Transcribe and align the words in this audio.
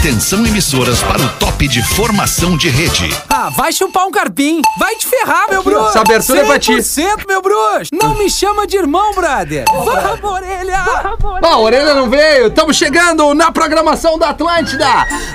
Atenção 0.00 0.46
emissoras 0.46 1.02
para 1.02 1.20
o 1.20 1.28
top 1.38 1.68
de 1.68 1.82
formação 1.82 2.56
de 2.56 2.70
rede. 2.70 3.14
Ah, 3.28 3.50
vai 3.50 3.70
chupar 3.70 4.06
um 4.06 4.10
carpim. 4.10 4.62
Vai 4.78 4.96
te 4.96 5.06
ferrar, 5.06 5.50
meu 5.50 5.62
bruxo. 5.62 5.90
Essa 5.90 6.00
abertura 6.00 6.40
é 6.40 6.44
pra 6.46 6.58
ti. 6.58 6.72
100%, 6.72 7.26
meu 7.28 7.42
bruxo. 7.42 7.90
Não 7.92 8.16
me 8.16 8.30
chama 8.30 8.66
de 8.66 8.78
irmão, 8.78 9.12
brother. 9.12 9.66
Vamos, 9.68 10.24
orelha. 10.24 10.84
Bom, 11.42 11.46
a 11.46 11.58
orelha 11.58 11.92
não 11.92 12.08
veio. 12.08 12.46
Estamos 12.46 12.78
chegando 12.78 13.34
na 13.34 13.52
programação 13.52 14.18
da 14.18 14.30
Atlântida, 14.30 14.86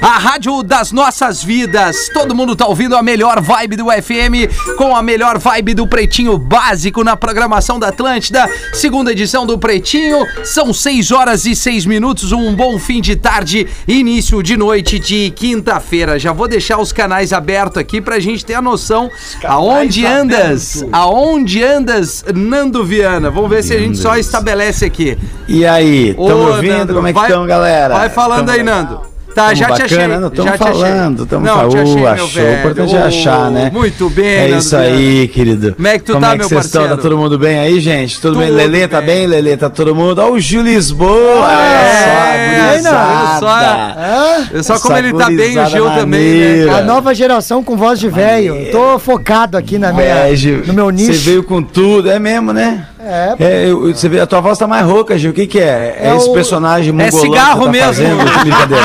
a 0.02 0.18
rádio 0.18 0.64
das 0.64 0.92
nossas 0.92 1.44
vidas. 1.44 2.10
Todo 2.12 2.34
mundo 2.34 2.56
tá 2.56 2.66
ouvindo 2.66 2.98
a 2.98 3.04
melhor 3.04 3.42
vibe 3.42 3.76
do 3.76 3.86
FM 3.92 4.50
com 4.80 4.96
a 4.96 5.04
melhor 5.04 5.38
vibe 5.38 5.76
do 5.76 5.86
Pretinho 5.86 6.40
Básico 6.40 7.04
na 7.04 7.16
programação 7.16 7.78
da 7.78 7.90
Atlântida. 7.90 8.50
Segunda 8.74 9.12
edição 9.12 9.46
do 9.46 9.60
Pretinho. 9.60 10.26
São 10.44 10.74
6 10.74 11.12
horas 11.12 11.46
e 11.46 11.56
6 11.56 11.86
minutos. 11.86 12.32
Um 12.32 12.56
bom 12.56 12.80
fim 12.80 13.00
de 13.00 13.16
tarde, 13.16 13.68
início 13.88 14.42
de 14.42 14.55
noite 14.58 14.98
de 15.00 15.32
quinta-feira. 15.32 16.18
Já 16.20 16.32
vou 16.34 16.48
deixar 16.48 16.78
os 16.80 16.92
canais 16.92 17.32
abertos 17.34 17.78
aqui 17.78 18.00
pra 18.02 18.20
gente 18.20 18.46
ter 18.46 18.54
a 18.56 18.62
noção 18.62 19.10
aonde 19.44 20.06
andas, 20.06 20.86
aonde 20.92 21.64
andas, 21.64 22.24
Nando 22.34 22.84
Viana. 22.84 23.30
Vamos 23.30 23.50
ver 23.50 23.64
se 23.64 23.74
a 23.74 23.80
gente 23.80 23.98
só 23.98 24.16
estabelece 24.18 24.86
aqui. 24.86 25.18
E 25.48 25.66
aí, 25.66 26.14
Ô, 26.18 26.28
tamo 26.28 26.48
ouvindo? 26.50 26.78
Nando, 26.78 26.94
Como 26.96 27.08
é 27.08 27.14
que 27.14 27.20
vai- 27.20 27.30
estão, 27.30 27.46
galera? 27.46 27.94
Vai 27.96 28.10
falando 28.10 28.46
Tamo- 28.48 28.58
aí, 28.58 28.64
Nando. 28.64 29.15
Tá, 29.36 29.48
Tamo 29.48 29.56
já 29.58 29.66
te 29.66 29.70
bacana, 29.82 29.86
achei. 29.86 30.08
não, 30.18 30.30
te 30.30 30.40
achei. 30.42 30.58
falando, 30.58 31.20
Não, 31.30 31.46
falando. 31.56 31.70
te 31.72 31.78
achei, 31.78 31.94
Uh, 31.94 31.98
meu 32.00 32.08
achou. 32.08 32.28
velho. 32.30 32.48
O 32.48 32.60
importante 32.60 32.96
é 32.96 33.02
achar, 33.02 33.52
né? 33.52 33.70
Muito 33.74 34.10
bem, 34.10 34.26
É 34.28 34.48
Nando 34.48 34.60
isso 34.62 34.78
aí, 34.78 35.28
querido. 35.28 35.74
Como 35.76 35.88
é 35.90 35.98
que 36.00 36.06
tu 36.06 36.14
Como 36.14 36.26
tá, 36.26 36.30
é 36.30 36.32
que 36.32 36.38
meu 36.40 36.48
vocês 36.50 36.66
estão? 36.66 36.82
parceiro? 36.84 37.02
Tá 37.04 37.10
todo 37.10 37.18
mundo 37.18 37.38
bem 37.38 37.60
aí, 37.60 37.80
gente? 37.82 38.22
Tudo, 38.22 38.38
bem? 38.40 38.48
Tudo 38.48 38.56
Lelê, 38.58 38.88
tá 38.88 39.02
bem. 39.02 39.08
bem? 39.18 39.28
Lelê, 39.28 39.58
tá 39.58 39.70
todo 39.70 39.94
mundo? 39.94 40.20
Ó, 40.20 40.32
o 40.32 40.40
Gil 40.40 40.62
Lisboa! 40.62 41.52
É, 41.52 42.72
olha 42.72 42.82
só, 42.82 42.90
olha 42.90 43.40
só. 43.40 44.58
É 44.58 44.64
só 44.64 44.80
como 44.80 44.98
ele 44.98 45.14
tá 45.14 45.26
bem, 45.30 45.60
o 45.60 45.66
Gil 45.70 45.90
também, 45.92 46.66
né? 46.66 46.74
A 46.74 46.82
nova 46.82 47.14
geração 47.14 47.62
com 47.62 47.76
voz 47.76 48.00
de 48.00 48.08
velho. 48.08 48.72
Tô 48.72 48.98
focado 48.98 49.58
aqui 49.58 49.78
na 49.78 49.92
minha, 49.92 50.06
É, 50.06 50.34
Gil, 50.36 50.64
no 50.66 50.74
meu 50.74 50.90
nicho. 50.90 51.14
Você 51.14 51.20
veio 51.32 51.44
com 51.44 51.62
tudo, 51.62 52.10
é 52.10 52.18
mesmo, 52.20 52.54
né? 52.54 52.86
É, 53.06 53.36
É, 53.38 53.66
eu- 53.70 53.94
você 53.94 54.08
vê, 54.10 54.20
a 54.22 54.26
tua 54.26 54.40
voz 54.40 54.58
tá 54.58 54.66
mais 54.66 54.86
rouca, 54.86 55.18
Gil. 55.18 55.32
O 55.32 55.34
que 55.34 55.46
que 55.46 55.60
é? 55.60 55.98
É, 56.00 56.08
É 56.10 56.16
esse 56.16 56.30
o- 56.30 56.34
personagem 56.34 56.90
É 56.90 56.92
mongolão 56.94 57.22
cigarro 57.26 57.60
que 57.60 57.66
tá 57.66 57.72
mesmo. 57.72 57.88
fazendo? 57.88 58.18
Brincadeira. 58.42 58.84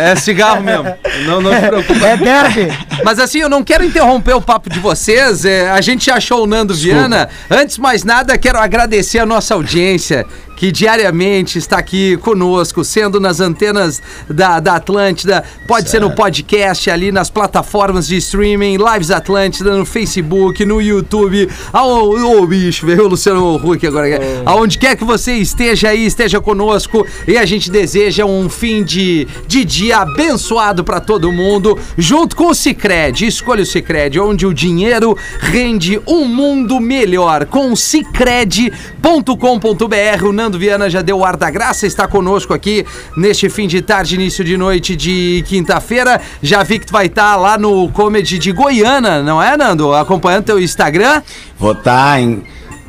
É, 0.00 0.12
é 0.12 0.16
cigarro 0.16 0.62
mesmo. 0.62 0.94
Não, 1.26 1.40
não 1.40 1.50
te 1.50 1.66
preocupa. 1.66 2.06
é 2.06 2.16
derby. 2.16 2.68
Mas 3.04 3.18
assim, 3.18 3.38
eu 3.40 3.48
não 3.48 3.62
quero 3.62 3.84
interromper 3.84 4.34
o 4.34 4.40
papo 4.40 4.70
de 4.70 4.78
vocês. 4.78 5.44
é, 5.44 5.70
a 5.70 5.80
gente 5.80 6.10
achou 6.10 6.44
o 6.44 6.46
Nando 6.46 6.74
Viana. 6.74 7.28
Antes 7.50 7.76
de 7.76 7.80
mais 7.80 8.04
nada, 8.04 8.36
quero 8.38 8.58
agradecer 8.58 9.18
a 9.18 9.26
nossa 9.26 9.54
audiência 9.54 10.26
que 10.62 10.70
diariamente 10.70 11.58
está 11.58 11.78
aqui 11.78 12.16
conosco, 12.18 12.84
sendo 12.84 13.18
nas 13.18 13.40
antenas 13.40 14.00
da, 14.30 14.60
da 14.60 14.76
Atlântida, 14.76 15.42
pode 15.66 15.90
ser 15.90 16.00
no 16.00 16.14
podcast, 16.14 16.88
ali 16.88 17.10
nas 17.10 17.28
plataformas 17.28 18.06
de 18.06 18.16
streaming, 18.18 18.76
Lives 18.76 19.10
Atlântida, 19.10 19.76
no 19.76 19.84
Facebook, 19.84 20.64
no 20.64 20.80
YouTube. 20.80 21.48
Ô, 21.74 22.38
ô, 22.38 22.46
bicho, 22.46 22.86
veio 22.86 23.06
o 23.06 23.08
Luciano 23.08 23.56
Huck 23.56 23.84
agora. 23.84 24.20
Aonde 24.46 24.78
quer 24.78 24.94
que 24.94 25.02
você 25.02 25.32
esteja 25.32 25.88
aí, 25.88 26.06
esteja 26.06 26.40
conosco. 26.40 27.04
E 27.26 27.36
a 27.36 27.44
gente 27.44 27.68
deseja 27.68 28.24
um 28.24 28.48
fim 28.48 28.84
de, 28.84 29.26
de 29.48 29.64
dia 29.64 29.96
abençoado 29.96 30.84
para 30.84 31.00
todo 31.00 31.32
mundo, 31.32 31.76
junto 31.98 32.36
com 32.36 32.50
o 32.50 32.54
Cicred. 32.54 33.26
Escolha 33.26 33.64
o 33.64 33.66
Cicred, 33.66 34.20
onde 34.20 34.46
o 34.46 34.54
dinheiro 34.54 35.18
rende 35.40 36.00
um 36.06 36.24
mundo 36.24 36.78
melhor. 36.78 37.46
Com 37.46 37.74
cicred.com.br, 37.74 40.24
o 40.24 40.32
Nando 40.32 40.51
Viana 40.58 40.88
já 40.88 41.02
deu 41.02 41.18
o 41.18 41.24
ar 41.24 41.36
da 41.36 41.50
graça, 41.50 41.86
está 41.86 42.06
conosco 42.06 42.54
aqui 42.54 42.84
neste 43.16 43.48
fim 43.48 43.66
de 43.66 43.82
tarde, 43.82 44.14
início 44.14 44.44
de 44.44 44.56
noite 44.56 44.96
de 44.96 45.44
quinta-feira. 45.46 46.20
Já 46.42 46.62
vi 46.62 46.78
que 46.78 46.86
tu 46.86 46.92
vai 46.92 47.06
estar 47.06 47.36
lá 47.36 47.58
no 47.58 47.88
Comedy 47.90 48.38
de 48.38 48.52
Goiânia, 48.52 49.22
não 49.22 49.42
é, 49.42 49.56
Nando? 49.56 49.94
Acompanhando 49.94 50.44
teu 50.44 50.58
Instagram. 50.58 51.22
Votar 51.58 52.20
em. 52.20 52.42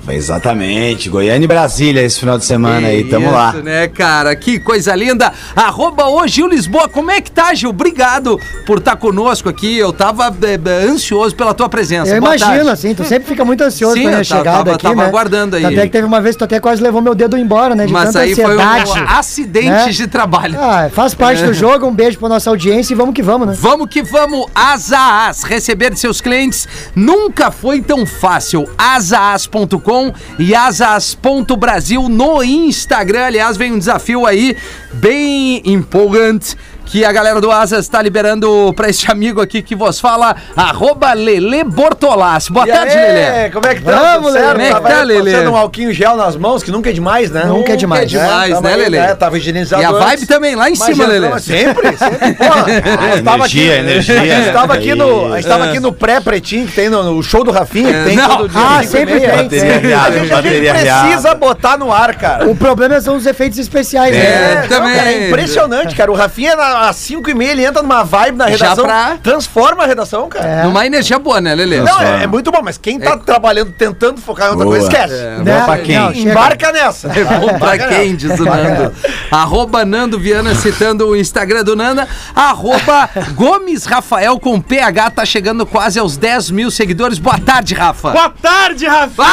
Exatamente, 0.09 1.09
Goiânia 1.09 1.45
e 1.45 1.47
Brasília 1.47 2.01
esse 2.01 2.19
final 2.19 2.37
de 2.37 2.45
semana 2.45 2.87
aí, 2.87 3.03
tamo 3.05 3.25
Isso, 3.27 3.33
lá. 3.35 3.53
né, 3.53 3.87
cara? 3.87 4.35
Que 4.35 4.59
coisa 4.59 4.93
linda. 4.95 5.31
Arroba 5.55 6.07
o 6.07 6.27
Gil 6.27 6.47
Lisboa. 6.47 6.89
Como 6.89 7.09
é 7.09 7.21
que 7.21 7.31
tá, 7.31 7.53
Gil? 7.53 7.69
Obrigado 7.69 8.37
por 8.65 8.79
estar 8.79 8.95
conosco 8.97 9.47
aqui. 9.47 9.77
Eu 9.77 9.93
tava 9.93 10.25
é, 10.43 10.53
é, 10.53 10.85
ansioso 10.89 11.33
pela 11.35 11.53
tua 11.53 11.69
presença. 11.69 12.13
Eu 12.13 12.19
Boa 12.21 12.35
imagino, 12.35 12.55
tarde. 12.65 12.69
assim, 12.71 12.93
tu 12.93 13.03
sempre 13.05 13.27
fica 13.29 13.45
muito 13.45 13.61
ansioso 13.63 13.93
Sim, 13.95 14.01
minha 14.07 14.11
eu 14.19 14.25
tava- 14.25 14.39
chegada 14.39 14.57
tava- 14.57 14.71
aqui, 14.75 14.83
tava 14.83 14.95
né? 14.95 15.05
aguardando 15.05 15.55
aí. 15.55 15.65
Até 15.65 15.81
que 15.83 15.89
teve 15.91 16.05
uma 16.05 16.19
vez 16.19 16.35
que 16.35 16.39
tu 16.39 16.45
até 16.45 16.59
quase 16.59 16.81
levou 16.81 17.01
meu 17.01 17.15
dedo 17.15 17.37
embora, 17.37 17.73
né? 17.73 17.85
De 17.85 17.93
Mas 17.93 18.07
tanta 18.07 18.19
aí 18.19 18.35
foi 18.35 18.57
um 18.57 18.59
ansiedade. 18.61 19.05
acidente 19.13 19.67
né? 19.69 19.89
de 19.89 20.07
trabalho. 20.07 20.57
Ah, 20.59 20.89
faz 20.91 21.13
parte 21.13 21.43
do 21.43 21.53
jogo, 21.53 21.87
um 21.87 21.93
beijo 21.93 22.17
pra 22.19 22.27
nossa 22.27 22.49
audiência 22.49 22.93
e 22.93 22.97
vamos 22.97 23.13
que 23.15 23.21
vamos, 23.21 23.47
né? 23.47 23.55
Vamos 23.57 23.87
que 23.89 24.01
vamos, 24.03 24.47
Asaas. 24.53 25.43
Receber 25.43 25.91
de 25.91 25.99
seus 25.99 26.19
clientes 26.19 26.67
nunca 26.93 27.51
foi 27.51 27.81
tão 27.81 28.05
fácil. 28.05 28.67
Asaas.com 28.77 29.92
e 30.39 30.55
Asaas.brasil 30.55 32.09
no 32.09 32.43
Instagram. 32.43 33.25
Aliás, 33.25 33.57
vem 33.57 33.71
um 33.71 33.79
desafio 33.79 34.25
aí 34.25 34.55
bem 34.93 35.61
empolgante. 35.65 36.55
Que 36.93 37.03
a 37.03 37.11
galera 37.11 37.41
do 37.41 37.49
Asas 37.51 37.79
está 37.85 37.99
liberando 38.03 38.71
pra 38.75 38.87
este 38.87 39.11
amigo 39.11 39.41
aqui 39.41 39.63
que 39.63 39.73
vos 39.75 39.99
fala, 39.99 40.35
arroba 40.55 41.11
Lele 41.13 41.63
Bortolassi. 41.63 42.51
Boa 42.53 42.67
E 42.67 42.71
tarde, 42.71 42.93
Lele. 42.95 43.49
Como 43.51 43.65
é 43.65 43.73
que 43.73 43.81
tá? 43.81 43.91
Vamos? 44.13 44.31
Lelê. 44.31 44.47
Como 44.51 44.61
é 44.61 44.65
que 44.67 44.71
Tava 44.73 44.89
tá, 44.89 44.99
aí 44.99 45.05
Lelê? 45.07 45.31
Passando 45.31 45.51
um 45.53 45.57
alquinho 45.57 45.91
gel 45.91 46.15
nas 46.15 46.35
mãos, 46.35 46.61
que 46.61 46.69
nunca 46.69 46.91
é 46.91 46.93
demais, 46.93 47.31
né? 47.31 47.45
Nunca 47.47 47.73
é 47.73 47.75
demais. 47.75 48.03
É 48.03 48.05
demais, 48.05 48.61
né, 48.61 48.73
aí, 48.75 48.79
Lelê? 48.89 49.15
Tava 49.15 49.35
higienizado 49.39 49.81
E 49.81 49.85
a 49.85 49.89
antes. 49.89 50.03
vibe 50.03 50.25
também, 50.27 50.53
lá 50.53 50.69
em 50.69 50.75
Mas 50.77 50.83
cima, 50.95 51.05
tava 51.19 51.39
Sempre, 51.39 51.97
sempre. 51.97 52.33
Pô, 52.37 52.43
a 52.53 53.15
gente 53.15 53.23
tava 53.23 53.45
aqui, 53.45 53.59
energia, 53.67 54.15
energia. 54.15 54.37
A 54.37 54.41
gente 54.43 54.53
tava 54.53 54.73
aqui 54.75 54.93
no, 54.93 55.33
a 55.33 55.37
gente 55.37 55.49
tava 55.49 55.65
É. 55.65 55.69
aqui 55.69 55.79
no 55.79 55.91
pré-pretinho, 55.93 56.67
que 56.67 56.73
tem 56.73 56.89
no, 56.91 57.01
no 57.11 57.23
show 57.23 57.43
do 57.43 57.49
Rafinha, 57.49 57.91
que 57.91 58.03
tem 58.09 58.17
Não. 58.17 58.37
todo 58.37 58.49
dia. 58.49 58.61
Ah, 58.61 58.83
sempre 58.83 59.19
tem, 59.19 59.29
Bateria 59.31 59.49
tem. 59.49 59.59
A 59.63 59.73
gente, 59.79 59.93
a 59.93 60.11
gente 60.11 60.29
bateria 60.29 60.73
precisa 60.75 61.33
botar 61.33 61.75
no 61.75 61.91
ar, 61.91 62.13
cara. 62.13 62.47
O 62.47 62.55
problema 62.55 63.01
são 63.01 63.15
os 63.15 63.25
efeitos 63.25 63.57
especiais, 63.57 64.15
É, 64.15 64.19
né? 64.19 64.61
não, 64.61 64.67
também. 64.77 64.95
cara, 64.95 65.11
é 65.11 65.27
impressionante, 65.29 65.95
cara. 65.95 66.11
O 66.11 66.13
Rafinha, 66.13 66.55
na- 66.55 66.82
às 66.83 66.95
5 66.97 67.29
e 67.29 67.33
meia, 67.33 67.51
ele 67.51 67.65
entra 67.65 67.81
numa 67.81 68.03
vibe 68.03 68.37
na 68.37 68.45
redação, 68.45 68.83
pra- 68.85 69.17
transforma 69.21 69.83
a 69.83 69.87
redação, 69.87 70.27
cara. 70.29 70.63
Numa 70.63 70.85
energia 70.85 71.17
boa, 71.19 71.39
né, 71.41 71.53
Lele? 71.55 71.81
Não, 71.81 71.99
é, 72.01 72.23
é 72.23 72.27
muito 72.27 72.51
bom, 72.51 72.61
mas 72.63 72.77
quem 72.77 72.99
tá 72.99 73.17
trabalhando, 73.17 73.71
tentando 73.71 74.19
focar 74.21 74.47
em 74.47 74.49
outra 74.51 74.65
Boa. 74.65 74.77
coisa, 74.77 74.91
esquece. 74.91 75.13
É. 75.21 75.37
Boa 75.43 75.61
pra 75.65 75.77
quem? 75.79 75.97
Não. 75.99 76.13
Embarca 76.13 76.71
nessa. 76.71 77.09
É 77.23 77.23
bom 77.39 77.57
pra 77.57 77.77
quem, 77.77 78.15
diz 78.15 78.39
o 78.39 78.43
Nando. 78.45 78.93
Arroba 79.31 79.85
Nando 79.85 80.19
Viana, 80.19 80.53
citando 80.55 81.07
o 81.07 81.15
Instagram 81.15 81.63
do 81.63 81.75
Nanda. 81.75 82.07
Arroba 82.35 83.09
Gomes 83.33 83.85
Rafael 83.85 84.39
com 84.39 84.59
PH, 84.59 85.09
tá 85.11 85.25
chegando 85.25 85.65
quase 85.65 85.97
aos 85.99 86.17
10 86.17 86.51
mil 86.51 86.69
seguidores. 86.69 87.17
Boa 87.19 87.39
tarde, 87.39 87.73
Rafa. 87.73 88.11
Boa 88.11 88.29
tarde, 88.41 88.85
Rafinha! 88.85 89.27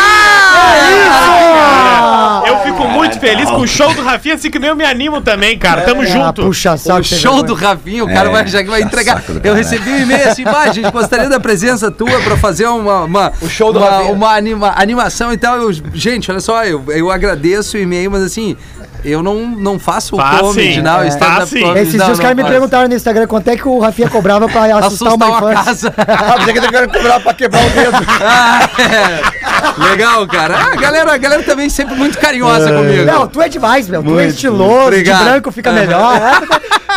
Ah! 1.11 2.43
Eu 2.47 2.59
fico 2.61 2.87
muito 2.89 3.19
feliz 3.19 3.49
com 3.51 3.59
o 3.61 3.67
show 3.67 3.93
do 3.95 4.03
Rafinha, 4.03 4.35
assim 4.35 4.51
que 4.51 4.59
nem 4.59 4.71
eu 4.71 4.77
me 4.77 4.85
animo 4.85 5.21
também, 5.21 5.59
cara. 5.59 5.83
Tamo 5.83 6.03
Ah, 6.03 6.07
junto. 6.07 6.43
puxa 6.43 6.77
saco. 6.77 7.01
O 7.01 7.05
sem 7.05 7.19
show 7.35 7.43
do 7.43 7.55
Rafinha, 7.55 8.05
o 8.05 8.09
cara 8.09 8.29
É, 8.29 8.33
vai, 8.33 8.47
já 8.47 8.63
que 8.63 8.71
vai 8.71 8.83
entregar. 8.83 9.23
Eu 9.43 9.55
recebi 9.55 9.91
um 9.91 9.99
e-mail 9.99 10.29
assim, 10.29 10.45
"Bah, 10.45 10.63
a 10.63 10.73
gente 10.73 10.91
gostaria 10.91 11.29
da 11.29 11.41
presença 11.41 11.91
tua 11.91 12.21
pra 12.21 12.37
fazer 12.37 12.67
uma, 12.67 13.05
uma, 13.05 13.33
O 13.41 13.49
show 13.49 13.73
do 13.73 13.79
uma, 13.79 13.91
Rafinha." 13.91 14.13
uma 14.13 14.35
anima- 14.35 14.75
animação 14.77 15.33
e 15.33 15.37
tal. 15.37 15.57
Eu, 15.57 15.73
gente, 15.95 16.31
olha 16.31 16.41
só, 16.41 16.65
eu, 16.65 16.83
eu 16.89 17.11
agradeço 17.11 17.77
o 17.77 17.81
e-mail, 17.81 18.11
mas 18.11 18.23
assim, 18.23 18.57
eu 19.05 19.23
não, 19.23 19.47
não 19.47 19.79
faço 19.79 20.15
o 20.17 20.19
Faz 20.19 20.41
comedy, 20.41 20.75
sim. 20.75 20.83
não, 20.83 21.01
É. 21.03 21.11
Faz 21.11 21.49
sim. 21.49 21.61
comedy, 21.61 21.81
Esses 21.81 21.93
dias 21.95 22.09
os 22.11 22.21
caras 22.21 22.37
me 22.37 22.45
perguntaram 22.45 22.89
no 22.89 22.95
Instagram 22.95 23.27
quanto 23.27 23.49
é 23.49 23.57
que 23.57 23.67
o 23.67 23.79
Rafinha 23.79 24.09
cobrava 24.11 24.47
pra 24.49 24.65
assustar, 24.77 25.09
Assustar 25.09 25.15
uma 25.15 25.27
uma 25.39 25.53
infância. 25.53 25.91
casa. 25.91 25.95
Ah, 26.31 26.35
pensei 26.39 26.53
que 26.55 26.77
ele 26.77 26.87
cobrar 26.89 27.21
pra 27.21 27.35
quebrar 27.35 27.65
o 27.65 27.71
dedo. 27.71 27.97
Ah, 28.23 28.69
é. 28.79 29.91
Legal, 29.91 30.27
cara. 30.27 30.55
Ah, 30.57 30.73
a, 30.73 30.77
galera, 30.77 31.13
a 31.13 31.17
galera 31.17 31.43
também 31.43 31.69
sempre 31.69 31.95
muito 31.95 32.19
carinhosa 32.19 32.73
comigo. 32.73 33.05
Não, 33.05 33.27
tu 33.27 33.41
é 33.41 33.49
demais, 33.49 33.89
meu. 33.89 34.03
Tu 34.03 34.09
é 34.09 34.13
Muito. 34.13 34.31
estiloso, 34.31 34.91
de 34.91 35.05
branco 35.13 35.51
fica 35.53 35.73
melhor. 35.73 36.21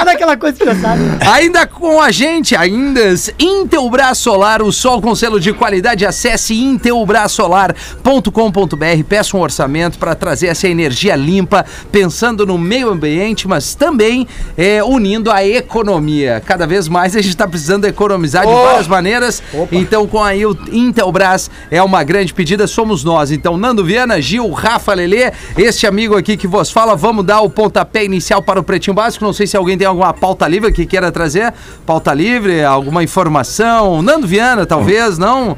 Toda 0.04 0.16
aquela 0.16 0.36
coisa 0.36 0.58
que 0.58 0.66
você 0.66 0.82
sabe. 0.82 1.02
Ainda 1.32 1.66
com 1.66 2.02
a 2.02 2.12
gente, 2.12 2.58
ainda 2.58 3.16
Intelbras 3.40 4.18
Solar, 4.18 4.62
o 4.62 4.70
sol 4.70 5.02
com 5.02 5.16
selo 5.16 5.40
de 5.40 5.54
qualidade. 5.54 6.06
Acesse 6.06 6.54
intelbrasolar.com.br, 6.54 9.04
peça 9.08 9.38
um 9.38 9.40
orçamento 9.40 9.98
para 9.98 10.14
trazer 10.14 10.48
essa 10.48 10.68
energia 10.68 11.16
limpa, 11.16 11.66
pensando 11.90 12.46
no 12.46 12.58
meio 12.58 12.90
ambiente, 12.90 13.48
mas 13.48 13.76
também 13.76 14.28
é, 14.58 14.84
unindo 14.84 15.32
a 15.32 15.42
economia. 15.46 16.44
Cada 16.46 16.68
vez 16.68 16.90
mais 16.90 17.16
a 17.16 17.22
gente 17.22 17.30
está 17.30 17.48
precisando 17.48 17.86
economizar 17.86 18.46
de 18.46 18.52
várias 18.52 18.90
maneiras. 18.90 19.42
Então, 19.72 20.06
com 20.06 20.22
a 20.22 20.34
Intelbras 20.36 21.50
é 21.72 21.82
uma 21.82 22.04
grande 22.04 22.34
pedida, 22.34 22.68
somos 22.68 23.06
nós. 23.06 23.32
Então, 23.32 23.56
Nando 23.56 23.86
Viana, 23.86 24.20
Gil, 24.20 24.52
Rafa 24.52 24.94
Lelê, 24.94 25.32
este 25.58 25.88
amigo 25.88 26.18
aqui 26.18 26.36
que 26.36 26.46
vos 26.46 26.70
fala, 26.70 26.94
vamos 26.94 27.24
dar 27.24 27.40
o 27.40 27.50
pontapé 27.50 28.04
inicial 28.04 28.42
para 28.42 28.60
o 28.60 28.64
Pretinho 28.64 28.94
Básico. 28.94 29.24
Não 29.24 29.32
sei 29.32 29.48
se 29.48 29.56
alguém 29.56 29.78
tem 29.78 29.93
alguma 29.94 30.13
pauta 30.13 30.48
livre 30.48 30.72
que 30.72 30.86
queira 30.86 31.12
trazer. 31.12 31.54
Pauta 31.86 32.13
livre, 32.13 32.63
alguma 32.63 33.04
informação. 33.04 34.01
Nando 34.01 34.28
Viana, 34.28 34.66
talvez, 34.66 35.18
não? 35.18 35.57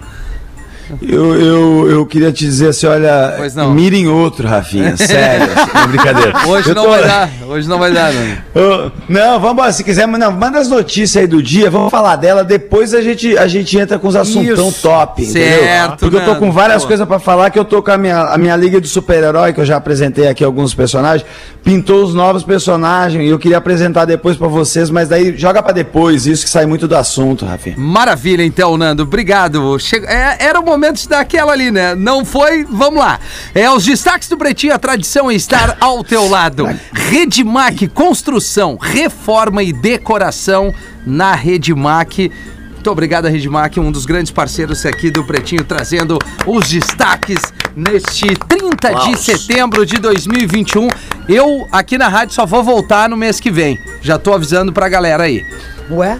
Eu, 1.02 1.36
eu, 1.40 1.90
eu 1.92 2.06
queria 2.06 2.32
te 2.32 2.46
dizer 2.46 2.70
assim, 2.70 2.86
olha, 2.88 3.38
não. 3.56 3.72
mirem 3.74 4.08
outro, 4.08 4.48
Rafinha, 4.48 4.96
sério, 4.98 5.48
assim, 5.56 5.72
não 5.74 5.82
é 5.84 5.88
brincadeira. 5.88 6.34
Hoje 6.48 6.70
Eu 6.70 6.76
não 6.76 6.84
tô- 6.84 6.90
vai 6.90 7.04
dar. 7.04 7.30
Hoje 7.48 7.68
não 7.70 7.80
vai 7.80 7.92
dar. 7.92 8.12
Ô, 8.12 8.92
Não, 9.10 9.40
vamos 9.40 9.54
embora, 9.54 9.72
se 9.72 9.84
quiser, 9.84 10.08
não, 10.08 10.32
manda 10.32 10.60
as 10.60 10.68
notícias 10.70 11.22
aí 11.22 11.28
do 11.28 11.42
dia, 11.42 11.70
vamos 11.70 11.90
falar 11.92 12.16
dela, 12.16 12.44
depois 12.44 12.94
a 12.94 13.02
gente, 13.02 13.38
a 13.38 13.48
gente 13.48 13.78
entra 13.78 13.98
com 14.00 14.08
os 14.08 14.16
assuntão 14.16 14.68
Isso. 14.70 14.82
top, 14.82 15.26
Certo, 15.26 15.44
entendeu? 15.44 15.98
Porque 15.98 16.16
eu 16.18 16.26
tô 16.34 16.36
com 16.40 16.52
várias 16.52 16.86
coisas 16.86 17.08
pra 17.08 17.20
falar, 17.20 17.50
que 17.50 17.58
eu 17.60 17.66
tô 17.66 17.82
com 17.82 17.92
a 17.92 17.98
minha, 17.98 18.20
a 18.20 18.38
minha 18.38 18.56
liga 18.56 18.80
de 18.82 18.88
super-herói, 18.88 19.54
que 19.54 19.60
eu 19.62 19.66
já 19.66 19.78
apresentei 19.78 20.28
aqui 20.28 20.44
alguns 20.44 20.74
personagens, 20.74 21.28
pintou 21.64 22.04
os 22.04 22.14
novos 22.14 22.44
personagens, 22.44 23.24
e 23.24 23.28
eu 23.30 23.40
queria 23.40 23.58
apresentar 23.58 24.06
depois 24.06 24.38
pra 24.38 24.48
vocês, 24.48 24.90
mas 24.90 25.10
daí 25.10 25.36
joga 25.38 25.62
pra 25.64 25.72
depois, 25.72 26.26
isso 26.28 26.44
que 26.46 26.50
sai 26.50 26.66
muito 26.66 26.88
do 26.88 26.96
assunto, 26.96 27.46
Rafinha. 27.46 27.76
Maravilha, 27.78 28.44
então, 28.44 28.78
Nando. 28.78 29.04
Obrigado. 29.04 29.78
Chega- 29.80 30.08
é, 30.12 30.38
era 30.46 30.60
o 30.60 30.64
momento 30.66 30.75
de 31.04 31.10
dar 31.10 31.19
aquela 31.19 31.51
ali, 31.51 31.72
né? 31.72 31.95
Não 31.95 32.24
foi? 32.24 32.63
Vamos 32.63 33.00
lá. 33.00 33.19
É 33.54 33.69
os 33.69 33.83
destaques 33.86 34.30
do 34.30 34.38
Pretinho, 34.38 34.74
a 34.74 34.80
tradição 34.80 35.30
é 35.30 35.36
estar 35.36 35.77
ao 35.80 36.04
teu 36.04 36.27
lado. 36.27 36.68
Redmac, 36.94 37.88
construção, 37.89 38.77
reforma 38.80 39.63
e 39.63 39.74
decoração 39.74 40.74
na 41.06 41.33
Redmac. 41.33 42.31
Muito 42.74 42.92
obrigado, 42.92 43.27
Redmac, 43.27 43.80
um 43.80 43.92
dos 43.92 44.06
grandes 44.06 44.31
parceiros 44.31 44.86
aqui 44.86 45.10
do 45.10 45.24
Pretinho, 45.24 45.63
trazendo 45.63 46.19
os 46.45 46.69
destaques 46.69 47.39
neste 47.75 48.27
30 48.48 48.94
de 48.94 49.18
setembro 49.18 49.86
de 49.86 49.98
2021. 49.98 50.88
Eu, 51.27 51.68
aqui 51.72 51.98
na 51.98 52.07
rádio, 52.07 52.36
só 52.36 52.45
vou 52.45 52.63
voltar 52.63 53.10
no 53.10 53.18
mês 53.18 53.39
que 53.39 53.50
vem. 53.50 53.80
Já 54.01 54.19
tô 54.19 54.33
avisando 54.33 54.72
pra 54.72 54.88
galera 54.88 55.24
aí. 55.24 55.44
Ué? 55.89 56.19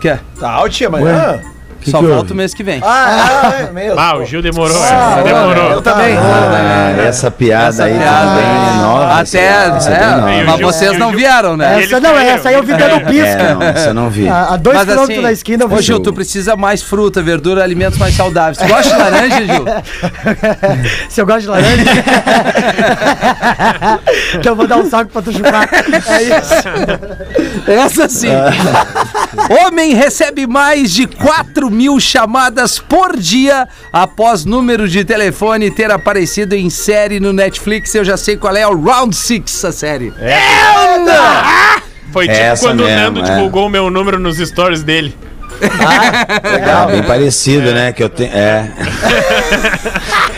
Quer? 0.00 0.22
Tá 0.38 0.50
alto 0.50 0.86
amanhã? 0.86 1.42
Que 1.86 1.92
Só 1.92 2.00
que 2.00 2.06
volto 2.06 2.34
mês 2.34 2.52
que 2.52 2.64
vem. 2.64 2.80
Ah, 2.84 3.52
é, 3.60 3.62
é 3.62 3.70
mesmo. 3.70 3.96
Ah, 4.00 4.16
o 4.16 4.24
Gil 4.24 4.42
demorou. 4.42 4.76
Ah, 4.82 5.20
demorou. 5.22 5.70
Eu 5.70 5.80
também. 5.82 6.16
Ah, 6.16 6.96
essa 7.06 7.30
piada 7.30 7.68
Essa 7.68 7.84
aí 7.84 7.96
piada 7.96 8.26
também 8.26 8.44
é 8.44 8.72
nova. 8.82 9.20
Até, 9.20 9.38
é 9.38 9.46
é. 9.46 10.40
E 10.40 10.42
o 10.42 10.46
mas 10.46 10.56
Gil- 10.56 10.66
vocês 10.66 10.98
não 10.98 11.10
Gil- 11.10 11.18
vieram, 11.18 11.56
né? 11.56 11.80
Essa 11.84 12.00
não, 12.00 12.18
essa 12.18 12.48
aí 12.48 12.56
eu 12.56 12.62
vi 12.64 12.74
dando 12.74 13.06
pisca. 13.06 13.28
É, 13.28 13.54
não, 13.54 13.62
essa 13.62 13.88
eu 13.90 13.94
não 13.94 14.10
vi. 14.10 14.28
A, 14.28 14.54
a 14.54 14.56
dois 14.56 14.76
Mas 14.78 14.86
quilômetros 14.88 15.16
assim, 15.18 15.22
da 15.22 15.32
esquina 15.32 15.62
eu 15.62 15.68
Ô 15.72 15.76
vi. 15.76 15.82
Gil, 15.82 16.00
tu 16.00 16.12
precisa 16.12 16.56
mais 16.56 16.82
fruta, 16.82 17.22
verdura, 17.22 17.62
alimentos 17.62 18.00
mais 18.00 18.16
saudáveis. 18.16 18.58
Tu 18.58 18.66
gosta 18.66 18.92
de 18.92 18.98
laranja, 19.00 19.46
Gil? 19.46 19.64
Se 21.08 21.20
eu 21.20 21.26
gosto 21.26 21.42
de 21.42 21.46
laranja. 21.46 21.84
então 24.34 24.52
eu 24.52 24.56
vou 24.56 24.66
dar 24.66 24.78
um 24.78 24.90
saco 24.90 25.08
pra 25.12 25.22
tu 25.22 25.32
chupar. 25.32 25.68
É 25.72 26.22
isso. 26.22 27.70
Essa 27.70 28.08
sim. 28.08 28.26
Homem 29.64 29.94
recebe 29.94 30.46
mais 30.46 30.92
de 30.92 31.06
4 31.06 31.70
mil 31.70 31.98
chamadas 32.00 32.78
por 32.78 33.16
dia 33.16 33.68
após 33.92 34.44
número 34.44 34.88
de 34.88 35.04
telefone 35.04 35.70
ter 35.70 35.90
aparecido 35.90 36.54
em 36.54 36.70
série 36.70 37.20
no 37.20 37.32
Netflix. 37.32 37.94
Eu 37.94 38.04
já 38.04 38.16
sei 38.16 38.36
qual 38.36 38.56
é, 38.56 38.66
o 38.66 38.80
Round 38.80 39.14
Six, 39.14 39.64
a 39.64 39.72
série. 39.72 40.12
Foi 42.12 42.26
tipo 42.28 42.38
Essa 42.38 42.66
quando 42.66 42.84
mesmo, 42.84 42.98
o 42.98 43.02
Nando 43.02 43.20
é. 43.20 43.22
divulgou 43.22 43.66
o 43.66 43.68
meu 43.68 43.90
número 43.90 44.18
nos 44.18 44.38
stories 44.38 44.82
dele. 44.82 45.14
É 45.60 46.92
bem 46.92 47.02
parecido, 47.02 47.72
né? 47.72 47.92
Que 47.92 48.02
eu 48.02 48.08
tenho. 48.08 48.30
É. 48.32 48.70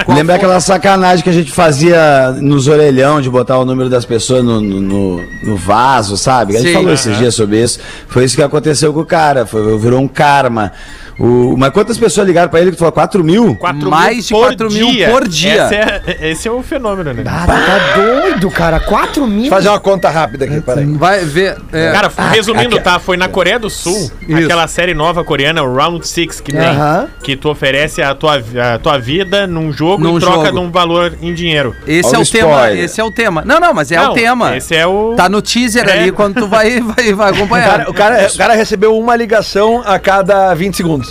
Lembra 0.07 0.37
aquela 0.37 0.61
sacanagem 0.61 1.23
que 1.23 1.31
a 1.31 1.33
gente 1.33 1.53
fazia 1.53 2.33
nos 2.41 2.67
orelhão 2.69 3.21
de 3.21 3.29
botar 3.29 3.59
o 3.59 3.65
número 3.65 3.91
das 3.91 4.05
pessoas 4.05 4.43
no, 4.45 4.61
no, 4.61 5.21
no- 5.43 5.57
vaso, 5.57 6.17
sabe? 6.17 6.57
A 6.57 6.61
gente 6.61 6.69
Sim. 6.69 6.75
falou 6.75 6.93
esses 6.93 7.17
dias 7.19 7.35
sobre 7.35 7.63
isso. 7.63 7.79
Foi 8.09 8.25
isso 8.25 8.37
que 8.37 8.43
aconteceu 8.43 8.93
com 8.93 9.01
o 9.01 9.07
cara. 9.07 9.45
Foi, 9.45 9.77
virou 9.79 10.01
um 10.01 10.09
karma. 10.09 10.73
O, 11.19 11.57
mas 11.57 11.71
quantas 11.71 11.99
pessoas 11.99 12.27
ligaram 12.29 12.49
pra 12.49 12.61
ele 12.61 12.71
que 12.71 12.77
tu 12.77 12.81
falou? 12.81 12.93
4 12.93 13.25
mil? 13.25 13.57
4 13.57 13.91
Mais 13.91 14.27
de 14.27 14.33
mil 14.33 14.43
por 14.43 14.49
4 14.49 14.71
mil 14.73 14.91
dia. 14.93 15.09
por 15.11 15.27
dia. 15.29 15.65
Esse 15.65 15.75
é, 15.75 16.31
esse 16.31 16.49
é 16.49 16.51
o 16.53 16.63
fenômeno, 16.63 17.13
né? 17.13 17.25
Ah, 17.27 17.41
tu 17.45 17.47
tá 17.47 17.97
doido, 18.03 18.51
cara. 18.51 18.79
4 18.79 19.27
mil. 19.27 19.51
Fazer 19.51 19.69
uma 19.69 19.81
conta 19.81 20.09
rápida 20.11 20.45
aqui, 20.45 20.61
peraí. 20.61 20.85
Vai 20.87 21.25
ver. 21.25 21.57
é, 21.73 21.91
Cara, 21.91 22.11
resumindo, 22.31 22.79
tá? 22.81 22.99
Foi 23.01 23.17
na 23.17 23.29
Coreia 23.29 23.59
do 23.59 23.69
Sul, 23.69 24.11
aquela 24.33 24.69
série 24.69 24.95
nova 24.95 25.25
coreana, 25.25 25.63
o 25.63 25.75
Round 25.75 26.07
Six, 26.07 26.41
que 26.41 26.53
tem, 26.53 26.61
Aham. 26.61 27.09
que 27.23 27.35
tu 27.37 27.49
oferece 27.51 28.01
a 28.01 28.15
tua, 28.15 28.37
a 28.75 28.79
tua 28.79 28.99
vida 28.99 29.47
num 29.47 29.73
jogo 29.73 30.05
Num 30.05 30.17
em 30.19 30.21
troca 30.21 30.47
jogo. 30.47 30.53
de 30.53 30.59
um 30.67 30.71
valor 30.71 31.15
em 31.21 31.35
dinheiro. 31.35 31.75
esse 31.87 32.09
Olha 32.11 32.17
é 32.17 32.19
o 32.19 32.23
o 32.23 32.27
tema. 32.27 32.51
spoiler. 32.53 32.85
Esse 32.85 33.01
é 33.01 33.05
o 33.05 33.11
tema. 33.11 33.43
Não, 33.45 33.59
não, 33.59 33.75
mas 33.75 33.91
é 33.91 33.97
Não, 33.97 34.13
o 34.13 34.15
tema. 34.15 34.57
Esse 34.57 34.77
é 34.77 34.87
o. 34.87 35.15
Tá 35.17 35.29
no 35.29 35.43
teaser 35.43 35.89
É. 35.89 35.93
ali 36.03 36.13
quando 36.13 36.37
tu 36.37 36.47
vai, 36.47 36.79
vai, 36.81 37.13
vai 37.13 37.33
O 37.33 37.35
acompanhar. 37.35 37.67
cara, 37.71 37.91
o, 37.91 37.95
cara, 37.95 38.29
o 38.33 38.39
cara 38.39 38.55
recebeu 38.55 38.97
uma 38.97 39.17
ligação 39.17 39.83
a 39.85 39.99
cada 39.99 40.55
20 40.55 40.77
segundos. 40.77 41.08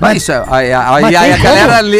Mas 0.00 0.22
isso, 0.22 0.32
é- 0.32 0.42
aí, 0.48 0.72
aí, 0.72 1.16
aí 1.16 1.32
a 1.32 1.36
galera 1.36 1.76
como? 1.82 1.90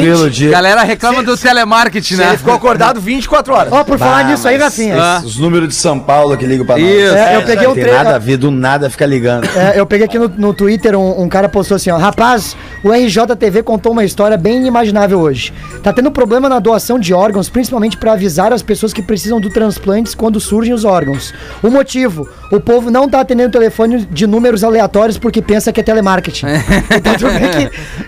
reclama. 0.00 0.30
dia. 0.30 0.50
galera 0.50 0.82
reclama 0.82 1.22
do 1.22 1.36
telemarketing, 1.36 2.14
Se 2.14 2.20
né? 2.20 2.28
ele 2.30 2.38
ficou 2.38 2.54
acordado 2.54 3.00
24 3.00 3.54
horas. 3.54 3.72
Ó, 3.72 3.84
por 3.84 3.98
falar 3.98 4.18
Ah, 4.20 4.24
nisso 4.24 4.48
aí, 4.48 4.56
Rafinha. 4.56 4.96
Ah. 5.00 5.22
Os 5.24 5.38
números 5.38 5.68
de 5.68 5.74
São 5.74 5.98
Paulo 5.98 6.36
que 6.36 6.44
ligam 6.44 6.66
pra 6.66 6.76
nós. 6.76 6.84
Isso. 6.88 7.14
É, 7.14 7.36
eu 7.36 7.42
peguei 7.42 7.64
Não 7.64 7.70
um 7.72 7.74
tem 7.74 7.84
tre- 7.84 7.92
nada 7.92 8.16
a 8.16 8.18
ver, 8.18 8.36
do 8.36 8.50
nada 8.50 8.90
fica 8.90 9.06
ligando. 9.06 9.46
É, 9.56 9.78
eu 9.78 9.86
peguei 9.86 10.06
aqui 10.06 10.18
no, 10.18 10.28
no 10.28 10.52
Twitter, 10.52 10.96
um, 10.98 11.22
um 11.22 11.28
cara 11.28 11.48
postou 11.48 11.76
assim, 11.76 11.90
ó, 11.90 11.96
rapaz, 11.96 12.56
o 12.82 12.90
RJTV 12.92 13.62
contou 13.62 13.92
uma 13.92 14.04
história 14.04 14.36
bem 14.36 14.56
inimaginável 14.56 15.20
hoje. 15.20 15.52
Tá 15.82 15.92
tendo 15.92 16.10
problema 16.10 16.48
na 16.48 16.58
doação 16.58 16.98
de 16.98 17.14
órgãos, 17.14 17.48
principalmente 17.48 17.96
pra 17.96 18.12
avisar 18.12 18.52
as 18.52 18.62
pessoas 18.62 18.92
que 18.92 19.02
precisam 19.02 19.40
do 19.40 19.48
transplantes 19.50 20.14
quando 20.14 20.40
surgem 20.40 20.74
os 20.74 20.84
órgãos. 20.84 21.32
O 21.62 21.70
motivo, 21.70 22.28
o 22.50 22.58
povo 22.60 22.90
não 22.90 23.08
tá 23.08 23.20
atendendo 23.20 23.48
o 23.50 23.52
telefone 23.52 24.04
de 24.10 24.26
números 24.26 24.64
aleatórios 24.64 25.16
porque 25.18 25.40
pensa 25.40 25.72
que 25.72 25.80
é 25.80 25.82
telemarketing. 25.82 26.46
Então 27.00 27.16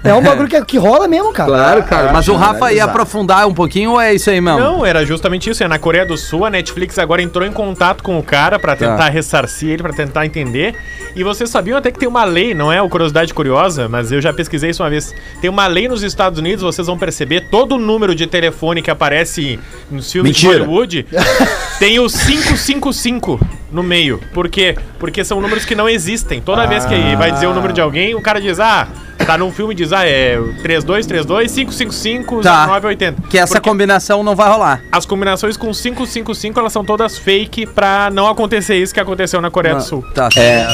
é 0.05 0.15
um 0.15 0.23
bagulho 0.23 0.49
que, 0.49 0.65
que 0.65 0.79
rola 0.79 1.07
mesmo, 1.09 1.33
cara. 1.33 1.49
Claro, 1.51 1.83
cara. 1.85 2.13
Mas 2.13 2.29
o 2.29 2.35
Rafa 2.35 2.73
ia 2.73 2.85
aprofundar 2.85 3.47
um 3.47 3.55
pouquinho 3.55 3.93
ou 3.93 4.01
é 4.01 4.15
isso 4.15 4.31
aí 4.31 4.41
mesmo? 4.41 4.61
Não, 4.61 4.85
era 4.85 5.05
justamente 5.05 5.51
isso. 5.51 5.63
É 5.63 5.69
na 5.69 5.79
Coreia 5.79 6.05
do 6.07 6.17
Sul, 6.17 6.45
a 6.45 6.51
Netflix 6.51 6.99
agora 6.99 7.23
entrou 7.23 7.47
em 7.47 7.53
contato 7.53 8.03
com 8.03 8.19
o 8.19 8.23
cara 8.23 8.59
pra 8.59 8.73
Tá. 8.77 8.89
tentar 8.89 9.09
ressarcir 9.11 9.71
ele, 9.71 9.83
pra 9.83 9.93
tentar 9.93 10.25
entender. 10.27 10.75
E 11.15 11.23
vocês 11.23 11.51
sabiam 11.51 11.77
até 11.79 11.91
que 11.91 11.99
tem 11.99 12.09
uma 12.09 12.25
lei, 12.25 12.55
não 12.55 12.73
é 12.73 12.81
o 12.81 12.89
curiosidade 12.89 13.35
curiosa, 13.35 13.89
mas 13.89 14.11
eu 14.11 14.21
já 14.21 14.33
pesquisei 14.33 14.71
isso 14.71 14.83
uma 14.83 14.89
vez. 14.91 15.15
Tem 15.41 15.51
uma 15.51 15.67
lei 15.67 15.87
nos 15.89 16.03
Estados 16.03 16.39
Unidos, 16.39 16.63
vocês 16.63 16.87
vão 16.87 16.97
perceber, 16.99 17.49
todo 17.51 17.77
número 17.79 18.15
de 18.15 18.27
telefone 18.27 18.81
que 18.83 18.91
aparece 18.91 19.59
nos 19.91 20.11
filmes 20.11 20.33
Mentira. 20.33 20.55
de 20.55 20.59
Hollywood 20.65 21.07
tem 21.79 21.99
o 21.99 22.07
555 22.09 23.39
no 23.73 23.83
meio. 23.83 24.21
Por 24.35 24.49
quê? 24.49 24.77
Porque 24.99 25.25
são 25.25 25.41
números 25.41 25.65
que 25.65 25.75
não 25.75 25.89
existem. 25.89 26.41
Toda 26.41 26.67
vez 26.67 26.85
que 26.85 27.17
vai 27.17 27.33
dizer 27.33 27.47
o 27.47 27.55
número 27.55 27.73
de 27.73 27.81
alguém, 27.81 28.15
o 28.15 28.21
cara 28.21 28.41
diz, 28.41 28.61
ah, 28.61 28.87
tá 29.27 29.39
num 29.39 29.51
filme 29.51 29.73
e 29.73 29.77
diz, 29.77 29.93
ah, 29.93 30.07
é 30.07 30.37
3232 30.63 31.53
555 31.53 32.41
Tá. 32.43 32.67
0980. 32.67 33.23
Que 33.29 33.39
essa 33.39 33.55
Porque- 33.55 33.69
combinação 33.69 34.23
não 34.23 34.37
vai 34.37 34.49
rolar. 34.51 34.83
as 34.93 35.07
combinações 35.07 35.57
com 35.57 35.73
555 35.73 36.59
elas 36.61 36.73
são 36.73 36.85
todas 36.85 37.17
fake 37.19 37.67
pra 37.67 38.11
não 38.13 38.27
acontecer 38.29 38.77
isso 38.77 38.93
que 38.93 39.01
aconteceu 39.01 39.41
na 39.41 39.51
Coreia 39.51 39.75
do 39.77 39.83
Sul. 39.83 40.05
Tá. 40.15 40.29
É. 40.37 40.67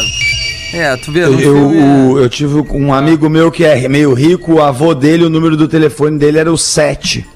É, 0.74 0.96
tu 0.96 1.10
vê. 1.10 1.24
Eu, 1.24 1.40
eu, 1.40 1.56
o- 1.56 2.18
eu 2.20 2.28
tive 2.28 2.60
um 2.72 2.92
amigo 2.92 3.28
meu 3.30 3.50
que 3.50 3.64
é 3.64 3.88
meio 3.88 4.12
rico, 4.12 4.54
o 4.54 4.62
avô 4.62 4.94
dele, 4.94 5.24
o 5.24 5.30
número 5.30 5.56
do 5.56 5.66
telefone 5.66 6.18
dele 6.18 6.38
era 6.38 6.52
o 6.52 6.58
7. 6.58 7.26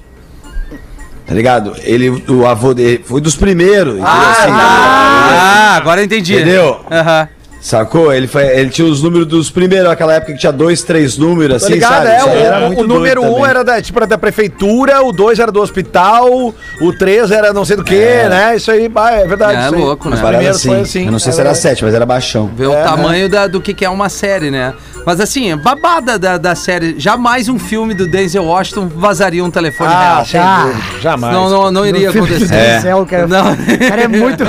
Tá 1.25 1.33
ligado? 1.33 1.73
Ele, 1.83 2.09
o 2.27 2.45
avô 2.45 2.73
dele 2.73 3.03
foi 3.05 3.21
dos 3.21 3.35
primeiros. 3.35 3.93
entendeu? 3.93 4.07
Assim, 4.11 4.51
Ah, 4.51 5.75
agora 5.77 6.01
eu 6.01 6.05
entendi. 6.05 6.35
Entendeu? 6.35 6.79
Aham. 6.91 7.27
Sacou? 7.63 8.13
Ele, 8.13 8.27
foi, 8.27 8.43
ele 8.45 8.69
tinha 8.69 8.85
os 8.85 9.01
números 9.01 9.25
dos 9.25 9.49
primeiros, 9.49 9.89
aquela 9.89 10.13
época 10.15 10.33
que 10.33 10.37
tinha 10.39 10.51
dois, 10.51 10.83
três 10.83 11.17
números, 11.17 11.61
Tá 11.61 11.65
assim, 11.67 11.75
ligado? 11.75 11.93
sabe? 11.93 12.07
É, 12.09 12.19
aí 12.19 12.41
era 12.43 12.57
o, 12.59 12.67
muito 12.67 12.81
o 12.83 12.87
número 12.87 13.21
doido 13.21 13.21
1 13.21 13.31
um 13.31 13.35
também. 13.37 13.49
era 13.49 13.63
da, 13.63 13.81
tipo, 13.81 13.99
era 13.99 14.05
da 14.05 14.17
prefeitura, 14.17 15.01
o 15.01 15.13
2 15.13 15.39
era 15.39 15.49
do 15.49 15.61
hospital, 15.61 16.53
o 16.81 16.93
3 16.99 17.31
era 17.31 17.53
não 17.53 17.63
sei 17.63 17.77
do 17.77 17.83
que, 17.85 17.95
né? 17.95 18.53
Isso 18.57 18.69
aí, 18.69 18.85
é 18.85 19.25
verdade. 19.25 19.53
É 19.59 19.65
aí. 19.65 19.71
louco, 19.71 20.09
né? 20.09 20.17
Primeiros 20.17 20.57
assim. 20.57 20.67
foi 20.69 20.79
assim. 20.81 21.05
Eu 21.05 21.11
não 21.13 21.19
sei 21.19 21.29
é 21.29 21.33
se 21.35 21.39
era. 21.39 21.53
7, 21.55 21.85
mas 21.85 21.93
era 21.93 22.05
baixão. 22.05 22.47
Ver 22.53 22.67
o 22.67 22.73
tamanho 22.73 23.29
da, 23.29 23.47
do 23.47 23.61
que, 23.61 23.73
que 23.73 23.85
é 23.85 23.89
uma 23.89 24.09
série, 24.09 24.51
né? 24.51 24.73
Mas 25.05 25.19
assim, 25.21 25.55
babada 25.57 26.17
da, 26.19 26.37
da 26.37 26.55
série. 26.55 26.95
Jamais 26.99 27.47
um 27.47 27.59
filme 27.59 27.93
do 27.93 28.07
Denzel 28.07 28.43
Washington 28.45 28.87
vazaria 28.93 29.43
um 29.43 29.51
telefone 29.51 29.89
Ah, 29.93 30.15
real. 30.15 30.25
sem 30.25 30.39
Ah. 30.39 30.63
dúvida. 30.65 31.01
Jamais. 31.01 31.33
Não, 31.33 31.49
não, 31.49 31.71
não 31.71 31.85
iria 31.85 32.07
No 32.07 32.13
filme 32.13 32.27
do 32.27 32.35
acontecer. 32.35 32.55
É. 32.55 32.75
Denzel, 32.75 33.05
cara, 33.05 33.27
Não. 33.27 33.51
o 33.53 33.79
cara 33.89 34.01
é 34.01 34.07
muito... 34.07 34.43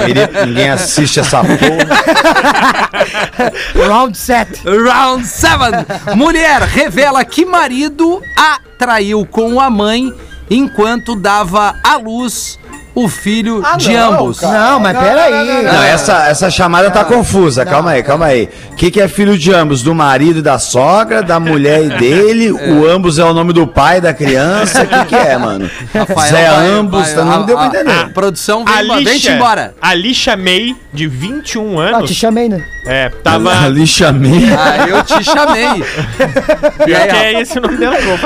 Ninguém 0.47 0.71
assiste 0.71 1.21
essa 1.21 1.38
porra. 1.38 1.54
Round 3.89 4.17
set. 4.17 4.61
Round 4.65 5.27
7. 5.27 6.17
Mulher 6.17 6.63
revela 6.63 7.25
que 7.25 7.45
marido 7.45 8.21
a 8.37 8.61
traiu 8.79 9.27
com 9.27 9.61
a 9.61 9.71
mãe 9.71 10.13
enquanto 10.51 11.15
dava 11.17 11.75
à 11.83 11.97
luz 11.97 12.59
o 12.95 13.09
filho 13.09 13.61
Ah, 13.65 13.77
de 13.77 13.93
não, 13.93 14.13
ambos. 14.15 14.41
cara. 14.41 14.71
Não, 14.71 14.81
mas 14.81 14.97
peraí. 14.99 15.63
Não, 15.65 15.83
essa, 15.83 16.29
essa 16.29 16.51
chamada 16.51 16.91
tá 16.91 17.05
confusa. 17.05 17.65
Calma 17.65 17.93
aí, 17.93 18.03
calma 18.03 18.27
aí. 18.27 18.49
O 18.73 18.77
que, 18.77 18.91
que 18.91 19.01
é 19.01 19.09
filho 19.09 19.37
de 19.37 19.53
ambos? 19.53 19.83
Do 19.83 19.95
marido 19.95 20.39
e 20.39 20.43
da 20.43 20.59
sogra, 20.59 21.23
da 21.23 21.39
mulher 21.41 21.85
e 21.85 21.89
dele? 21.99 22.53
O 22.75 22.87
ambos 22.89 23.19
é 23.19 23.25
o 23.25 23.33
nome 23.35 23.53
do 23.53 23.67
pai 23.67 24.01
da 24.01 24.13
criança? 24.15 24.83
O 24.83 24.87
que, 24.87 25.05
que 25.07 25.15
é, 25.15 25.37
mano? 25.37 25.69
Rafael 25.93 26.29
Zé 26.31 26.51
vai- 26.51 26.67
ambos, 26.69 27.03
vai- 27.07 27.15
tá, 27.15 27.25
não 27.25 27.43
a- 27.43 27.47
deu 27.47 27.57
pra 27.57 27.65
a- 27.65 27.69
entender. 27.69 27.93
A 27.93 28.09
produção 28.09 28.65
vem, 28.65 28.75
A 28.75 28.83
vem 28.95 29.05
lixa, 29.05 29.33
embora. 29.33 29.75
a 29.81 29.95
lixa 29.95 30.37
May, 30.37 30.75
de 30.93 31.07
21 31.07 31.81
Ah, 31.81 31.89
te 31.91 31.95
anos, 31.97 32.11
chamei, 32.13 32.49
né? 32.49 32.65
é, 32.87 33.09
tava... 33.23 33.53
Ali 33.65 33.87
chamei. 33.87 34.49
Ah, 34.57 34.87
eu 34.89 35.03
te 35.05 35.23
chamei. 35.25 35.85
Pior 36.85 37.07
que 37.09 37.17
é 37.17 37.41
esse 37.41 37.59
o 37.59 37.63
nome 37.63 37.77
dela. 37.77 37.97
que 37.97 38.09
eu 38.09 38.19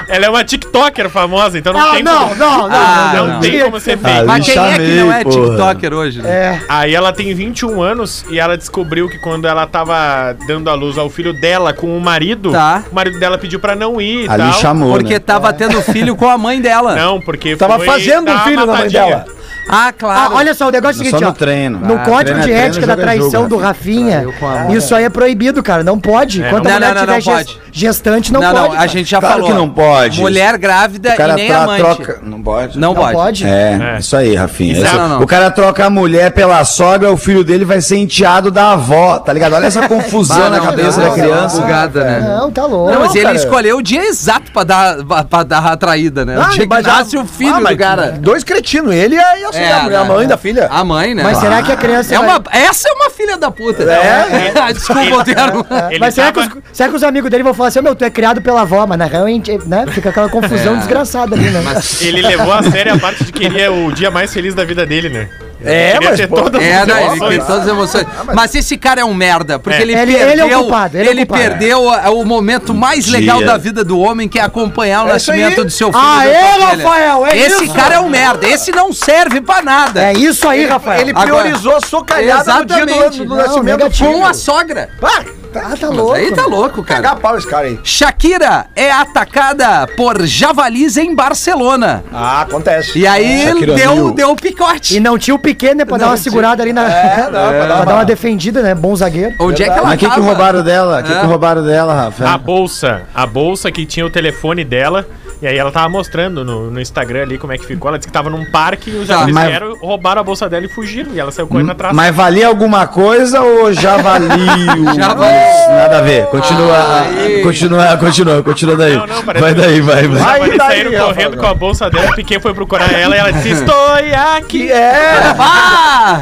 chamei. 0.00 0.16
Ela 0.16 0.26
é 0.26 0.30
uma 0.30 0.44
TikToker 0.44 1.08
famosa, 1.10 1.58
então 1.58 1.72
não 1.72 1.80
Ah, 1.80 1.90
tem 1.92 2.02
não, 2.02 2.28
como... 2.28 2.34
não, 2.36 2.68
não. 2.68 2.76
Ah, 2.76 3.12
Não, 3.14 3.26
não. 3.26 3.40
tem 3.40 3.60
como 3.60 3.80
ser 3.80 3.98
Ah, 4.02 4.08
feio. 4.08 4.26
Mas 4.26 4.44
quem 4.44 4.52
é 4.52 4.54
que 4.54 4.60
não 4.82 5.12
é 5.12 5.20
chamei, 5.20 5.24
porra. 5.24 5.46
TikToker 5.46 5.94
hoje, 5.94 6.22
né? 6.22 6.30
É. 6.30 6.60
Aí 6.68 6.94
ela 6.94 7.12
tem 7.12 7.34
21 7.34 7.82
anos 7.82 8.24
e 8.30 8.38
ela 8.38 8.56
descobriu 8.56 9.08
que 9.08 9.18
quando 9.18 9.46
ela 9.46 9.66
tava 9.66 10.34
dando 10.46 10.68
a 10.70 10.74
luz 10.74 10.98
ao 10.98 11.08
filho 11.10 11.32
dela 11.32 11.72
com 11.72 11.96
o 11.96 12.00
marido, 12.00 12.50
Tá. 12.52 12.84
o 12.90 12.94
marido 12.94 13.18
dela 13.18 13.38
pediu 13.38 13.58
pra 13.60 13.74
não 13.74 14.00
ir 14.00 14.30
Ali 14.30 14.42
tal. 14.44 14.52
chamou, 14.60 14.92
Porque 14.92 15.14
né? 15.14 15.18
tava 15.20 15.52
tendo 15.52 15.80
filho 15.82 16.14
com 16.16 16.28
a 16.28 16.36
mãe 16.38 16.60
dela. 16.60 16.94
Não, 16.96 17.20
porque 17.20 17.56
Tava 17.56 17.76
foi 17.76 17.86
fazendo 17.86 18.30
um 18.30 18.38
filho 18.40 18.66
na 18.66 18.66
mãe 18.66 18.88
dela. 18.88 19.24
Ah, 19.68 19.86
Ah, 19.88 19.92
claro. 19.92 20.34
olha 20.34 20.52
só, 20.54 20.68
o 20.68 20.70
negócio 20.70 21.00
é 21.02 21.06
o 21.06 21.10
Só 21.10 21.16
seguinte, 21.18 21.22
no 21.22 21.28
ó. 21.30 21.32
treino. 21.32 21.78
No 21.80 21.94
Ah, 21.94 21.98
código 21.98 22.14
treino 22.24 22.38
é 22.38 22.42
de 22.42 22.48
treino, 22.52 22.66
ética 22.68 22.86
da 22.86 22.92
é 22.92 22.96
traição 22.96 23.30
jogo, 23.42 23.48
do. 23.48 23.56
Rafinha, 23.58 24.24
a 24.68 24.72
isso 24.74 24.94
aí 24.94 25.04
é 25.04 25.10
proibido, 25.10 25.62
cara. 25.62 25.84
Não 25.84 25.98
pode. 25.98 26.42
É, 26.42 26.50
não- 26.50 26.58
a 26.58 26.60
mulher 26.60 26.80
não, 26.94 27.06
não, 27.06 27.20
tiver 27.20 27.44
gestante, 27.72 28.32
não, 28.32 28.40
não, 28.40 28.50
pode. 28.52 28.62
não, 28.64 28.72
a 28.72 28.76
cara. 28.76 28.88
gente 28.88 29.10
já 29.10 29.20
Claro 29.20 29.34
falou. 29.36 29.48
que 29.48 29.54
não 29.56 29.68
pode. 29.70 30.20
Mulher 30.20 30.58
grávida 30.58 31.14
e 31.14 31.34
nem 31.34 31.46
tra- 31.48 31.62
amante. 31.62 31.80
troca. 31.82 32.18
Não 32.22 32.42
pode. 32.42 32.78
Não, 32.78 32.88
Não 32.94 33.00
pode. 33.00 33.12
pode. 33.14 33.46
É, 33.46 33.94
É. 33.96 33.98
isso 34.00 34.16
aí, 34.16 34.34
Rafinha. 34.34 34.72
Isso 34.72 34.84
Esse- 34.84 34.94
não, 34.96 35.08
não. 35.08 35.22
O 35.22 35.26
cara 35.26 35.50
troca 35.50 35.84
a 35.86 35.90
mulher 35.90 36.32
pela 36.32 36.64
sogra, 36.64 37.10
o 37.12 37.16
filho 37.16 37.44
dele 37.44 37.64
vai 37.64 37.80
ser 37.80 37.96
enteado 37.96 38.50
da 38.50 38.72
avó, 38.72 39.18
tá 39.18 39.32
ligado? 39.32 39.54
Olha 39.54 39.66
essa 39.66 39.86
confusão 39.88 40.50
na 40.50 40.60
cabeça 40.60 41.00
da 41.00 41.10
criança. 41.10 41.60
Bugada, 41.60 42.04
né? 42.04 42.20
Não, 42.38 42.50
tá 42.50 42.66
louco. 42.66 42.90
Não, 42.92 43.00
mas 43.00 43.14
ele 43.14 43.32
escolheu 43.32 43.78
o 43.78 43.82
dia 43.82 44.04
exato 44.06 44.50
pra 44.52 44.64
dar, 44.64 44.96
pra, 45.04 45.24
pra 45.24 45.42
dar 45.42 45.64
a 45.66 45.76
traída, 45.76 46.24
né? 46.24 46.38
o 46.38 46.48
dia 46.50 46.66
que 46.66 46.82
nasce 46.82 47.16
a- 47.16 47.20
o 47.20 47.24
filho 47.26 47.54
ah, 47.54 47.70
do 47.70 47.76
cara. 47.76 48.12
Dois 48.20 48.42
cretinos, 48.42 48.92
ele 48.94 49.14
e 49.14 49.18
a, 49.18 49.59
a, 49.64 49.68
É, 49.68 49.72
a, 49.72 50.00
a 50.00 50.04
né? 50.04 50.04
mãe 50.04 50.26
da 50.26 50.36
filha. 50.36 50.68
A 50.70 50.84
mãe, 50.84 51.14
né? 51.14 51.22
Mas 51.22 51.38
será 51.38 51.62
que 51.62 51.72
a 51.72 51.76
criança 51.76 52.14
É 52.14 52.18
vai- 52.18 52.26
uma, 52.28 52.42
essa 52.52 52.88
é 52.88 52.92
uma 52.92 53.10
filha 53.10 53.36
da 53.36 53.50
puta. 53.50 53.82
É. 53.84 54.52
Ah, 54.60 54.72
Desculpa 54.72 55.16
o 55.16 55.24
termo. 55.24 55.66
Ele 55.90 55.98
Mas 55.98 56.14
será, 56.14 56.32
tava- 56.32 56.48
que 56.48 56.58
os, 56.58 56.62
será 56.72 56.88
que 56.88 56.96
os 56.96 57.02
amigos 57.02 57.30
dele 57.30 57.42
vão 57.42 57.54
falar 57.54 57.68
assim, 57.68 57.78
"Ô, 57.78 57.82
meu, 57.82 57.94
tu 57.94 58.04
é 58.04 58.10
criado 58.10 58.40
pela 58.42 58.62
avó, 58.62 58.86
mas 58.86 58.98
na 58.98 59.06
real, 59.06 59.26
a 59.26 59.30
né? 59.66 59.84
Fica 59.88 60.10
aquela 60.10 60.28
confusão 60.28 60.74
É. 60.74 60.78
desgraçada 60.78 61.34
ali, 61.34 61.50
né? 61.50 61.60
Ele 62.00 62.22
levou 62.22 62.52
a 62.52 62.62
sério 62.62 62.94
a 62.94 62.98
parte 62.98 63.24
de 63.24 63.32
que 63.32 63.40
queria 63.40 63.72
o 63.72 63.92
dia 63.92 64.10
mais 64.10 64.32
feliz 64.32 64.54
da 64.54 64.64
vida 64.64 64.84
dele, 64.86 65.08
né? 65.08 65.28
É, 65.64 65.98
mas, 66.02 66.16
ter 66.16 66.26
pô, 66.28 66.36
todas 66.36 66.62
É, 66.62 66.78
as 66.80 66.86
não, 66.86 67.26
ele 67.30 67.38
todas 67.42 67.62
as 67.62 67.68
emoções. 67.68 68.06
mas... 68.34 68.54
esse 68.54 68.76
cara 68.76 69.00
é 69.00 69.04
um 69.04 69.12
merda, 69.14 69.58
porque 69.58 69.78
É. 69.78 69.82
ele, 69.82 69.92
Ele- 69.94 70.14
perdeu. 70.16 70.30
ele 70.30 70.40
é 70.52 70.56
o 70.56 70.60
culpado, 70.60 70.96
ele 70.98 71.20
é 71.20 71.22
o 71.22 71.26
perdeu 71.26 71.90
a- 71.92 72.10
o 72.10 72.24
momento 72.24 72.72
mais 72.74 73.04
Dia. 73.04 73.18
legal 73.18 73.44
da 73.44 73.56
vida 73.56 73.84
do 73.84 73.98
homem, 73.98 74.28
que 74.28 74.38
é 74.38 74.42
acompanhar 74.42 75.04
o 75.04 75.08
É 75.08 75.12
nascimento 75.12 75.60
aí. 75.60 75.64
do 75.66 75.70
seu 75.70 75.92
filho. 75.92 76.04
Ah, 76.04 76.26
é. 76.26 76.50
Rafael, 76.60 77.26
é 77.26 77.36
Esse 77.36 77.64
isso. 77.64 77.74
cara 77.74 77.94
é 77.96 78.00
um 78.00 78.08
merda. 78.08 78.48
Esse 78.48 78.72
não 78.72 78.92
serve 78.92 79.40
pra 79.40 79.62
nada. 79.62 80.02
É 80.02 80.12
isso 80.12 80.48
aí, 80.48 80.66
Rafael. 80.66 81.00
Ele 81.00 81.10
Agora- 81.10 81.26
priorizou 81.26 81.76
a 81.76 81.80
socalhada 81.80 82.54
no 82.54 82.64
dia 82.64 82.86
do, 82.86 83.10
do 83.10 83.24
Não, 83.26 83.36
nascimento 83.36 83.58
do 83.78 83.84
negativo. 83.84 84.08
filho. 84.10 84.20
Com 84.20 84.26
a 84.26 84.34
sogra. 84.34 84.88
Ah, 85.02 85.22
Ah, 85.54 85.76
tá 85.76 85.88
Mas 85.88 85.96
louco. 85.96 86.12
aí 86.14 86.32
tá 86.32 86.46
louco, 86.46 86.82
cara. 86.84 87.02
cagar 87.02 87.20
pau 87.20 87.36
esse 87.36 87.46
cara 87.48 87.66
aí. 87.66 87.78
Shakira 87.82 88.66
é 88.76 88.90
atacada 88.90 89.86
por 89.96 90.22
javalis 90.24 90.96
em 90.96 91.14
Barcelona. 91.14 92.04
Ah, 92.12 92.42
acontece. 92.42 92.98
E 92.98 93.06
aí 93.06 93.42
Shakira 93.44 93.74
deu, 93.74 93.94
Mil. 93.94 94.10
deu 94.14 94.30
o 94.30 94.36
picote. 94.36 94.96
E 94.96 95.00
não 95.00 95.18
tinha 95.18 95.34
o 95.34 95.38
pequeno, 95.38 95.76
né, 95.78 95.84
pra 95.84 95.98
dar 95.98 96.06
uma 96.08 96.16
segurada 96.16 96.62
ali 96.62 96.72
na... 96.72 96.82
É, 96.88 97.22
não, 97.24 97.30
pra 97.30 97.40
dar 97.40 97.50
pra 97.66 97.74
uma- 97.76 97.84
dar 97.86 97.94
uma 97.94 98.04
defendida, 98.04 98.62
né? 98.62 98.74
Bom 98.74 98.94
zagueiro. 98.94 99.34
Onde 99.40 99.62
é 99.62 99.66
que 99.66 99.72
ela 99.78 99.86
Mas 99.88 99.96
o 99.96 99.98
que, 99.98 100.08
que 100.10 100.20
roubaram 100.20 100.62
dela? 100.62 101.00
O 101.00 101.02
que, 101.02 101.12
É. 101.12 101.20
que 101.20 101.26
roubaram 101.26 101.64
dela, 101.64 101.94
Rafa? 101.94 102.28
A 102.28 102.38
bolsa. 102.38 103.02
A 103.14 103.26
bolsa 103.26 103.70
que 103.72 103.84
tinha 103.86 104.06
o 104.06 104.10
telefone 104.10 104.64
dela. 104.64 105.06
E 105.42 105.46
aí 105.46 105.56
ela 105.56 105.72
tava 105.72 105.88
mostrando 105.88 106.44
no, 106.44 106.70
no 106.70 106.78
Instagram 106.80 107.22
ali 107.22 107.38
como 107.38 107.50
é 107.52 107.56
que 107.58 107.64
ficou. 107.64 107.88
Ela 107.88 107.96
disse 107.98 108.08
que 108.08 108.12
tava 108.12 108.28
num 108.28 108.44
parque 108.50 108.90
e 108.90 108.96
os 108.96 109.08
Tá, 109.08 109.14
javalis 109.14 109.34
mas- 109.34 109.46
vieram, 109.48 109.74
roubaram 109.78 110.20
a 110.20 110.24
bolsa 110.24 110.48
dela 110.50 110.66
e 110.66 110.68
fugiram. 110.68 111.12
E 111.14 111.18
ela 111.20 111.32
saiu 111.32 111.46
correndo 111.46 111.70
atrás. 111.72 111.94
Mas 111.96 112.14
valia 112.14 112.46
alguma 112.46 112.86
coisa 112.86 113.40
ou 113.40 113.72
javali? 113.72 114.26
Javali. 114.96 115.32
Nada 115.70 115.98
a 115.98 116.02
ver. 116.02 116.26
Continua, 116.26 117.00
Aí. 117.02 117.42
continua, 117.42 117.96
continua, 117.96 118.42
continua 118.42 118.76
daí. 118.76 118.96
Não, 118.96 119.06
não, 119.06 119.22
vai 119.22 119.54
daí, 119.54 119.80
vai, 119.80 120.06
vai. 120.08 120.40
daí, 120.40 120.56
saíram 120.58 120.92
Rafa, 120.92 121.04
correndo 121.06 121.36
com 121.38 121.46
a 121.46 121.54
bolsa 121.54 121.88
dela. 121.88 122.10
O 122.10 122.14
Piquet 122.14 122.40
foi 122.40 122.52
procurar 122.52 122.92
ela 122.92 123.16
e 123.16 123.18
ela 123.18 123.32
disse: 123.32 123.48
Estou 123.48 123.92
aqui. 124.36 124.70
É, 124.70 125.34
Ah! 125.38 126.20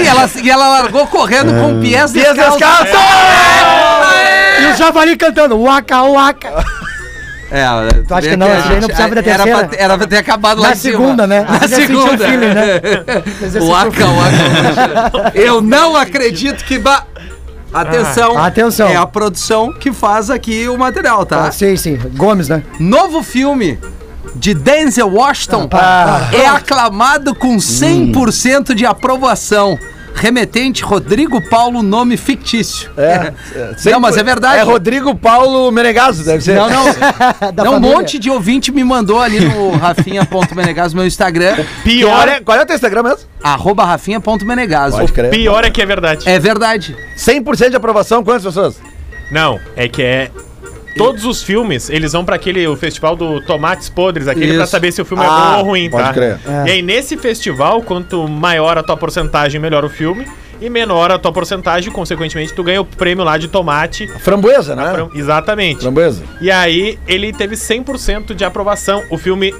E, 0.00 0.06
ela, 0.06 0.30
e 0.42 0.50
ela 0.50 0.68
largou 0.68 1.06
correndo 1.08 1.52
com 1.60 1.78
É. 1.78 1.80
pies 1.80 2.12
Pies 2.12 2.24
descalços. 2.24 2.58
descalços! 2.60 2.90
E 4.62 4.66
o 4.72 4.76
javali 4.76 5.16
cantando, 5.16 5.60
waka, 5.60 6.02
waka. 6.02 6.64
É, 7.50 7.64
Tu 8.06 8.14
acha 8.14 8.28
que 8.30 8.36
não? 8.36 8.46
Esse 8.46 8.68
aí 8.68 8.80
não 8.80 8.86
precisava 8.88 9.14
da 9.14 9.20
era 9.20 9.44
terceira? 9.44 9.68
pra, 9.68 9.78
era 9.78 9.98
pra 9.98 10.06
ter 10.06 10.16
acabado 10.18 10.60
lá 10.60 10.68
Na 10.70 10.74
cima. 10.76 10.98
segunda, 10.98 11.26
né? 11.26 11.46
Na 11.48 11.68
segunda. 11.68 12.14
o 12.14 12.18
feeling, 12.18 12.54
né? 12.54 12.80
O 13.60 13.66
Waka, 13.68 13.90
feeling. 13.90 14.14
waka. 14.16 15.32
Eu 15.34 15.60
não 15.60 15.96
acredito 15.96 16.64
que... 16.64 16.78
Ba... 16.78 17.04
Atenção. 17.72 18.36
Ah, 18.36 18.46
atenção. 18.46 18.88
É 18.88 18.96
a 18.96 19.06
produção 19.06 19.72
que 19.72 19.92
faz 19.92 20.28
aqui 20.30 20.68
o 20.68 20.76
material, 20.76 21.24
tá? 21.24 21.46
Ah, 21.46 21.52
sim, 21.52 21.76
sim. 21.76 21.96
Gomes, 22.16 22.48
né? 22.48 22.62
Novo 22.78 23.22
filme 23.22 23.78
de 24.34 24.54
Denzel 24.54 25.08
Washington 25.12 25.68
Ah, 25.72 26.28
é 26.32 26.46
aclamado 26.46 27.34
com 27.34 27.56
100% 27.56 28.74
de 28.74 28.84
aprovação. 28.86 29.78
Remetente 30.14 30.82
Rodrigo 30.82 31.40
Paulo, 31.48 31.82
nome 31.82 32.16
fictício. 32.16 32.90
É, 32.96 33.32
Não, 33.90 34.00
mas 34.00 34.16
é 34.16 34.22
verdade. 34.22 34.60
É 34.60 34.62
Rodrigo 34.62 35.14
Paulo 35.14 35.70
Menegaso, 35.70 36.24
deve 36.24 36.42
ser. 36.42 36.56
Não, 36.56 36.68
não. 36.68 36.84
Da 37.52 37.64
não 37.64 37.76
um 37.76 37.80
monte 37.80 38.18
de 38.18 38.30
ouvinte 38.30 38.70
me 38.70 38.84
mandou 38.84 39.20
ali 39.20 39.40
no 39.40 39.70
rafinha.menegaso, 39.70 40.94
meu 40.94 41.06
Instagram. 41.06 41.56
Pior 41.82 42.28
é. 42.28 42.40
Qual 42.40 42.56
é 42.58 42.62
o 42.62 42.66
teu 42.66 42.74
Instagram 42.76 43.02
mesmo? 43.02 43.20
Arroba 43.42 43.84
rafinha.menegaso. 43.84 44.98
Pior 45.30 45.64
é 45.64 45.70
que 45.70 45.80
é 45.80 45.86
verdade. 45.86 46.28
É 46.28 46.38
verdade. 46.38 46.96
100% 47.16 47.70
de 47.70 47.76
aprovação, 47.76 48.22
quantas 48.22 48.44
pessoas? 48.44 48.80
Não, 49.30 49.60
é 49.76 49.88
que 49.88 50.02
é. 50.02 50.30
Todos 50.96 51.24
os 51.24 51.42
filmes, 51.42 51.88
eles 51.90 52.12
vão 52.12 52.24
pra 52.24 52.36
aquele 52.36 52.66
o 52.66 52.76
festival 52.76 53.14
do 53.16 53.40
Tomates 53.42 53.88
Podres, 53.88 54.26
aquele 54.28 54.54
pra 54.54 54.62
Isso. 54.64 54.70
saber 54.70 54.92
se 54.92 55.00
o 55.00 55.04
filme 55.04 55.22
Ah, 55.24 55.26
é 55.26 55.52
bom 55.54 55.58
ou 55.60 55.64
ruim, 55.70 55.88
pode 55.90 56.04
tá? 56.04 56.12
crer. 56.12 56.38
É. 56.46 56.68
E 56.68 56.70
aí, 56.72 56.82
nesse 56.82 57.16
festival, 57.16 57.82
quanto 57.82 58.26
maior 58.28 58.76
a 58.78 58.82
tua 58.82 58.96
porcentagem, 58.96 59.60
melhor 59.60 59.84
o 59.84 59.88
filme. 59.88 60.26
E 60.60 60.68
menor 60.68 61.10
a 61.10 61.18
tua 61.18 61.32
porcentagem, 61.32 61.90
consequentemente, 61.90 62.52
tu 62.52 62.62
ganha 62.62 62.82
o 62.82 62.84
prêmio 62.84 63.24
lá 63.24 63.38
de 63.38 63.48
tomate. 63.48 64.06
Framboesa, 64.18 64.76
né? 64.76 64.90
Fram- 64.92 65.10
Exatamente. 65.14 65.80
Framboesa. 65.80 66.22
E 66.38 66.50
aí, 66.50 66.98
ele 67.08 67.32
teve 67.32 67.56
100% 67.56 68.34
de 68.34 68.44
aprovação. 68.44 69.02
O 69.08 69.16
filme 69.16 69.54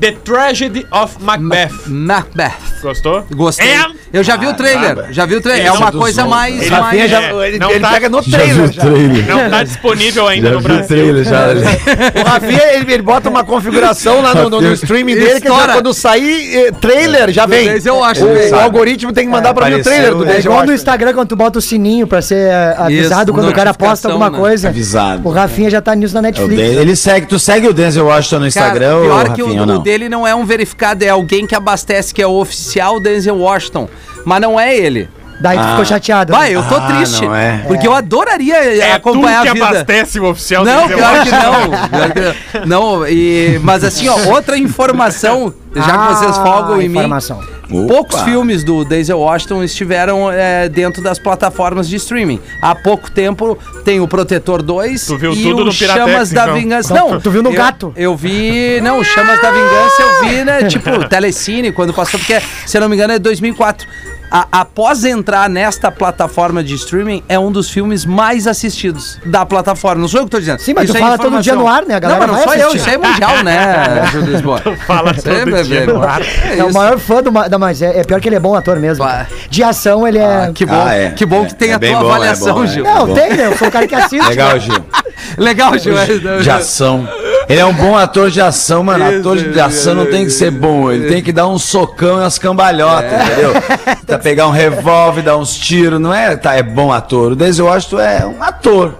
The 0.00 0.12
Tragedy 0.24 0.86
of 0.90 1.16
Macbeth. 1.22 1.86
Macbeth. 1.86 2.52
Gostou? 2.82 3.24
Gostei. 3.30 3.68
É- 3.68 3.86
Eu 4.12 4.22
já 4.22 4.36
vi 4.36 4.46
o 4.46 4.54
trailer. 4.54 5.06
Já 5.12 5.24
vi 5.24 5.36
o 5.36 5.40
trailer. 5.40 5.66
É 5.66 5.72
uma 5.72 5.90
coisa 5.92 6.24
mais. 6.26 6.60
Ele- 6.60 6.70
mais- 6.70 7.10
já. 7.10 7.22
é, 7.22 7.48
ele 7.48 7.58
não 7.58 7.70
ele 7.70 7.80
tá- 7.80 7.90
pega 7.90 8.08
no 8.08 8.22
Já 8.22 8.38
trailer. 8.38 8.72
Já 8.72 8.82
trailer? 8.82 9.26
Não 9.26 9.50
tá 9.50 9.62
disponível 9.62 10.28
ainda 10.28 10.48
Já 10.48 10.54
no 10.54 10.60
Brasil. 10.60 10.86
trailer, 10.86 11.24
já. 11.24 11.42
O 12.20 12.24
Rafinha, 12.28 12.62
ele, 12.74 12.92
ele 12.92 13.02
bota 13.02 13.28
uma 13.30 13.44
configuração 13.44 14.20
lá 14.20 14.34
no, 14.34 14.50
no- 14.50 14.60
no 14.60 14.72
streaming 14.72 15.14
dele, 15.14 15.40
que 15.40 15.48
quando 15.48 15.94
sair 15.94 16.56
eh, 16.56 16.72
trailer, 16.72 17.30
já 17.30 17.46
vem. 17.46 17.68
Eu 17.84 18.02
acho 18.02 18.24
O, 18.24 18.50
o 18.50 18.54
algoritmo 18.60 19.12
tem 19.12 19.24
que 19.26 19.30
mandar 19.30 19.54
pra 19.54 19.68
mim 19.70 19.76
o 19.76 19.82
trailer 19.82 20.14
do 20.14 20.24
é 20.24 20.30
É 20.30 20.34
Denzel 20.34 20.52
igual 20.52 20.66
no. 20.66 20.72
Instagram 20.72 21.12
quando 21.14 21.28
tu 21.28 21.36
bota 21.36 21.58
o 21.58 21.62
sininho 21.62 22.06
pra 22.06 22.20
ser 22.20 22.48
eh, 22.50 22.74
avisado 22.78 23.30
Isso, 23.30 23.40
quando 23.40 23.48
o 23.50 23.54
cara 23.54 23.72
posta 23.72 24.08
alguma 24.08 24.30
né? 24.30 24.38
coisa. 24.38 24.68
Avisado. 24.68 25.26
O 25.26 25.30
Rafinha 25.30 25.70
já 25.70 25.80
tá 25.80 25.94
nisso 25.94 26.12
na 26.14 26.20
É 26.20 26.22
Netflix. 26.22 26.60
Ele 26.60 26.96
segue, 26.96 27.26
tu 27.26 27.38
segue 27.38 27.68
o 27.68 27.72
Denzel 27.72 28.06
Washington 28.06 28.40
no 28.40 28.46
Instagram 28.46 28.86
Cara, 28.88 28.96
ou 28.96 29.02
pior 29.04 29.32
que 29.34 29.42
o, 29.42 29.81
Dele 29.82 30.08
não 30.08 30.26
é 30.26 30.34
um 30.34 30.44
verificado, 30.44 31.04
é 31.04 31.08
alguém 31.08 31.46
que 31.46 31.54
abastece, 31.54 32.12
que 32.14 32.22
é 32.22 32.26
o 32.26 32.32
oficial 32.32 32.98
Denzel 33.00 33.36
Washington. 33.38 33.88
Mas 34.24 34.40
não 34.40 34.58
é 34.58 34.74
ele. 34.76 35.08
Daí 35.40 35.58
tu 35.58 35.64
ficou 35.70 35.84
chateado. 35.84 36.32
Vai, 36.32 36.50
né? 36.50 36.56
eu 36.56 36.62
tô 36.68 36.76
Ah, 36.76 36.86
triste. 36.86 37.24
não 37.24 37.34
é. 37.34 37.64
Porque 37.66 37.88
eu 37.88 37.92
adoraria 37.92 38.54
É 38.56 38.90
tu 38.90 38.96
acompanhar 39.08 39.42
que 39.42 39.48
a 39.48 39.52
vida. 39.54 39.66
abastece 39.66 40.20
o 40.20 40.26
oficial 40.30 40.64
Não, 40.64 40.82
Denzel 40.86 40.96
pior 40.98 41.10
que 41.10 41.18
Washington. 41.30 41.50
não. 41.50 41.88
Pior 41.88 42.12
que 42.12 42.58
não. 42.60 42.66
Não, 43.00 43.08
e, 43.08 43.58
mas 43.60 43.82
assim, 43.82 44.08
ó, 44.08 44.16
outra 44.32 44.56
informação, 44.56 45.52
já 45.74 45.82
que 45.82 45.90
Ah, 45.90 46.14
vocês 46.14 46.36
folgam 46.38 46.80
em 46.80 46.88
mim. 46.88 46.98
informação. 46.98 47.40
Opa. 47.70 47.86
Poucos 47.86 48.20
filmes 48.22 48.64
do 48.64 48.84
Denzel 48.84 49.18
Washington 49.18 49.62
estiveram 49.62 50.30
é, 50.30 50.68
dentro 50.68 51.02
das 51.02 51.18
plataformas 51.18 51.88
de 51.88 51.96
streaming. 51.96 52.40
Há 52.60 52.74
pouco 52.74 53.10
tempo 53.10 53.56
tem 53.84 54.00
o 54.00 54.08
Protetor 54.08 54.62
2 54.62 55.06
Tu 55.06 55.16
viu 55.16 55.32
e 55.32 55.42
tudo 55.42 55.62
o 55.62 55.64
no 55.66 55.72
Piratex, 55.74 56.06
Chamas 56.06 56.30
da 56.30 56.42
então. 56.42 56.54
Vingança. 56.54 56.88
Tu- 56.88 56.94
Não, 56.94 57.20
tu 57.20 57.30
viu 57.30 57.42
no 57.42 57.50
eu- 57.50 57.54
Gato? 57.56 57.92
Eu 57.96 58.16
vi, 58.16 58.80
não, 58.82 58.98
o 58.98 59.04
Chamas 59.04 59.40
da 59.40 59.50
Vingança 59.50 60.02
eu 60.02 60.28
vi, 60.28 60.44
né, 60.44 60.64
tipo, 60.68 61.08
Telecine, 61.08 61.72
quando 61.72 61.94
passou, 61.94 62.18
porque, 62.18 62.40
se 62.66 62.76
eu 62.76 62.80
não 62.80 62.88
me 62.88 62.96
engano, 62.96 63.12
é 63.14 63.18
2004. 63.18 63.86
A- 64.32 64.46
após 64.60 65.04
entrar 65.04 65.48
nesta 65.48 65.90
plataforma 65.90 66.64
de 66.64 66.74
streaming, 66.74 67.22
é 67.28 67.38
um 67.38 67.52
dos 67.52 67.68
filmes 67.68 68.04
mais 68.06 68.46
assistidos 68.46 69.18
da 69.26 69.44
plataforma. 69.44 70.00
Não 70.00 70.08
sou 70.08 70.20
eu 70.20 70.24
que 70.24 70.30
tô 70.30 70.38
dizendo. 70.40 70.58
Sim, 70.60 70.72
mas 70.74 70.86
tu 70.86 70.88
Isso 70.88 70.96
é 70.96 71.00
fala 71.00 71.18
todo 71.18 71.40
dia 71.40 71.54
no 71.54 71.68
ar, 71.68 71.84
né? 71.84 71.94
A 71.96 71.98
galera 72.00 72.26
não, 72.26 72.32
mas 72.34 72.40
não 72.40 72.46
vai 72.48 72.58
sou 72.58 72.62
eu, 72.64 72.68
assistir. 72.70 72.88
isso 72.90 72.98
é 73.04 73.08
mundial, 73.08 73.44
né, 73.44 74.06
Júlio 74.10 74.32
Lisboa? 74.32 74.60
Fala 74.86 75.10
é, 75.10 75.12
todo 75.14 75.62
dia 75.64 75.80
bebê. 75.80 75.92
no 75.92 76.02
ar. 76.02 76.22
É 76.50 76.58
É 76.58 76.64
o 76.64 76.72
maior 76.72 76.98
fã 76.98 77.22
do. 77.22 77.30
Ma- 77.30 77.46
da- 77.48 77.58
Mas 77.58 77.82
é, 77.82 78.00
é 78.00 78.04
pior 78.04 78.20
que 78.20 78.28
ele 78.28 78.36
é 78.36 78.40
bom 78.40 78.54
ator 78.54 78.78
mesmo. 78.80 79.04
Bah. 79.04 79.26
De 79.50 79.62
ação, 79.62 80.06
ele 80.08 80.18
é. 80.18 80.50
Que 80.54 80.64
bom, 80.66 80.82
Ah, 80.86 80.94
é. 80.94 81.10
que, 81.10 81.26
bom 81.26 81.44
É, 81.44 81.46
que 81.46 81.54
tem 81.54 81.70
é 81.70 81.74
a 81.74 81.78
tua 81.78 81.88
bom, 81.90 81.94
é 81.94 82.10
avaliação, 82.14 82.54
bom, 82.54 82.64
é. 82.64 82.66
Gil. 82.66 82.84
Não, 82.84 83.14
tem, 83.14 83.34
né? 83.34 83.46
Eu 83.46 83.56
sou 83.58 83.68
o 83.68 83.70
cara 83.70 83.86
que 83.86 83.94
assiste. 83.94 84.26
Legal, 84.28 84.58
Gil. 84.58 84.74
Legal, 85.38 85.78
Gil. 85.78 85.94
De 86.42 86.50
ação. 86.50 87.06
Ele 87.48 87.60
é 87.60 87.64
um 87.64 87.72
bom 87.72 87.96
ator 87.96 88.30
de 88.30 88.40
ação, 88.40 88.82
mano. 88.82 89.04
Ator 89.04 89.36
de 89.36 89.60
ação 89.60 89.94
não 89.94 90.06
tem 90.06 90.24
que 90.24 90.30
ser 90.30 90.50
bom. 90.50 90.90
Ele 90.90 91.08
tem 91.08 91.22
que 91.22 91.32
dar 91.32 91.48
um 91.48 91.58
socão 91.58 92.18
e 92.18 92.20
umas 92.20 92.38
cambalhotas, 92.38 93.12
entendeu? 93.12 93.52
Tá 94.06 94.18
pegar 94.18 94.46
um 94.46 94.50
revólver, 94.50 95.22
dar 95.22 95.36
uns 95.36 95.56
tiros. 95.56 96.00
Não 96.00 96.12
é, 96.12 96.36
tá, 96.36 96.54
é 96.54 96.62
bom 96.62 96.92
ator. 96.92 97.32
O 97.32 97.36
Denzel 97.36 97.66
Washington 97.66 98.00
é 98.00 98.26
um 98.26 98.42
ator. 98.42 98.94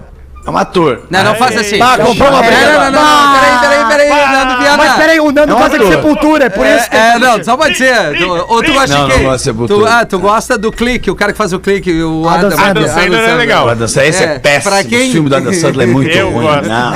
É 0.45 0.49
um 0.49 0.57
ator. 0.57 1.03
Não, 1.09 1.23
não 1.23 1.35
faz 1.35 1.57
assim. 1.57 1.77
Bah, 1.77 1.97
comprou 1.97 2.29
uma 2.29 2.41
Não, 2.41 2.47
briga, 2.47 2.65
não, 2.65 2.91
não, 2.91 2.91
não, 2.91 3.33
não, 3.33 3.39
peraí, 3.39 3.59
peraí, 3.59 3.82
peraí, 4.09 4.31
Nando 4.31 4.57
Viana. 4.61 4.77
Mas 4.77 4.93
peraí, 4.95 5.19
o 5.19 5.31
Nando 5.31 5.51
É 5.51 5.55
um 5.55 5.59
gosta 5.59 5.79
de 5.79 5.87
sepultura, 5.87 6.45
é 6.45 6.49
por 6.49 6.65
isso 6.65 6.89
que. 6.89 6.95
É, 6.95 6.99
é, 7.15 7.19
não, 7.19 7.43
só 7.43 7.57
pode 7.57 7.77
ser. 7.77 8.17
Tu, 8.17 8.27
ou 8.29 8.63
tu 8.63 8.73
gosta 8.73 8.97
Não, 8.97 9.07
de 9.07 9.13
quem? 9.13 9.23
não 9.23 9.29
gosto 9.31 9.37
de 9.37 9.43
tu, 9.43 9.43
Sepultura. 9.43 9.93
ah, 9.99 10.05
tu 10.05 10.19
gosta 10.19 10.57
do 10.57 10.71
clique, 10.71 11.09
o 11.11 11.15
cara 11.15 11.31
que 11.31 11.37
faz 11.37 11.53
o 11.53 11.59
clique, 11.59 11.91
o 12.03 12.27
Adam 12.27 12.47
Adam, 12.47 12.51
Sandler. 12.57 12.69
Adam 12.69 12.87
Sandler 13.01 13.29
é 13.29 13.33
legal. 13.35 13.65
O 13.65 13.69
Adam 13.69 13.87
Sandler, 13.87 14.09
esse 14.09 14.23
é, 14.23 14.27
É, 14.35 14.39
péssimo. 14.39 14.71
pra 14.71 14.83
quem- 14.83 15.09
O 15.09 15.11
filme 15.13 15.29
do 15.29 15.35
Adam 15.35 15.53
Sandler 15.53 15.87
é 15.87 15.91
muito 15.91 16.09
Eu 16.11 16.29
ruim. 16.31 16.43
gosto. 16.45 16.67
Não. 16.69 16.93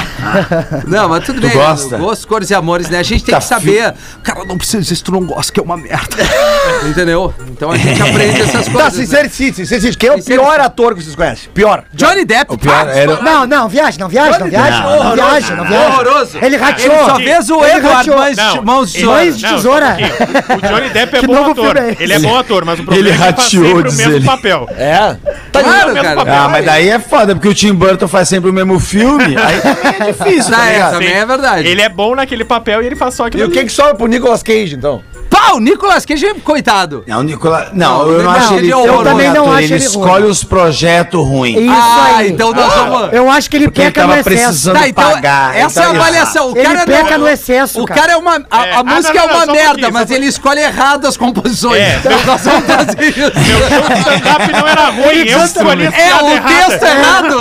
Não, 0.88 1.10
mas 1.10 1.24
tudo 1.26 1.40
Tu 1.42 1.48
bem. 1.48 1.56
gosta? 1.56 1.98
Gostos, 1.98 2.26
cores 2.26 2.50
e 2.50 2.56
amores, 2.56 2.90
né? 2.90 3.00
A 3.00 3.04
gente 3.04 3.24
tem 3.24 3.34
Tá 3.34 3.40
que 3.40 3.46
saber. 3.48 3.94
Cara, 4.24 4.44
não 4.46 4.58
precisa 4.58 4.82
disso, 4.84 5.04
tu 5.04 5.12
não 5.12 5.26
gosta, 5.26 5.52
que 5.52 5.60
é 5.60 5.64
uma 5.64 5.78
merda. 5.78 6.16
Entendeu? 6.88 7.34
Então 7.50 7.72
a 7.72 7.78
gente 7.78 8.02
aprende 8.02 8.42
essas 8.42 8.66
Tá, 8.68 8.72
coisas. 8.72 8.98
né? 8.98 9.06
sincericite, 9.06 9.56
sincericite. 9.58 9.98
Quem 9.98 10.10
é 10.10 10.14
o 10.14 10.24
pior 10.24 10.60
ator 10.60 10.96
que 10.96 11.04
vocês 11.04 11.16
conhecem? 11.16 11.50
Pior. 11.54 11.84
Johnny 11.94 12.26
Depp. 12.26 12.54
O 12.54 12.58
pior 12.58 12.88
era. 12.88 13.22
Não, 13.22 13.46
não, 13.46 13.68
viaja, 13.70 13.98
não 14.00 14.08
viaja, 14.10 14.40
não 14.40 14.48
viaja. 14.50 14.82
Não, 14.82 15.04
Não, 15.04 15.16
viaja, 15.16 15.56
não 15.56 15.66
viaja. 15.66 15.88
Horroroso. 15.88 16.38
Ele 16.42 16.58
rateou. 16.58 16.97
Ele 16.98 17.10
só 17.10 17.16
fez 17.18 17.50
o 17.50 17.66
Edward 17.66 18.10
Não, 18.38 18.64
Mãos 18.64 18.92
de 18.92 19.00
Tesoura. 19.00 19.18
Mães 19.18 19.38
de 19.38 19.44
Não, 19.46 19.56
tesoura. 19.56 19.86
um 19.86 19.96
pouquinho. 19.98 20.58
O 20.58 20.62
Johnny 20.76 20.90
Depp 20.90 21.16
é 21.16 21.20
Que 21.22 21.28
bom 21.28 21.52
ator. 21.52 21.78
é? 21.78 21.96
Ele 22.00 22.14
é 22.14 22.20
bom 22.20 22.38
ator, 22.38 22.66
mas 22.66 22.80
o 22.80 22.84
problema 22.84 23.08
Ele 23.08 23.10
é 23.10 23.18
que 23.18 23.24
ele 23.24 23.34
faz 23.34 23.44
rateou, 23.44 23.66
sempre 23.76 23.90
o 23.90 23.94
mesmo 23.94 24.14
ele. 24.14 24.26
papel. 24.26 24.70
É. 24.78 25.16
Tá 25.52 25.64
Claro, 25.64 25.94
cara. 25.96 26.16
papel. 26.16 26.34
Ah, 26.34 26.50
mas 26.50 26.66
daí 26.66 26.90
é 26.90 27.00
foda, 27.00 27.36
porque 27.36 27.48
o 27.48 27.54
Tim 27.54 27.74
Burton 27.74 28.08
faz 28.08 28.28
sempre 28.30 28.50
o 28.50 28.54
mesmo 28.54 28.80
filme. 28.80 29.36
Aí 29.38 29.60
também 29.62 29.96
é 30.08 30.12
difícil, 30.12 30.52
Não, 30.52 30.58
tá 30.58 30.66
é, 30.70 30.90
também 30.92 31.14
é 31.14 31.26
verdade. 31.26 31.68
Ele 31.68 31.82
é 31.82 31.90
bom 31.90 32.16
naquele 32.16 32.46
papel 32.46 32.82
e 32.82 32.86
ele 32.86 32.96
faz 32.96 33.14
só 33.16 33.26
aquilo 33.28 33.44
E 33.44 33.46
o 33.46 33.52
que 33.52 33.64
que 33.64 33.72
sobra 33.72 33.96
pro 33.96 34.08
Nicolas 34.08 34.44
Cage, 34.44 34.76
então? 34.76 35.02
Pau, 35.40 35.60
Nicolas 35.60 36.06
Cage, 36.06 36.34
coitado. 36.44 37.04
Não, 37.08 37.20
o 37.20 37.24
Nicolas. 37.24 37.70
Não, 37.74 38.00
Não, 38.00 38.12
eu 38.12 38.18
não 38.18 38.24
não, 38.26 38.32
acho 38.32 38.54
ele 38.56 38.68
ele 38.68 38.72
é 38.74 38.88
Eu 38.90 39.04
também 39.04 39.30
não 39.32 39.52
acho 39.52 39.60
Ele 39.64 39.74
ele 39.76 39.86
ruim. 39.88 39.88
escolhe 39.88 40.26
os 40.26 40.44
projetos 40.44 41.26
ruins. 41.28 41.58
Isso 41.60 41.72
ah, 41.72 42.14
aí. 42.18 42.30
então 42.32 42.52
nós 42.54 42.74
vamos. 42.74 43.14
Eu 43.14 43.30
acho 43.30 43.50
que 43.50 43.56
ele 43.58 43.66
Porque 43.66 43.82
ele 43.82 43.92
peca 43.92 44.02
no 44.02 44.08
tava 44.10 44.20
excesso. 44.22 44.46
precisando 44.46 44.80
Tá, 44.80 44.88
então, 44.90 45.12
pagar. 45.12 45.56
essa 45.56 45.60
é 45.60 45.64
a 45.64 45.68
então 45.70 45.84
ele- 45.94 46.00
avaliação. 46.02 46.52
O 46.52 46.58
Ele 46.58 46.66
cara 46.68 46.86
peca 46.86 47.12
não- 47.12 47.20
no 47.20 47.28
excesso, 47.30 47.82
O 47.82 47.86
cara. 47.86 48.12
é 48.14 48.18
uma. 48.18 48.36
A, 48.50 48.66
É. 48.66 48.74
a 48.74 48.80
Ah, 48.80 48.84
música 48.84 49.14
não, 49.14 49.22
é 49.22 49.26
uma 49.26 49.44
um 49.44 49.52
merda, 49.54 49.68
pouquinho, 49.70 49.94
mas 49.94 50.10
um 50.10 50.14
ele 50.16 50.26
escolhe 50.26 50.60
errado 50.62 51.06
as 51.08 51.18
composições. 51.18 51.80
É. 51.82 52.00
Nós 52.26 52.42
vamos 52.42 52.66
fazer 52.66 53.10
isso. 53.10 53.20
Meu 53.20 53.98
stand-up 53.98 54.52
não 54.52 54.68
era 54.68 54.86
ruim, 54.90 55.28
eu 55.28 55.38
canta- 55.40 55.46
escolhi 55.60 55.86
É, 55.86 56.16
o 56.16 56.42
texto 56.48 56.84
errado. 56.84 57.38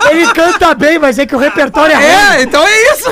Ele 0.10 0.26
canta 0.32 0.74
bem, 0.74 0.98
mas 0.98 1.18
é 1.18 1.26
que 1.26 1.36
o 1.36 1.38
repertório 1.38 1.92
é 1.92 1.96
ruim. 1.96 2.04
É, 2.38 2.42
então 2.42 2.66
é 2.66 2.92
isso. 2.92 3.10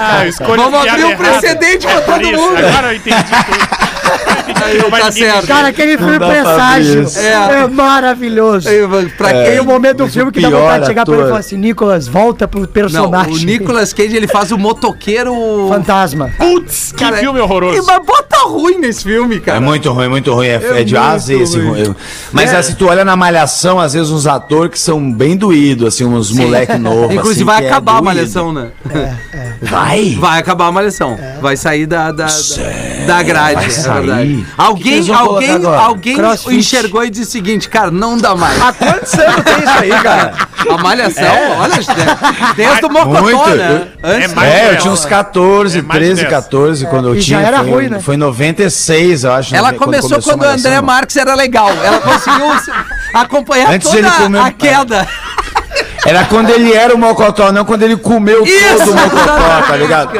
Ah, 0.00 0.24
eu 0.26 0.56
Vamos 0.56 0.88
abrir 0.88 1.04
um 1.04 1.16
precedente 1.16 1.86
pra 1.86 1.96
É 1.96 2.00
todo 2.00 2.24
mundo. 2.24 2.56
Agora 2.58 2.92
eu 2.92 2.96
entendi 3.04 3.32
tudo. 3.44 4.01
Aí, 4.64 4.78
Não 4.78 4.90
tá 4.90 5.10
certo. 5.10 5.46
Cara, 5.46 5.68
aquele 5.68 5.96
filme 5.98 6.18
pra 6.18 6.28
presságio 6.28 7.06
é. 7.16 7.62
É. 7.62 7.66
maravilhoso. 7.68 8.68
Pra 9.16 9.28
Tem 9.32 9.44
quem 9.44 9.60
um 9.60 9.64
momento 9.64 9.98
do 9.98 10.08
filme 10.08 10.28
o 10.30 10.32
que 10.32 10.40
dá 10.40 10.50
vontade 10.50 10.80
de 10.80 10.86
chegar 10.86 11.04
pra 11.04 11.14
ele 11.14 11.20
e 11.20 11.24
ator- 11.24 11.28
falar 11.30 11.40
assim, 11.40 11.56
Nicolas, 11.56 12.08
volta 12.08 12.46
pro 12.48 12.60
Não, 12.60 12.66
personagem. 12.66 13.32
o 13.32 13.38
Nicolas 13.38 13.92
Cage 13.92 14.16
ele 14.16 14.28
faz 14.28 14.52
o 14.52 14.58
motoqueiro. 14.58 15.34
Fantasma. 15.68 16.30
Putz, 16.38 16.92
que 16.92 17.02
Cara, 17.02 17.16
filme 17.16 17.38
E, 17.38 17.42
horroroso. 17.42 17.84
mas 17.86 18.06
bota 18.06 18.36
ruim 18.46 18.78
nesse 18.78 19.02
filme, 19.04 19.40
cara. 19.40 19.58
É 19.58 19.60
muito 19.60 19.90
ruim, 19.92 20.08
muito 20.08 20.32
ruim. 20.32 20.46
É, 20.46 20.80
é 20.80 20.84
de 20.84 20.96
A 20.96 21.16
esse 21.16 21.58
ruim. 21.58 21.94
Mas 22.32 22.54
assim, 22.54 22.74
tu 22.74 22.88
olha 22.88 23.04
na 23.04 23.16
malhação, 23.16 23.78
às 23.78 23.92
vezes 23.92 24.10
uns 24.10 24.26
atores 24.26 24.70
que 24.72 24.78
são 24.78 25.12
bem 25.12 25.36
doídos, 25.36 25.88
assim, 25.88 26.04
uns 26.04 26.30
moleque 26.32 26.78
novo. 26.78 27.12
Inclusive 27.12 27.32
assim, 27.42 27.44
vai 27.44 27.64
é 27.64 27.68
acabar 27.68 27.98
a 27.98 28.02
malhação, 28.02 28.52
né? 28.52 28.68
Vai? 29.60 30.16
Vai 30.18 30.40
acabar 30.40 30.66
a 30.66 30.72
malhação. 30.72 31.18
Vai 31.40 31.56
sair 31.56 31.86
da, 31.86 32.10
da, 32.12 32.26
da, 32.26 33.06
da 33.06 33.22
grade, 33.22 33.54
Vai 33.56 33.66
é 33.66 33.70
sair? 33.70 33.91
Verdade. 34.00 34.46
O 34.58 34.74
que 34.76 34.82
que 35.02 35.12
Alguém, 35.12 35.56
alguém, 35.56 35.66
alguém 35.66 36.16
Crossfit. 36.16 36.56
enxergou 36.56 37.04
e 37.04 37.10
disse 37.10 37.28
o 37.28 37.32
seguinte, 37.32 37.68
cara, 37.68 37.90
não 37.90 38.16
dá 38.18 38.34
mais. 38.34 38.60
Há 38.60 38.72
quantos 38.72 39.14
anos 39.14 39.42
tem 39.44 39.58
isso 39.58 39.78
aí, 39.78 39.90
cara? 40.02 40.32
A 40.70 40.78
malhação, 40.78 41.24
olha, 41.58 41.74
desde 42.56 42.86
o 42.86 42.88
Mocotó, 42.90 43.20
Muito. 43.22 43.50
né? 43.56 43.88
Antes 44.04 44.30
É 44.30 44.34
mais 44.34 44.52
É, 44.54 44.70
eu 44.72 44.78
tinha 44.78 44.92
uns 44.92 45.04
14, 45.04 45.78
É 45.78 45.82
mais 45.82 45.98
13, 46.00 46.14
dessa. 46.22 46.30
14 46.36 46.86
quando 46.86 47.08
eu 47.08 47.16
e 47.16 47.20
tinha. 47.20 47.40
já 47.40 47.46
era 47.46 47.58
foi, 47.58 47.70
ruim, 47.70 47.88
né? 47.88 48.00
Foi 48.00 48.14
em 48.14 48.18
96, 48.18 49.24
eu 49.24 49.32
acho. 49.32 49.54
Ela 49.56 49.70
quando 49.72 49.78
começou 49.86 50.18
a 50.18 50.22
quando 50.22 50.42
o 50.42 50.46
André. 50.46 50.80
Marques 50.80 51.16
era 51.16 51.34
legal. 51.34 51.68
Ela 51.82 51.98
conseguiu 52.00 52.58
se- 52.60 52.70
acompanhar 53.14 53.70
Antes 53.72 53.88
toda 53.88 53.98
ele 53.98 54.10
comeu- 54.10 54.42
a 54.42 54.50
queda. 54.52 55.08
Era 56.04 56.24
quando 56.24 56.50
ele 56.50 56.72
era 56.72 56.94
o 56.94 56.98
Mocotó, 56.98 57.52
não 57.52 57.64
quando 57.64 57.82
ele 57.82 57.96
comeu 57.96 58.44
Isso, 58.44 58.78
todo 58.78 58.90
o 58.90 58.94
Mocotó, 58.94 59.62
tá 59.68 59.76
ligado? 59.76 60.10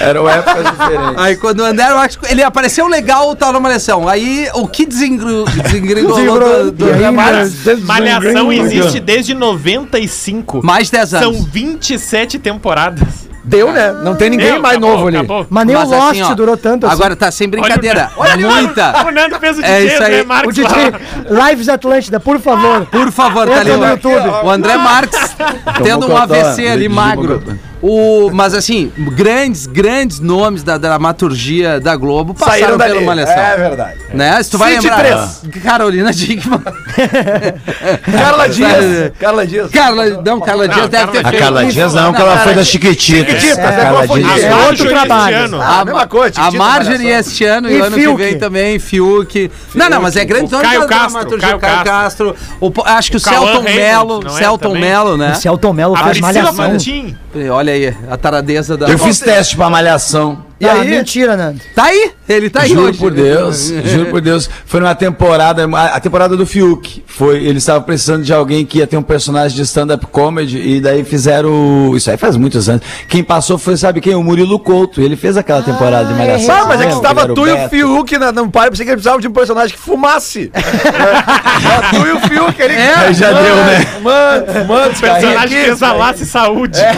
Eram 0.00 0.28
épocas 0.28 0.70
diferentes. 0.70 1.14
Aí 1.18 1.36
quando 1.36 1.60
o 1.60 1.64
André 1.64 1.88
Marques, 1.92 2.18
ele 2.28 2.42
apareceu 2.42 2.86
legal, 2.86 3.34
tal 3.34 3.52
na 3.52 3.60
malhação. 3.60 4.08
Aí 4.08 4.48
o 4.54 4.68
que 4.68 4.86
desengru- 4.86 5.44
desengringolou 5.46 6.64
do, 6.66 6.72
do, 6.72 6.84
aí, 6.92 7.10
Malhação, 7.10 8.52
existe 8.52 9.00
desde 9.00 9.34
95. 9.34 10.64
mais 10.64 10.86
de 10.86 10.92
10 10.92 11.14
anos. 11.14 11.36
São 11.36 11.44
27 11.46 12.38
temporadas. 12.38 13.30
Deu, 13.42 13.72
né? 13.72 13.90
Não 14.04 14.14
tem 14.14 14.28
ninguém 14.28 14.52
Deu, 14.52 14.60
mais 14.62 14.76
acabou, 14.76 14.90
novo 14.96 15.08
ali. 15.08 15.16
acabou. 15.16 15.46
Mas 15.48 15.66
nem 15.66 15.74
Mas 15.74 15.88
o 15.88 15.90
Lost 15.94 16.10
assim, 16.10 16.22
ó, 16.22 16.34
durou 16.34 16.56
tanto 16.58 16.86
assim. 16.86 16.94
Agora 16.94 17.16
tá 17.16 17.30
sem 17.30 17.48
brincadeira. 17.48 18.10
Olha 18.16 18.32
ali, 18.34 18.44
Muita. 18.44 19.06
O 19.06 19.10
Nando 19.10 19.40
fez 19.40 19.58
o 19.58 19.62
É 19.64 19.80
DJ, 19.80 19.86
isso 19.94 20.02
aí. 20.02 20.20
André 20.20 20.46
O 20.46 20.52
DJ. 20.52 21.48
Lives 21.48 21.68
Atlântida, 21.70 22.20
por 22.20 22.38
favor. 22.38 22.84
Por 22.86 23.10
favor, 23.10 23.48
tá 23.48 23.60
ali. 23.60 23.72
No. 23.72 23.86
YouTube. 23.88 24.28
O 24.44 24.50
André 24.50 24.76
Marques 24.76 25.34
tendo 25.82 26.06
um 26.06 26.16
AVC 26.16 26.68
ali 26.68 26.88
magro. 26.88 27.42
O, 27.82 28.30
mas 28.32 28.52
assim, 28.54 28.92
grandes, 29.16 29.66
grandes 29.66 30.20
nomes 30.20 30.62
da 30.62 30.76
dramaturgia 30.76 31.80
da 31.80 31.96
Globo 31.96 32.34
passaram 32.34 32.76
dali. 32.76 33.00
Malhação. 33.04 33.34
É 33.42 33.56
verdade. 33.56 33.98
Né? 34.12 34.42
Se 34.42 34.50
tu 34.50 34.58
vai 34.58 34.74
lembrar. 34.74 35.28
Carolina 35.62 36.12
Dickman. 36.12 36.60
Carla 38.12 38.48
Dias. 38.48 39.12
Carla 39.18 39.46
Dias. 39.46 39.70
Carla, 39.70 40.06
não, 40.24 40.40
Carla 40.40 40.68
Dias 40.68 40.88
deve 40.88 41.06
Carla- 41.06 41.12
ter 41.12 41.26
A 41.26 41.30
feito. 41.30 41.42
Carla 41.42 41.64
Dias 41.66 41.94
não, 41.94 42.12
que 42.12 42.20
ela 42.20 42.38
foi 42.38 42.54
da 42.54 42.64
Chiquitita. 42.64 43.30
Chiquitita, 43.40 43.62
A 43.62 43.68
até 43.68 43.82
Carla. 43.82 44.06
Dias. 44.08 44.42
É 44.44 44.50
A 44.52 44.56
outro 44.66 44.88
trabalho. 44.88 45.62
a 45.62 45.84
mesma 45.84 46.06
coisa. 46.06 46.40
A 46.40 46.50
Marjorie 46.50 47.08
este 47.08 47.44
ano 47.44 47.70
e, 47.70 47.76
E 47.76 47.80
ano 47.80 47.96
que 47.96 48.14
vem 48.14 48.38
também, 48.38 48.78
Fiuk. 48.78 49.50
Não, 49.74 49.88
não, 49.88 50.02
mas 50.02 50.16
é 50.16 50.24
grande 50.24 50.50
nome 50.52 50.64
Caio 50.64 50.80
da 50.80 50.86
Castro, 50.86 51.10
dramaturgia, 51.12 51.58
Caio 51.58 51.84
Castro. 51.84 52.36
Acho 52.84 53.10
que 53.10 53.16
o, 53.16 53.20
Celton 53.20 53.62
não 53.62 53.68
é 53.68 54.38
Celton? 54.38 54.74
Mello, 54.74 55.16
né? 55.16 55.32
O 55.32 55.34
Celton 55.36 55.72
Mello 55.72 55.94
A 55.94 55.98
faz 55.98 56.20
malhação. 56.20 56.54
Fantin. 56.54 57.16
Olha 57.70 57.90
aí, 57.90 57.96
a 58.10 58.16
taradeza 58.16 58.76
da... 58.76 58.88
Eu 58.88 58.98
fiz 58.98 59.20
teste 59.20 59.54
pra 59.56 59.70
Malhação. 59.70 60.44
E 60.60 60.68
Ah, 60.68 60.74
aí? 60.74 60.90
mentira, 60.90 61.36
Nando. 61.38 61.58
Tá 61.74 61.84
aí, 61.84 62.10
ele 62.28 62.50
tá 62.50 62.60
aí 62.60 62.68
juro 62.68 62.88
hoje. 62.90 62.98
por 62.98 63.10
Deus, 63.10 63.72
juro 63.86 64.10
por 64.10 64.20
Deus. 64.20 64.48
Foi 64.66 64.78
numa 64.78 64.94
temporada, 64.94 65.64
a 65.64 65.98
temporada 65.98 66.36
do 66.36 66.44
Fiuk. 66.44 67.02
Foi, 67.06 67.38
eles 67.42 67.62
estavam 67.62 67.82
precisando 67.82 68.22
de 68.22 68.32
alguém 68.32 68.66
que 68.66 68.76
ia 68.78 68.86
ter 68.86 68.98
um 68.98 69.02
personagem 69.02 69.56
de 69.56 69.62
stand-up 69.62 70.06
comedy 70.08 70.58
e 70.58 70.78
daí 70.80 71.02
fizeram. 71.02 71.92
Isso 71.96 72.10
aí 72.10 72.18
faz 72.18 72.36
muitos 72.36 72.68
anos. 72.68 72.82
Quem 73.08 73.24
passou 73.24 73.56
foi, 73.56 73.74
sabe 73.78 74.02
quem? 74.02 74.14
O 74.14 74.22
Murilo 74.22 74.58
Couto. 74.58 75.00
Ele 75.00 75.16
fez 75.16 75.34
aquela 75.38 75.62
temporada 75.62 76.04
de 76.08 76.14
Malhação. 76.14 76.54
Ah, 76.54 76.66
mas 76.66 76.80
é 76.82 76.86
que 76.88 76.92
estava 76.92 77.22
era 77.22 77.34
tu 77.34 77.46
e 77.46 77.52
o. 77.52 77.68
Fiuk 77.70 78.18
na, 78.18 78.30
no 78.30 78.50
pai, 78.50 78.68
pensei 78.68 78.84
que 78.84 78.90
ele 78.90 78.96
precisava 78.96 79.20
de 79.20 79.28
um 79.28 79.32
personagem 79.32 79.74
que 79.74 79.80
fumasse. 79.82 80.50
é. 80.54 80.60
tu 81.96 82.06
e 82.06 82.12
o 82.12 82.20
Fiuk, 82.20 82.60
ele. 82.60 82.74
É, 82.74 82.94
Aí 82.96 83.14
já 83.14 83.32
deu, 83.32 83.56
né? 83.56 83.86
Mano, 84.02 84.64
mano, 84.68 84.92
O 84.92 85.00
personagem 85.00 85.64
que 85.64 85.70
exalasse 85.70 86.26
saúde. 86.26 86.78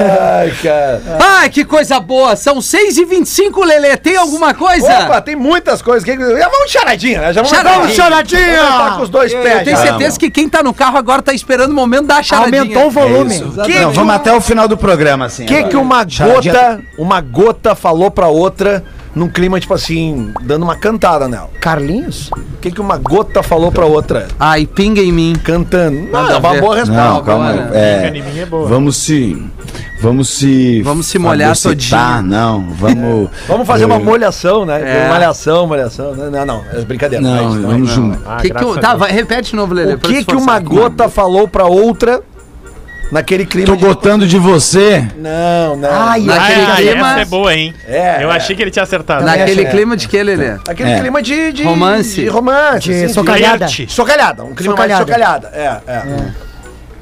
Ai, 0.00 0.52
cara. 0.62 1.02
Ai, 1.20 1.50
que 1.50 1.64
coisa 1.64 2.00
boa. 2.00 2.34
São 2.36 2.56
6h25, 2.58 3.64
Lelê. 3.64 3.96
Tem 3.96 4.16
alguma 4.16 4.54
coisa? 4.54 4.86
Opa, 5.00 5.20
tem 5.20 5.36
muitas 5.36 5.82
coisas. 5.82 6.06
Já 6.06 6.48
vamos 6.48 6.66
de 6.66 6.72
charadinha, 6.72 7.20
né? 7.20 7.32
Já 7.32 7.42
vamos 7.42 7.50
Charadinha. 7.56 7.80
Vamos 7.80 7.96
charadinha. 7.96 8.62
Vamos 8.62 8.78
tá 8.90 8.96
com 8.96 9.02
os 9.02 9.08
dois 9.08 9.32
Eu 9.32 9.42
pés. 9.42 9.64
tenho 9.64 9.76
já. 9.76 9.82
certeza 9.82 10.18
que 10.18 10.30
quem 10.30 10.48
tá 10.48 10.62
no 10.62 10.72
carro 10.74 10.96
agora 10.96 11.20
tá 11.22 11.32
esperando 11.32 11.70
o 11.70 11.74
momento 11.74 12.06
da 12.06 12.22
charadinha. 12.22 12.62
Aumentou 12.62 12.86
o 12.86 12.90
volume. 12.90 13.34
Isso. 13.36 13.44
Que 13.64 13.78
Não, 13.80 13.90
que 13.90 13.96
vamos 13.96 14.12
o- 14.12 14.16
até 14.16 14.32
o 14.32 14.40
final 14.40 14.66
do 14.68 14.76
programa, 14.76 15.26
assim. 15.26 15.44
O 15.44 15.46
que, 15.46 15.64
que 15.64 15.76
uma 15.76 16.08
Charadinha- 16.08 16.52
gota, 16.54 16.80
uma 16.98 17.20
gota 17.20 17.74
falou 17.74 18.10
pra 18.10 18.28
outra 18.28 18.82
num 19.14 19.28
clima, 19.28 19.58
tipo 19.60 19.74
assim, 19.74 20.32
dando 20.42 20.62
uma 20.62 20.76
cantada 20.76 21.28
nela. 21.28 21.50
Carlinhos? 21.60 22.30
O 22.32 22.58
que, 22.60 22.70
que 22.70 22.80
uma 22.80 22.96
gota 22.96 23.42
falou 23.42 23.72
pra 23.72 23.86
outra? 23.86 24.28
Ai, 24.38 24.66
pinga 24.66 25.00
em 25.00 25.12
mim. 25.12 25.34
Cantando. 25.42 25.96
Não, 26.10 26.10
Nada 26.22 26.32
é 26.32 26.36
a 26.36 26.38
uma 26.38 26.60
boa 26.60 26.76
resposta. 26.76 27.04
Não, 27.10 27.22
calma. 27.22 27.50
agora. 27.50 27.70
É, 27.76 28.02
Fica 28.12 28.18
em 28.18 28.22
mim 28.34 28.38
é 28.40 28.46
boa. 28.46 28.68
vamos 28.68 28.96
se. 28.96 29.42
Vamos 30.02 30.30
se. 30.30 30.80
Vamos 30.82 31.06
se 31.06 31.18
molhar 31.18 31.54
fagocitar, 31.54 32.16
todinho. 32.18 32.30
Não, 32.30 32.70
vamos. 32.70 33.30
Vamos 33.46 33.66
fazer 33.66 33.84
uma 33.84 33.96
É. 33.96 33.98
molhação, 33.98 34.64
né? 34.64 34.80
É. 35.06 35.08
Malhação, 35.10 35.66
malhação. 35.66 36.14
Não, 36.14 36.30
não, 36.30 36.46
não. 36.46 36.64
É 36.72 36.80
brincadeira. 36.82 37.22
Não, 37.22 37.50
mas 37.50 37.62
vamos 37.62 37.90
junto. 37.90 38.18
Ah, 38.26 38.36
que 38.36 38.48
que 38.48 38.48
graças 38.54 38.70
o- 38.76 38.78
a 38.78 38.80
tá, 38.80 38.94
vai, 38.96 39.12
repete 39.12 39.50
de 39.50 39.56
novo, 39.56 39.74
Lelê. 39.74 39.94
O 39.94 39.98
que 39.98 40.24
que 40.24 40.34
uma 40.34 40.56
aqui. 40.56 40.66
gota 40.68 41.08
falou 41.10 41.46
pra 41.46 41.66
outra 41.66 42.22
naquele 43.10 43.44
clima 43.46 43.66
Tô 43.66 43.76
de... 43.76 43.84
gotando 43.84 44.26
de 44.26 44.38
você. 44.38 45.06
Não, 45.16 45.76
não. 45.76 45.88
Ai, 45.90 46.20
Naquele 46.20 46.60
Ah, 46.62 46.76
clima- 46.76 47.10
essa 47.12 47.20
é 47.20 47.24
boa, 47.24 47.54
hein? 47.54 47.74
É, 47.86 48.22
Eu 48.24 48.30
é. 48.32 48.36
achei 48.36 48.54
que 48.56 48.62
ele 48.62 48.70
tinha 48.70 48.82
acertado. 48.82 49.24
Naquele 49.24 49.62
É. 49.62 49.70
clima 49.70 49.96
de 49.96 50.08
que, 50.08 50.22
Lelê? 50.22 50.56
Aquele 50.68 50.90
É. 50.90 51.00
clima 51.00 51.22
de, 51.22 51.52
de... 51.52 51.62
Romance. 51.64 52.14
De 52.20 52.28
romance. 52.28 52.80
De 52.88 53.04
assim, 53.04 53.12
socalhada. 53.14 53.58
flerte. 53.68 53.86
Socalhada. 53.92 54.44
Um 54.44 54.54
clima 54.54 54.74
mais 54.76 54.92
Socalhada. 54.96 55.48
socalhada. 55.48 55.80
É, 55.86 55.92
é. 55.92 56.49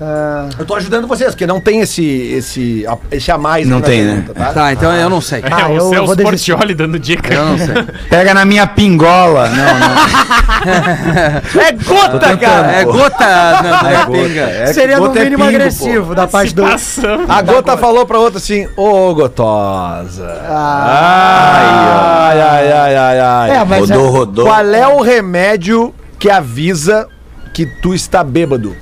Ah, 0.01 0.49
Eu 0.59 0.65
tô 0.65 0.77
ajudando 0.77 1.09
vocês, 1.09 1.31
porque 1.31 1.47
não 1.47 1.61
tem 1.61 1.81
esse, 1.81 2.05
esse, 2.05 2.87
a- 2.87 2.97
esse 3.11 3.31
a 3.33 3.37
mais. 3.39 3.67
Não 3.67 3.81
tem, 3.81 4.05
pergunta, 4.07 4.33
né? 4.39 4.45
Tá? 4.47 4.53
Tá, 4.53 4.73
então 4.73 4.93
eu 4.95 5.11
não 5.11 5.21
sei. 5.21 5.41
É, 5.41 5.49
Ah, 5.51 5.69
o 5.69 5.75
eu 5.75 5.81
Celso 5.91 6.07
vou 6.07 6.15
desistir. 6.17 6.53
Portioli 6.53 6.75
dando 6.75 6.99
dica. 7.01 7.35
Eu 7.35 7.45
não 7.47 7.59
sei. 7.59 7.75
Pega 8.09 8.33
na 8.33 8.45
minha 8.45 8.67
pingola. 8.67 9.49
Não, 9.49 9.57
não. 9.79 10.49
É 11.59 11.73
gota, 11.73 12.37
cara! 12.37 12.73
É 12.73 12.85
gota, 12.85 13.25
não, 13.63 13.89
É 13.89 13.95
é 13.95 14.07
pinga. 14.07 14.41
É 14.43 14.73
seria 14.73 14.99
no 14.99 15.07
é 15.07 15.25
mínimo 15.25 15.45
pingo, 15.45 15.57
agressivo 15.57 16.15
da 16.15 16.27
parte 16.27 16.55
do. 16.55 16.65
A 16.65 17.43
gota 17.43 17.77
falou 17.77 18.05
pra 18.07 18.19
outra 18.19 18.39
assim, 18.39 18.69
ô 18.77 19.15
gotosa. 19.15 20.27
Ah, 20.49 22.29
Ai, 22.31 22.41
ai, 22.41 22.73
ai, 22.73 22.97
ai, 22.97 23.21
ai. 23.21 23.51
é, 23.57 23.65
mas 23.65 23.81
Rodou, 23.89 24.07
é- 24.07 24.11
rodou. 24.11 24.45
Qual 24.47 24.67
é 24.75 24.89
o 24.89 25.01
remédio 25.01 25.95
que 26.19 26.29
avisa 26.31 27.07
que 27.55 27.65
tu 27.81 27.95
está 27.95 28.23
bêbado? 28.25 28.77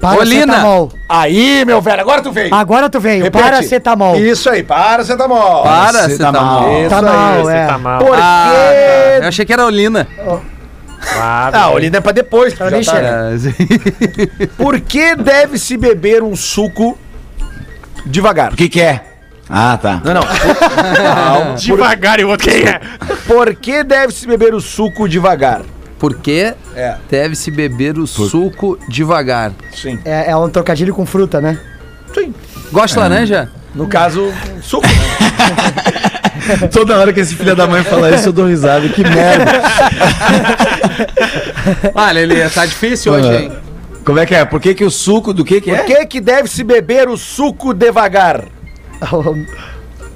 Paracetamol. 0.00 0.92
Aí, 1.08 1.64
meu 1.64 1.80
velho, 1.80 2.00
agora 2.00 2.22
tu 2.22 2.30
veio. 2.32 2.54
Agora 2.54 2.88
tu 2.88 3.00
veio, 3.00 3.24
Repete. 3.24 3.42
paracetamol. 3.42 4.16
Isso 4.16 4.48
aí, 4.50 4.62
paracetamol. 4.62 5.62
Tá 5.62 5.68
Paracetamol. 5.68 6.42
mal. 6.42 6.80
Isso 6.80 6.88
Tá 6.90 7.02
mal, 7.02 7.42
Você 7.42 7.52
é. 7.52 7.66
tá 7.66 7.78
mal. 7.78 7.98
Por 8.04 8.18
Ah, 8.20 8.50
quê? 8.50 9.22
eu 9.22 9.28
achei 9.28 9.44
que 9.44 9.52
era 9.52 9.64
Olina. 9.64 10.06
Ah, 11.16 11.50
Ah, 11.52 11.70
o 11.70 11.78
lindo 11.78 11.96
é 11.96 12.00
pra 12.00 12.12
depois. 12.12 12.54
que 12.54 12.62
Eu 12.62 12.70
já 12.70 12.76
nem 12.76 12.84
tá, 12.84 12.94
né? 13.00 13.30
Por 14.58 14.80
que 14.80 15.14
deve-se 15.16 15.76
beber 15.76 16.22
um 16.22 16.34
suco 16.36 16.98
devagar? 18.04 18.52
O 18.52 18.56
que 18.56 18.68
que 18.68 18.80
é? 18.80 19.04
Ah, 19.48 19.78
tá. 19.80 20.00
Não, 20.04 20.14
não. 20.14 20.22
Calma. 20.96 21.54
Devagar 21.56 22.20
e 22.20 22.24
o 22.24 22.28
outro 22.28 22.50
quem 22.50 22.64
é? 22.68 22.80
Por 23.26 23.54
que 23.54 23.82
deve-se 23.82 24.26
beber 24.26 24.54
o 24.54 24.60
suco 24.60 25.08
devagar? 25.08 25.62
Porque 25.98 26.54
É, 26.76 26.94
deve-se 27.10 27.50
beber 27.50 27.98
o 27.98 28.06
suco 28.06 28.78
devagar. 28.88 29.50
sim. 29.74 29.98
É, 30.04 30.30
é 30.30 30.36
um 30.36 30.48
trocadilho 30.48 30.94
com 30.94 31.04
fruta, 31.04 31.40
né? 31.40 31.58
Sim. 32.14 32.32
Gosta 32.72 32.94
de 32.94 33.00
laranja? 33.08 33.50
No 33.74 33.86
caso, 33.88 34.32
suco. 34.62 34.86
né? 34.86 36.68
Toda 36.72 36.96
hora 36.98 37.12
que 37.12 37.20
esse 37.20 37.34
filho 37.34 37.54
da 37.54 37.66
mãe 37.66 37.82
fala 37.82 38.10
isso, 38.14 38.28
eu 38.28 38.32
dou 38.32 38.46
risada. 38.46 38.88
Que 38.88 39.02
merda. 39.02 39.44
Ah, 41.94 42.10
Lelê, 42.12 42.48
tá 42.48 42.64
difícil 42.64 43.12
hoje, 43.12 43.28
hein? 43.34 43.52
Como 44.04 44.18
é 44.18 44.26
que 44.26 44.34
é? 44.34 44.44
Por 44.44 44.60
que 44.60 44.74
que 44.74 44.84
o 44.84 44.90
suco 44.90 45.32
do 45.34 45.44
que 45.44 45.60
que 45.60 45.70
Por 45.70 45.80
é? 45.80 45.84
que 45.84 46.06
que 46.06 46.20
deve-se 46.20 46.64
beber 46.64 47.08
o 47.08 47.16
suco 47.16 47.74
devagar? 47.74 48.44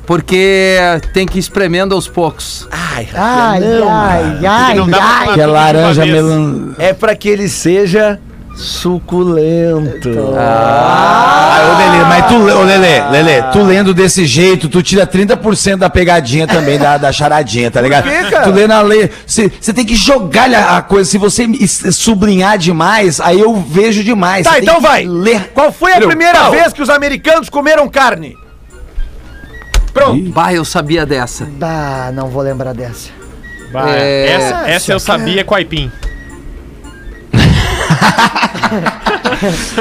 Porque 0.07 0.77
tem 1.15 1.27
que 1.27 1.39
ir 1.39 1.41
espremendo 1.41 1.95
aos 1.95 2.09
poucos. 2.09 2.67
Ai, 2.71 3.09
Ai, 3.15 3.61
ai, 3.65 4.47
ai, 4.47 4.75
não 4.75 4.85
ai. 4.85 5.27
tomar 5.27 5.35
Que 5.35 5.41
é 5.41 5.47
laranja 5.47 6.05
melan... 6.05 6.75
É 6.79 6.93
pra 6.93 7.15
que 7.15 7.29
ele 7.29 7.49
seja 7.49 8.19
suculento. 8.55 10.11
Ah, 10.39 11.73
ô 11.73 11.79
Lelê, 11.79 12.05
mas 12.05 12.27
tu, 12.27 12.35
ô 12.35 12.63
Lelê, 12.65 13.01
Lelê, 13.11 13.43
tu 13.45 13.63
lendo 13.63 13.95
desse 13.95 14.27
jeito, 14.27 14.69
tu 14.69 14.83
tira 14.83 15.07
30% 15.07 15.77
da 15.77 15.89
pegadinha 15.89 16.47
também, 16.47 16.79
da, 16.79 16.99
da 16.99 17.13
charadinha, 17.13 17.71
tá 17.71 17.81
ligado? 17.81 18.05
quê, 18.05 18.31
cara? 18.31 18.45
Tu 18.45 18.51
lê 18.51 18.67
na 18.67 18.81
lei, 18.83 19.11
você 19.27 19.49
tem 19.73 19.85
que 19.85 19.95
jogar 19.97 20.53
a 20.53 20.77
a 20.77 20.83
coisa, 20.83 21.11
se 21.11 21.19
você 21.19 21.47
sublinhar 21.93 22.57
demais, 22.59 23.21
aí 23.21 23.41
eu 23.41 23.55
vejo 23.55 24.03
demais. 24.03 24.45
Tá, 24.47 24.59
então 24.59 24.77
que 24.77 24.83
vai. 24.83 25.05
Ler. 25.07 25.51
Qual 25.55 25.73
foi 25.73 25.93
a 25.93 26.01
primeira 26.01 26.39
Pau. 26.39 26.51
vez 26.51 26.73
que 26.73 26.83
os 26.83 26.89
americanos 26.91 27.49
comeram 27.49 27.89
carne? 27.89 28.37
Pronto. 29.93 30.31
Bah, 30.31 30.53
eu 30.53 30.65
sabia 30.65 31.05
dessa. 31.05 31.49
Ah, 31.61 32.11
não 32.15 32.29
vou 32.29 32.43
lembrar 32.43 32.73
dessa. 32.75 33.11
Vai, 33.73 33.99
É, 33.99 34.27
essa, 34.31 34.69
essa 34.71 34.93
eu 34.93 35.01
sabia 35.01 35.45
com 35.45 35.55
aipim. 35.55 35.91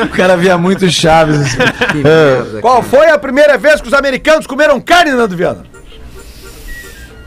O 0.04 0.08
cara 0.10 0.36
via 0.36 0.58
muito 0.58 0.90
Chaves. 0.90 1.56
Que 1.92 1.98
merda. 1.98 2.62
Qual 2.62 2.82
foi 2.82 3.10
a 3.10 3.18
primeira 3.18 3.58
vez 3.58 3.80
que 3.80 3.88
os 3.88 3.94
americanos 3.94 4.48
comeram 4.48 4.80
carne, 4.82 5.12
Nando 5.12 5.36
Viana? 5.36 5.64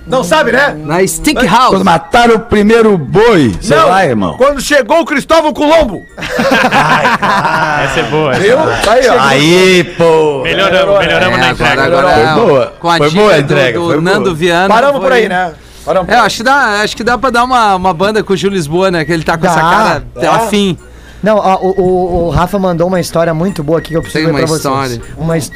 Não 0.06 0.22
sabe, 0.22 0.52
né? 0.52 0.76
Na 0.84 1.06
Stick 1.06 1.42
House. 1.46 1.70
Quando 1.70 1.84
mataram 1.84 2.34
o 2.36 2.40
primeiro 2.40 2.96
boi, 2.98 3.54
sei 3.60 3.76
lá, 3.78 4.04
irmão. 4.04 4.36
Quando 4.36 4.60
chegou 4.60 5.00
o 5.00 5.04
Cristóvão 5.04 5.52
Colombo. 5.52 6.04
Essa 6.18 8.00
é 8.00 8.02
boa. 8.10 8.32
Viu? 8.34 8.56
Tá 8.84 8.92
aí, 8.92 9.08
ó. 9.08 9.20
Aí, 9.20 9.84
pô. 9.96 10.42
Melhoramos, 10.42 10.98
melhoramos 10.98 11.38
É, 11.38 11.40
na 11.40 11.48
agora, 11.50 11.52
entrega. 11.72 11.82
agora 11.84 12.08
Foi 12.14 12.22
é, 12.22 12.34
boa. 12.34 12.74
Com 12.80 12.90
a 12.90 12.96
Foi 12.98 13.08
dica 13.08 13.20
boa 13.20 13.32
a 13.32 13.36
do- 13.36 13.42
entrega, 13.42 13.78
do, 13.78 13.84
foi 13.86 14.00
boa. 14.00 14.12
Nando 14.14 14.34
Viana. 14.34 14.68
Paramos 14.68 15.00
por 15.00 15.08
foi- 15.08 15.16
aí, 15.22 15.28
né? 15.28 15.52
Paramos 15.84 16.06
por 16.06 16.12
É, 16.14 16.18
aí. 16.20 16.26
acho 16.26 16.36
que 16.38 16.42
dá, 16.42 16.80
acho 16.82 16.96
que 16.96 17.04
dá 17.04 17.18
pra 17.18 17.30
dar 17.30 17.44
uma, 17.44 17.74
uma 17.74 17.94
banda 17.94 18.22
com 18.22 18.32
o 18.32 18.36
Gil 18.36 18.50
Lisboa, 18.50 18.90
né? 18.90 19.04
Que 19.04 19.12
ele 19.12 19.24
tá 19.24 19.36
com 19.38 19.46
essa 19.46 19.56
Dá. 19.56 19.62
cara 19.62 20.02
É. 20.16 20.26
afim. 20.26 20.78
Não, 21.22 21.36
ó, 21.38 21.56
o, 21.62 21.70
o, 21.80 22.24
o 22.26 22.30
Rafa 22.30 22.58
mandou 22.58 22.86
uma 22.88 23.00
história 23.00 23.32
muito 23.32 23.62
boa 23.64 23.78
aqui 23.78 23.88
que 23.90 23.96
eu 23.96 24.02
preciso 24.02 24.24
Tem 24.26 24.34
ler 24.34 24.42
uma 24.42 24.46
pra 24.46 24.56
história. 24.56 24.88
vocês. 24.90 25.02
Uma 25.16 25.38
his- 25.38 25.50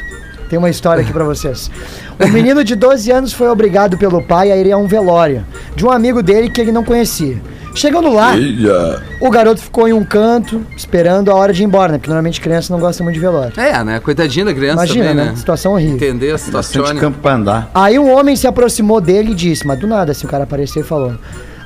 Tem 0.48 0.58
uma 0.58 0.70
história 0.70 1.02
aqui 1.02 1.12
pra 1.12 1.24
vocês. 1.24 1.70
Um 2.18 2.28
menino 2.28 2.64
de 2.64 2.74
12 2.74 3.10
anos 3.10 3.32
foi 3.32 3.48
obrigado 3.48 3.98
pelo 3.98 4.22
pai 4.22 4.50
a 4.50 4.56
ir 4.56 4.72
a 4.72 4.76
um 4.78 4.86
velório 4.86 5.44
de 5.76 5.84
um 5.84 5.90
amigo 5.90 6.22
dele 6.22 6.48
que 6.48 6.60
ele 6.60 6.72
não 6.72 6.84
conhecia. 6.84 7.36
Chegando 7.74 8.12
lá, 8.12 8.32
o 9.20 9.30
garoto 9.30 9.60
ficou 9.60 9.86
em 9.86 9.92
um 9.92 10.02
canto 10.02 10.66
esperando 10.76 11.30
a 11.30 11.34
hora 11.34 11.52
de 11.52 11.62
ir 11.62 11.66
embora, 11.66 11.92
né? 11.92 11.98
Porque 11.98 12.08
normalmente 12.08 12.40
criança 12.40 12.72
não 12.72 12.80
gosta 12.80 13.04
muito 13.04 13.14
de 13.14 13.20
velório. 13.20 13.52
É, 13.56 13.84
né? 13.84 14.00
Coitadinha 14.00 14.46
da 14.46 14.54
criança 14.54 14.84
Imagina, 14.84 15.08
também, 15.08 15.24
né? 15.24 15.30
né? 15.30 15.36
Situação 15.36 15.72
horrível. 15.74 15.94
Entender 15.94 16.32
a 16.32 16.38
situação. 16.38 16.82
Bastante 16.82 16.96
né? 16.96 17.00
campo 17.00 17.18
pra 17.20 17.34
andar. 17.34 17.70
Aí 17.72 17.98
um 17.98 18.12
homem 18.12 18.34
se 18.34 18.46
aproximou 18.46 19.00
dele 19.00 19.30
e 19.30 19.34
disse, 19.34 19.66
mas 19.66 19.78
do 19.78 19.86
nada, 19.86 20.10
assim, 20.10 20.26
o 20.26 20.30
cara 20.30 20.44
apareceu 20.44 20.82
e 20.82 20.84
falou: 20.84 21.14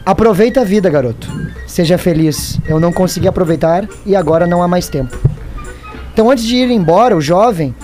Aproveita 0.04 0.62
a 0.62 0.64
vida, 0.64 0.90
garoto. 0.90 1.28
Seja 1.66 1.96
feliz. 1.96 2.58
Eu 2.66 2.80
não 2.80 2.92
consegui 2.92 3.28
aproveitar 3.28 3.88
e 4.04 4.16
agora 4.16 4.46
não 4.46 4.62
há 4.62 4.66
mais 4.66 4.88
tempo. 4.88 5.16
Então, 6.12 6.30
antes 6.30 6.44
de 6.44 6.56
ir 6.56 6.70
embora, 6.70 7.16
o 7.16 7.20
jovem, 7.20 7.74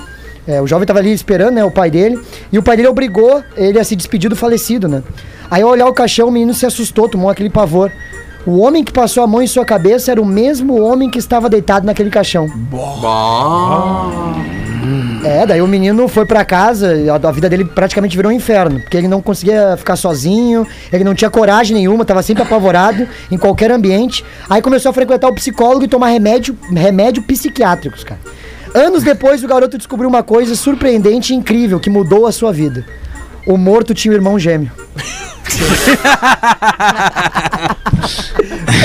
é, 0.48 0.62
o 0.62 0.66
jovem 0.66 0.84
estava 0.84 0.98
ali 0.98 1.12
esperando, 1.12 1.56
né, 1.56 1.64
o 1.64 1.70
pai 1.70 1.90
dele, 1.90 2.18
e 2.50 2.58
o 2.58 2.62
pai 2.62 2.74
dele 2.74 2.88
obrigou 2.88 3.44
ele 3.54 3.78
a 3.78 3.84
se 3.84 3.94
despedir 3.94 4.30
do 4.30 4.34
falecido, 4.34 4.88
né? 4.88 5.02
Aí, 5.50 5.62
ao 5.62 5.68
olhar 5.68 5.86
o 5.86 5.92
caixão, 5.92 6.28
o 6.28 6.30
menino 6.30 6.54
se 6.54 6.64
assustou, 6.64 7.06
tomou 7.06 7.28
aquele 7.28 7.50
pavor. 7.50 7.92
O 8.46 8.58
homem 8.60 8.82
que 8.82 8.90
passou 8.90 9.22
a 9.22 9.26
mão 9.26 9.42
em 9.42 9.46
sua 9.46 9.64
cabeça 9.64 10.10
era 10.10 10.22
o 10.22 10.24
mesmo 10.24 10.80
homem 10.80 11.10
que 11.10 11.18
estava 11.18 11.50
deitado 11.50 11.84
naquele 11.84 12.08
caixão. 12.08 12.48
É, 15.22 15.44
daí 15.44 15.60
o 15.60 15.66
menino 15.66 16.08
foi 16.08 16.24
pra 16.24 16.44
casa, 16.46 16.96
e 16.96 17.10
a, 17.10 17.16
a 17.16 17.30
vida 17.30 17.50
dele 17.50 17.66
praticamente 17.66 18.16
virou 18.16 18.32
um 18.32 18.34
inferno, 18.34 18.80
porque 18.80 18.96
ele 18.96 19.08
não 19.08 19.20
conseguia 19.20 19.76
ficar 19.76 19.96
sozinho, 19.96 20.66
ele 20.90 21.04
não 21.04 21.14
tinha 21.14 21.28
coragem 21.28 21.76
nenhuma, 21.76 22.06
tava 22.06 22.22
sempre 22.22 22.42
apavorado 22.42 23.06
em 23.30 23.36
qualquer 23.36 23.70
ambiente. 23.70 24.24
Aí 24.48 24.62
começou 24.62 24.88
a 24.88 24.92
frequentar 24.94 25.28
o 25.28 25.34
psicólogo 25.34 25.84
e 25.84 25.88
tomar 25.88 26.08
remédio, 26.08 26.56
remédio 26.72 27.22
psiquiátricos, 27.22 28.02
cara. 28.02 28.20
Anos 28.74 29.02
depois, 29.02 29.42
o 29.42 29.48
garoto 29.48 29.76
descobriu 29.78 30.08
uma 30.08 30.22
coisa 30.22 30.54
surpreendente 30.54 31.32
e 31.32 31.36
incrível 31.36 31.80
que 31.80 31.90
mudou 31.90 32.26
a 32.26 32.32
sua 32.32 32.52
vida. 32.52 32.84
O 33.46 33.56
morto 33.56 33.94
tinha 33.94 34.12
um 34.12 34.14
irmão 34.14 34.38
gêmeo. 34.38 34.70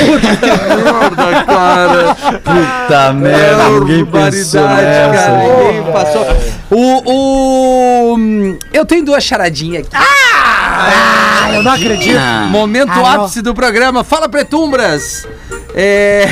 Merda, 0.04 1.44
cara. 1.46 2.16
Puta 2.16 3.14
merda, 3.14 3.70
ninguém 3.70 4.06
pensou 4.06 4.62
Barbaridade, 4.62 5.18
cara. 5.18 5.38
nessa. 5.38 5.74
Ninguém 5.74 5.92
passou. 5.92 6.26
O, 6.72 7.12
o. 7.12 8.16
hum, 8.18 8.58
Eu 8.72 8.86
tenho 8.86 9.06
duas 9.06 9.24
charadinhas 9.24 9.86
aqui. 9.88 9.96
Ah, 9.96 11.52
eu 11.54 11.64
não 11.64 11.72
acredito. 11.72 12.20
Momento 12.50 12.92
Ah, 12.92 12.96
não. 12.96 13.24
ápice 13.24 13.42
do 13.42 13.54
programa. 13.54 14.04
Fala, 14.04 14.28
Pretumbras. 14.30 15.28
É... 15.76 16.28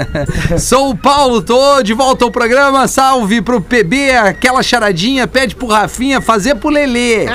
Sou 0.58 0.90
o 0.90 0.96
Paulo, 0.96 1.42
tô 1.42 1.82
de 1.82 1.94
volta 1.94 2.24
ao 2.24 2.30
programa. 2.30 2.86
Salve 2.86 3.40
pro 3.40 3.60
PB, 3.60 4.12
aquela 4.12 4.62
charadinha. 4.62 5.26
Pede 5.26 5.54
pro 5.54 5.66
Rafinha 5.66 6.20
fazer 6.20 6.56
pro 6.56 6.68
Lelê. 6.68 7.26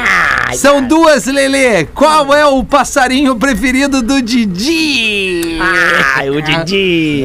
São 0.55 0.81
duas, 0.81 1.25
Lelê. 1.25 1.85
Qual 1.85 2.33
é 2.33 2.45
o 2.45 2.63
passarinho 2.63 3.35
preferido 3.35 4.01
do 4.01 4.21
Didi? 4.21 5.59
Ah, 5.61 6.23
o 6.25 6.41
Didi. 6.41 7.23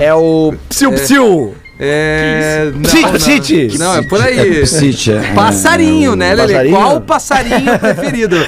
É 0.00 0.14
o 0.14 0.54
psiu 0.68 0.92
psiu. 0.92 1.54
É. 1.78 2.70
Não, 2.72 3.18
City, 3.18 3.76
não. 3.78 3.86
Não, 3.86 3.96
é 3.96 4.02
por 4.02 4.20
É 4.20 4.28
aí. 4.28 4.66
City, 4.66 5.12
é. 5.12 5.32
Passarinho, 5.34 6.14
né, 6.14 6.32
Lele? 6.34 6.52
Passarinho? 6.52 6.76
Qual 6.76 6.96
o 6.96 7.00
passarinho 7.00 7.78
preferido? 7.80 8.36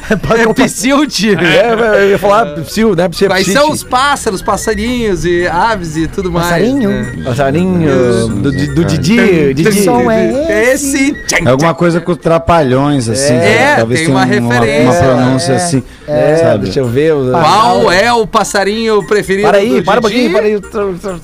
é 0.49 0.65
Psilte. 0.65 1.31
É, 1.35 2.03
eu 2.03 2.11
ia 2.11 2.19
falar 2.19 2.47
psil, 2.63 2.95
né? 2.95 3.09
Psil, 3.09 3.29
Quais 3.29 3.43
psite. 3.45 3.59
são 3.59 3.71
os 3.71 3.83
pássaros, 3.83 4.43
passarinhos 4.43 5.25
e 5.25 5.47
aves 5.47 5.97
e 5.97 6.07
tudo 6.07 6.31
mais? 6.31 6.47
Passarinho? 6.47 6.89
né? 6.91 7.13
Passarinho 7.25 8.29
do, 8.29 8.53
Di- 8.53 8.67
do 8.69 8.85
Didi. 8.85 9.55
Didi. 9.55 9.65
Que 9.71 9.83
som 9.83 10.11
é 10.11 10.73
Esse. 10.73 11.17
É 11.45 11.49
alguma 11.49 11.75
coisa 11.75 12.01
com 12.01 12.15
trapalhões, 12.15 13.09
assim. 13.09 13.35
É, 13.35 13.67
sabe? 13.69 13.77
Talvez 13.79 14.01
tem 14.01 14.07
tenha 14.09 14.19
uma 14.19 14.25
uma, 14.25 14.57
referência. 14.57 14.91
uma 14.91 15.15
pronúncia 15.17 15.53
É, 15.53 15.57
assim. 15.57 15.83
É, 16.07 16.37
sabe? 16.37 16.65
deixa 16.65 16.81
eu 16.81 16.87
ver. 16.89 17.13
Qual 17.33 17.91
é 17.91 18.13
o 18.13 18.27
passarinho 18.27 19.05
preferido 19.07 19.49
Para 19.49 19.59
aí, 19.59 19.81
do 19.81 19.85
para 19.85 19.99
um 19.99 20.03
pouquinho, 20.03 20.31
para 20.33 20.47
aí. 20.47 20.61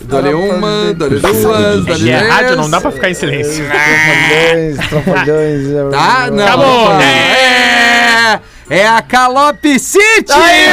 Dole 0.04 0.34
uma, 0.34 0.92
dole 0.94 1.20
duas, 1.20 1.84
dole 1.98 2.10
É 2.10 2.28
rádio, 2.30 2.56
não 2.56 2.70
dá 2.70 2.80
pra 2.80 2.90
ficar 2.92 3.10
em 3.10 3.14
silêncio. 3.14 3.64
Trapalhões, 3.66 4.76
trapalhões. 4.88 5.92
Tá? 5.92 6.30
Não. 6.30 6.44
Acabou. 6.44 6.84
opa. 6.94 7.02
É, 7.02 8.40
é 8.70 8.88
a 8.88 9.02
Calope 9.02 9.78
City! 9.78 10.32
Aê! 10.32 10.72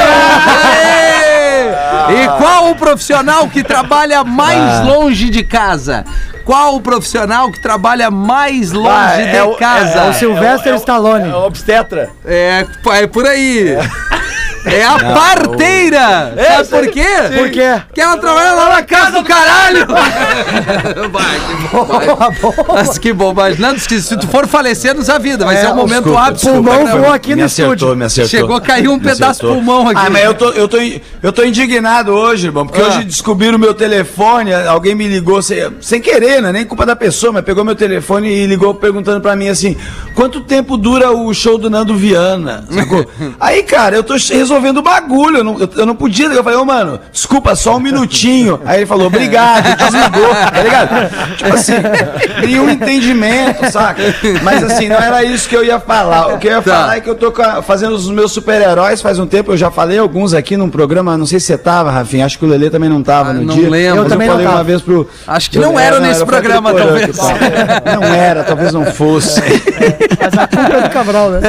E 2.24 2.28
qual 2.38 2.72
o 2.72 2.76
profissional 2.76 3.48
que 3.48 3.64
trabalha 3.64 4.24
mais 4.24 4.80
Ah. 4.80 4.84
longe 4.84 5.30
de 5.30 5.44
casa? 5.44 6.04
Qual 6.46 6.76
o 6.76 6.82
profissional 6.82 7.52
que 7.52 7.62
trabalha 7.62 8.10
mais 8.10 8.72
longe 8.72 8.90
Ah, 8.90 9.16
de 9.18 9.36
é 9.38 9.44
o- 9.44 9.56
casa? 9.56 10.00
É 10.00 10.10
o 10.10 10.14
Sylvester 10.14 10.74
É 10.74 10.76
Stallone. 10.78 11.32
o 11.32 11.46
obstetra. 11.46 12.10
É, 12.26 12.66
é 12.94 13.08
por 13.08 13.26
aí. 13.28 13.76
É 14.65 14.84
a 14.84 14.98
parteira! 15.13 16.34
Sabe 16.65 16.67
por 16.69 16.88
quê? 16.93 17.06
Por 17.38 17.50
quê? 17.50 17.82
Porque 17.88 18.02
ela 18.02 18.17
trabalha 18.17 18.52
lá 18.54 18.69
na 18.69 18.82
casa 18.84 19.12
do 19.12 19.24
caralho! 19.24 19.88
Vai, 21.12 21.39
que 21.39 21.67
bobagem. 21.72 22.15
Mas 22.67 22.98
que 22.98 23.13
bobagem. 23.13 23.60
Não, 23.60 23.78
se 23.78 24.02
se 24.02 24.17
tu 24.17 24.28
for 24.28 24.48
falecer, 24.48 24.93
nos 24.95 25.10
avida. 25.10 25.45
Vai 25.45 25.56
É, 25.56 25.62
ser 25.62 25.67
um 25.67 25.76
momento 25.76 26.04
desculpa, 26.04 26.22
ápice. 26.28 26.45
do 26.45 26.52
Pulmão 26.54 26.88
voou 26.88 27.13
aqui 27.13 27.30
me 27.30 27.36
no 27.41 27.45
acertou, 27.45 27.74
estúdio. 27.74 27.95
me 27.95 28.06
acertou. 28.06 28.30
Chegou 28.30 28.56
a 28.56 28.62
cair 28.62 28.88
um 28.89 28.95
Me 28.95 29.02
pedaço 29.02 29.24
acertou. 29.24 29.50
de 29.52 29.56
pulmão 29.56 29.88
aqui. 29.88 30.02
Ah, 30.06 30.10
mas 30.10 30.24
eu 30.26 30.34
tô, 30.34 30.50
eu 30.52 30.67
tô, 30.67 30.78
eu 31.24 31.32
tô 31.32 31.43
indignado 31.43 32.12
hoje, 32.12 32.48
irmão, 32.48 32.65
porque 32.67 32.82
Ah. 32.82 32.88
hoje 32.88 33.04
descobriram 33.06 33.56
o 33.56 33.60
meu 33.60 33.74
telefone, 33.74 34.54
alguém 34.54 34.93
me 34.95 35.08
ligou 35.08 35.41
sem, 35.41 35.69
sem 35.82 36.02
querer, 36.02 36.41
não 36.41 36.50
é 36.50 36.54
nem 36.54 36.65
culpa 36.65 36.86
da 36.86 36.95
pessoa, 36.95 37.32
mas 37.32 37.43
pegou 37.45 37.63
meu 37.63 37.76
telefone 37.76 38.30
e 38.30 38.45
ligou 38.45 38.74
perguntando 38.74 39.22
pra 39.22 39.36
mim 39.36 39.48
assim, 39.50 39.78
quanto 40.15 40.41
tempo 40.41 40.76
dura 40.78 41.12
o 41.12 41.34
show 41.34 41.58
do 41.58 41.69
Nando 41.69 41.95
Viana, 41.95 42.65
sacou? 42.69 43.06
Aí, 43.39 43.63
cara, 43.63 43.95
eu 43.95 44.04
tô 44.04 44.13
resolvendo 44.13 44.49
o 44.56 44.82
bagulho, 44.82 45.38
eu 45.38 45.44
não, 45.44 45.60
eu, 45.60 45.70
eu 45.78 45.86
não 45.86 45.96
podia, 45.96 46.28
eu 46.28 46.44
falei, 46.44 46.58
ô, 46.60 46.66
mano, 46.66 47.00
desculpa, 47.12 47.56
só 47.56 47.76
um 47.78 47.80
minutinho. 47.80 48.60
Aí 48.66 48.80
ele 48.80 48.86
falou, 48.86 49.08
obrigado, 49.08 49.68
e 49.70 49.76
desligou, 49.78 50.30
tá 50.30 50.62
ligado? 50.62 51.36
Tipo 51.38 51.54
assim, 51.54 51.74
nenhum 52.42 52.70
entendimento, 52.70 53.72
saca? 53.72 54.02
Mas 54.44 54.64
assim, 54.64 54.88
não 54.88 54.98
era 54.98 55.24
isso 55.24 55.48
que 55.50 55.56
eu 55.56 55.64
ia 55.64 55.80
falar, 55.80 56.34
o 56.34 56.38
que 56.38 56.48
eu 56.48 56.52
ia 56.52 56.62
Tá. 56.62 56.72
falar 56.74 56.98
é 56.98 57.00
que 57.02 57.10
eu 57.10 57.16
tô 57.16 57.34
fazendo 57.64 57.94
os 57.96 58.10
meus 58.10 58.32
super-heróis 58.32 59.02
faz 59.02 59.18
um 59.20 59.26
tempo, 59.26 59.52
eu 59.54 59.58
já 59.58 59.72
falei 59.72 59.98
alguns 59.98 60.34
aqui 60.34 60.58
num 60.58 60.70
programa, 60.70 61.18
não 61.18 61.26
sei 61.26 61.40
se 61.40 61.48
você 61.48 61.58
tava, 61.58 61.90
Rafinha, 61.92 62.26
acho 62.26 62.38
que 62.38 62.46
o 62.46 62.48
Lelê 62.48 62.70
também 62.70 62.90
não 62.90 63.02
tava 63.02 63.30
Ah, 63.30 63.34
no 63.34 63.44
não 63.44 63.54
dia. 63.56 63.70
lembro. 63.70 64.04
Eu 64.04 64.10
também 64.10 64.28
eu 64.28 64.34
não 64.34 64.40
falei 64.40 64.46
tava. 64.46 64.58
uma 64.58 64.64
vez 64.64 64.82
pro... 64.82 65.10
Acho 65.28 65.50
que 65.52 65.60
não 65.60 65.80
era 65.80 66.00
nesse 66.00 66.26
foi 66.26 66.38
aquele 66.38 66.54
programa, 66.54 66.72
porão 66.72 66.86
talvez. 66.88 67.18
Não 67.96 68.04
era, 68.14 68.44
talvez 68.44 68.74
não 68.74 68.86
fosse. 68.86 69.42
Mas 70.22 70.38
a 70.38 70.48
culpa 70.48 70.74
é 70.78 70.82
do 70.82 70.90
Cabral, 70.90 71.30
né? 71.32 71.40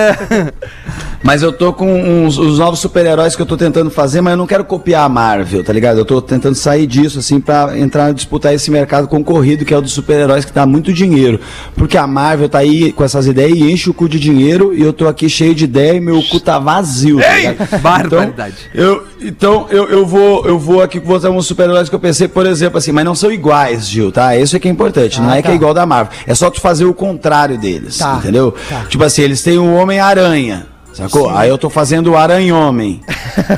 Mas 1.22 1.42
eu 1.42 1.52
tô 1.52 1.72
com 1.72 1.86
uns, 1.92 2.38
os 2.38 2.58
novos 2.58 2.80
super-heróis 2.80 3.36
que 3.36 3.42
eu 3.42 3.46
tô 3.46 3.56
tentando 3.56 3.90
fazer, 3.90 4.20
mas 4.20 4.32
eu 4.32 4.36
não 4.38 4.46
quero 4.46 4.64
copiar 4.64 5.04
a 5.04 5.08
Marvel, 5.08 5.62
tá 5.62 5.72
ligado? 5.72 5.98
Eu 5.98 6.04
tô 6.04 6.20
tentando 6.22 6.54
sair 6.54 6.86
disso, 6.86 7.18
assim, 7.18 7.38
pra 7.40 7.78
entrar 7.78 8.12
disputar 8.12 8.54
esse 8.54 8.70
mercado 8.70 9.06
concorrido, 9.06 9.64
que 9.64 9.74
é 9.74 9.76
o 9.76 9.82
dos 9.82 9.92
super-heróis, 9.92 10.44
que 10.44 10.52
dá 10.52 10.64
muito 10.64 10.92
dinheiro. 10.92 11.38
Porque 11.74 11.98
a 11.98 12.06
Marvel 12.06 12.48
tá 12.48 12.58
aí 12.58 12.90
com 12.92 13.04
essas 13.04 13.26
ideias 13.26 13.56
e 13.58 13.70
enche 13.70 13.90
o 13.90 13.94
cu 13.94 14.08
de 14.08 14.18
dinheiro, 14.18 14.72
e 14.74 14.80
eu 14.82 14.92
tô 14.92 15.06
aqui 15.08 15.28
cheio 15.28 15.54
de 15.54 15.64
ideia 15.64 15.94
e 15.94 16.00
meu 16.00 16.22
cu 16.22 16.40
tá 16.40 16.58
vazio, 16.58 17.18
tá 17.20 17.36
ligado? 17.36 17.68
Barbaridade. 17.82 18.54
Então, 18.72 18.82
eu, 18.82 19.06
então 19.20 19.66
eu, 19.70 19.88
eu 19.88 20.06
vou 20.06 20.46
eu 20.46 20.58
vou 20.58 20.82
aqui 20.82 20.98
botar 20.98 21.30
uns 21.30 21.46
super-heróis 21.46 21.88
que 21.88 21.94
eu 21.94 22.00
pensei, 22.00 22.28
por 22.28 22.46
exemplo, 22.46 22.78
assim, 22.78 22.92
mas 22.92 23.04
não 23.04 23.14
são 23.14 23.30
iguais, 23.30 23.86
Gil, 23.88 24.10
tá? 24.10 24.36
Isso 24.36 24.56
é 24.56 24.58
que 24.58 24.68
é 24.68 24.70
importante. 24.70 25.20
não 25.20 25.30
é 25.32 25.36
que 25.42 25.48
tá. 25.48 25.52
é 25.52 25.54
igual 25.56 25.74
da 25.74 25.84
Marvel. 25.84 26.12
É 26.26 26.34
só 26.34 26.50
tu 26.50 26.60
fazer 26.60 26.86
o 26.86 26.94
contrário 26.94 27.58
deles, 27.58 27.98
Tá, 27.98 28.16
entendeu? 28.18 28.54
tá. 28.68 28.84
Tipo 28.88 29.04
assim, 29.04 29.22
eles 29.22 29.42
têm 29.42 29.58
o 29.58 29.74
Homem-Aranha. 29.74 30.66
Sacou? 30.92 31.30
Aí 31.30 31.48
eu 31.48 31.56
tô 31.56 31.70
fazendo 31.70 32.12
o 32.12 32.16
Aranha-Homem. 32.16 33.00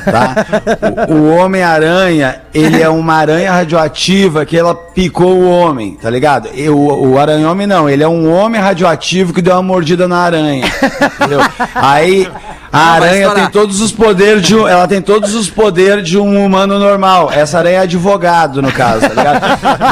Tá? 0.05 0.45
O, 1.09 1.13
o 1.13 1.35
Homem-Aranha, 1.35 2.41
ele 2.53 2.81
é 2.81 2.89
uma 2.89 3.15
aranha 3.15 3.51
radioativa 3.51 4.45
que 4.45 4.57
ela 4.57 4.75
picou 4.75 5.37
o 5.37 5.49
homem, 5.49 5.97
tá 6.01 6.09
ligado? 6.09 6.49
E 6.53 6.69
o, 6.69 6.77
o 6.77 7.19
Aranha-Homem 7.19 7.67
não, 7.67 7.89
ele 7.89 8.03
é 8.03 8.07
um 8.07 8.31
homem 8.31 8.61
radioativo 8.61 9.33
que 9.33 9.41
deu 9.41 9.53
uma 9.53 9.63
mordida 9.63 10.07
na 10.07 10.17
aranha. 10.17 10.65
Entendeu? 11.15 11.39
Aí. 11.75 12.27
A 12.73 12.99
vai 12.99 13.09
aranha 13.09 13.29
tem 13.31 13.47
todos 13.49 13.79
os 13.81 13.91
poderes 13.91 14.41
de 14.41 14.55
um, 14.55 14.67
ela 14.67 14.87
tem 14.87 14.99
todos 15.01 15.35
os 15.35 15.47
poderes 15.49 16.07
de 16.09 16.17
um 16.17 16.43
humano 16.43 16.79
normal. 16.79 17.31
Essa 17.31 17.59
aranha 17.59 17.77
é 17.77 17.79
advogado 17.81 18.61
no 18.63 18.71
caso, 18.71 19.01
tá 19.01 19.09
ligado? 19.09 19.43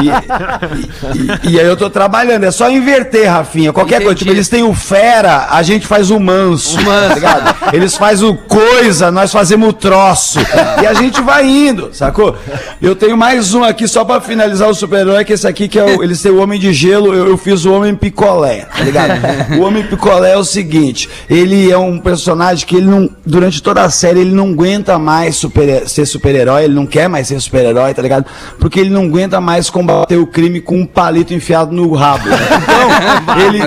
E, 0.02 1.48
e- 1.50 1.52
e 1.54 1.60
aí 1.60 1.66
eu 1.66 1.76
tô 1.76 1.88
trabalhando, 1.88 2.44
é 2.44 2.50
só 2.50 2.68
inverter, 2.70 3.30
Rafinha, 3.30 3.72
qualquer 3.72 3.96
Entendi. 3.96 4.04
coisa. 4.06 4.18
Tipo, 4.18 4.30
eles 4.32 4.48
têm 4.48 4.62
o 4.64 4.74
fera, 4.74 5.46
a 5.50 5.62
gente 5.62 5.86
faz 5.86 6.10
o 6.10 6.18
manso, 6.18 6.76
tá 6.84 7.14
ligado? 7.14 7.54
Eles 7.72 7.96
fazem 7.96 8.28
o 8.28 8.34
coisa, 8.34 9.10
nós 9.10 9.30
fazemos 9.32 9.68
o 9.68 9.72
troço. 9.72 10.38
E 10.82 10.86
a 10.86 10.94
gente 10.94 11.20
vai 11.20 11.46
indo, 11.46 11.90
sacou? 11.92 12.36
Eu 12.80 12.96
tenho 12.96 13.16
mais 13.16 13.54
um 13.54 13.62
aqui 13.62 13.86
só 13.86 14.04
pra 14.04 14.20
finalizar 14.20 14.68
o 14.68 14.74
super-herói, 14.74 15.24
que 15.24 15.32
esse 15.32 15.46
aqui 15.46 15.68
que 15.68 15.78
é 15.78 15.84
o, 15.84 16.02
eles 16.02 16.20
têm 16.20 16.32
o 16.32 16.40
Homem 16.42 16.58
de 16.58 16.72
Gelo, 16.72 17.14
eu, 17.14 17.28
eu 17.28 17.36
fiz 17.36 17.64
o 17.64 17.72
Homem 17.72 17.94
Picolé, 17.94 18.66
tá 18.76 18.82
ligado? 18.82 19.12
O 19.58 19.62
Homem 19.62 19.84
Picolé 19.86 20.32
é 20.32 20.36
o 20.36 20.44
seguinte, 20.44 21.08
ele 21.30 21.70
é 21.70 21.78
um 21.78 21.98
personagem 21.98 22.66
que 22.66 22.71
ele 22.76 22.86
não, 22.86 23.08
durante 23.24 23.62
toda 23.62 23.82
a 23.82 23.90
série, 23.90 24.20
ele 24.20 24.32
não 24.34 24.50
aguenta 24.50 24.98
mais 24.98 25.36
super, 25.36 25.88
ser 25.88 26.06
super-herói, 26.06 26.64
ele 26.64 26.74
não 26.74 26.86
quer 26.86 27.08
mais 27.08 27.28
ser 27.28 27.40
super-herói, 27.40 27.94
tá 27.94 28.02
ligado? 28.02 28.26
Porque 28.58 28.80
ele 28.80 28.90
não 28.90 29.04
aguenta 29.04 29.40
mais 29.40 29.70
combater 29.70 30.16
o 30.16 30.26
crime 30.26 30.60
com 30.60 30.76
um 30.80 30.86
palito 30.86 31.32
enfiado 31.34 31.72
no 31.72 31.92
rabo. 31.94 32.24
Então, 32.28 33.36
ele, 33.46 33.60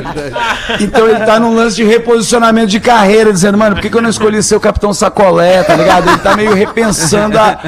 então 0.81 1.07
ele 1.09 1.19
tá 1.25 1.39
num 1.39 1.55
lance 1.55 1.75
de 1.75 1.83
reposicionamento 1.83 2.67
de 2.67 2.79
carreira, 2.79 3.31
dizendo, 3.31 3.57
mano, 3.57 3.75
por 3.75 3.81
que, 3.81 3.89
que 3.89 3.97
eu 3.97 4.01
não 4.01 4.09
escolhi 4.09 4.41
ser 4.43 4.55
o 4.55 4.59
Capitão 4.59 4.93
Sacolé, 4.93 5.63
tá 5.63 5.75
ligado? 5.75 6.09
Ele 6.09 6.17
tá 6.17 6.35
meio 6.35 6.53
repensando 6.53 7.37
a, 7.37 7.59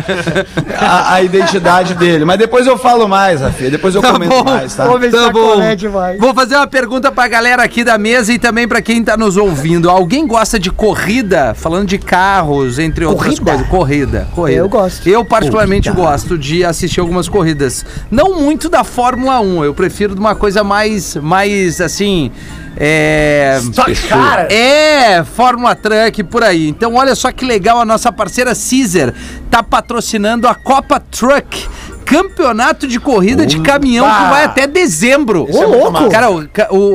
a, 0.80 1.14
a 1.14 1.22
identidade 1.22 1.94
dele. 1.96 2.26
Mas 2.26 2.38
depois 2.38 2.68
eu 2.68 2.78
falo 2.78 3.08
mais, 3.08 3.42
Rafinha, 3.42 3.72
depois 3.72 3.96
eu 3.96 4.02
comento 4.02 4.44
mais, 4.44 4.76
tá? 4.76 4.86
Vou 4.86 5.00
Tá 5.00 5.32
bom. 5.32 5.76
demais. 5.76 6.20
Vou 6.20 6.34
fazer 6.34 6.56
uma 6.56 6.68
pergunta 6.68 7.12
pra 7.12 7.28
galera 7.28 7.64
aqui 7.64 7.84
da 7.84 7.98
mesa 7.98 8.34
e 8.34 8.40
também 8.40 8.68
pra 8.68 8.82
quem 8.82 9.04
tá 9.04 9.18
nos 9.18 9.38
ouvindo. 9.38 9.90
Alguém 9.90 10.26
gosta 10.26 10.60
de 10.60 10.72
corrida? 10.72 11.27
Falando 11.56 11.88
de 11.88 11.98
carros, 11.98 12.80
entre 12.80 13.06
outras 13.06 13.40
Corrida? 13.40 13.52
coisas. 13.52 13.68
Corrida, 13.68 14.28
corrida. 14.34 14.60
Eu 14.60 14.70
gosto. 14.70 15.08
Eu 15.08 15.26
particularmente 15.26 15.92
gosto 15.92 16.38
de 16.38 16.64
assistir 16.64 17.00
algumas 17.00 17.28
corridas. 17.28 17.86
Não 18.10 18.40
muito 18.40 18.70
da 18.70 18.84
Fórmula 18.84 19.40
1, 19.40 19.66
eu 19.66 19.74
prefiro 19.74 20.14
de 20.14 20.20
uma 20.20 20.36
coisa 20.36 20.64
mais, 20.64 21.16
mais 21.16 21.82
assim... 21.82 22.32
É... 22.80 23.60
Cara, 24.08 24.54
É, 24.54 25.24
Fórmula 25.24 25.76
Truck 25.76 26.24
por 26.24 26.44
aí. 26.44 26.70
Então, 26.70 26.94
olha 26.94 27.16
só 27.16 27.32
que 27.32 27.44
legal, 27.44 27.80
a 27.80 27.86
nossa 27.86 28.12
parceira 28.12 28.54
Caesar 28.54 29.14
tá 29.50 29.64
patrocinando 29.64 30.48
a 30.48 30.54
Copa 30.54 31.00
Truck. 31.00 31.68
Campeonato 32.08 32.88
de 32.88 33.00
corrida 33.00 33.46
de 33.46 33.60
caminhão 33.60 34.06
que 34.06 34.30
vai 34.30 34.46
até 34.46 34.66
dezembro. 34.66 35.46
Ô, 35.50 35.66
louco! 35.66 36.10
Cara, 36.10 36.30
o, 36.32 36.48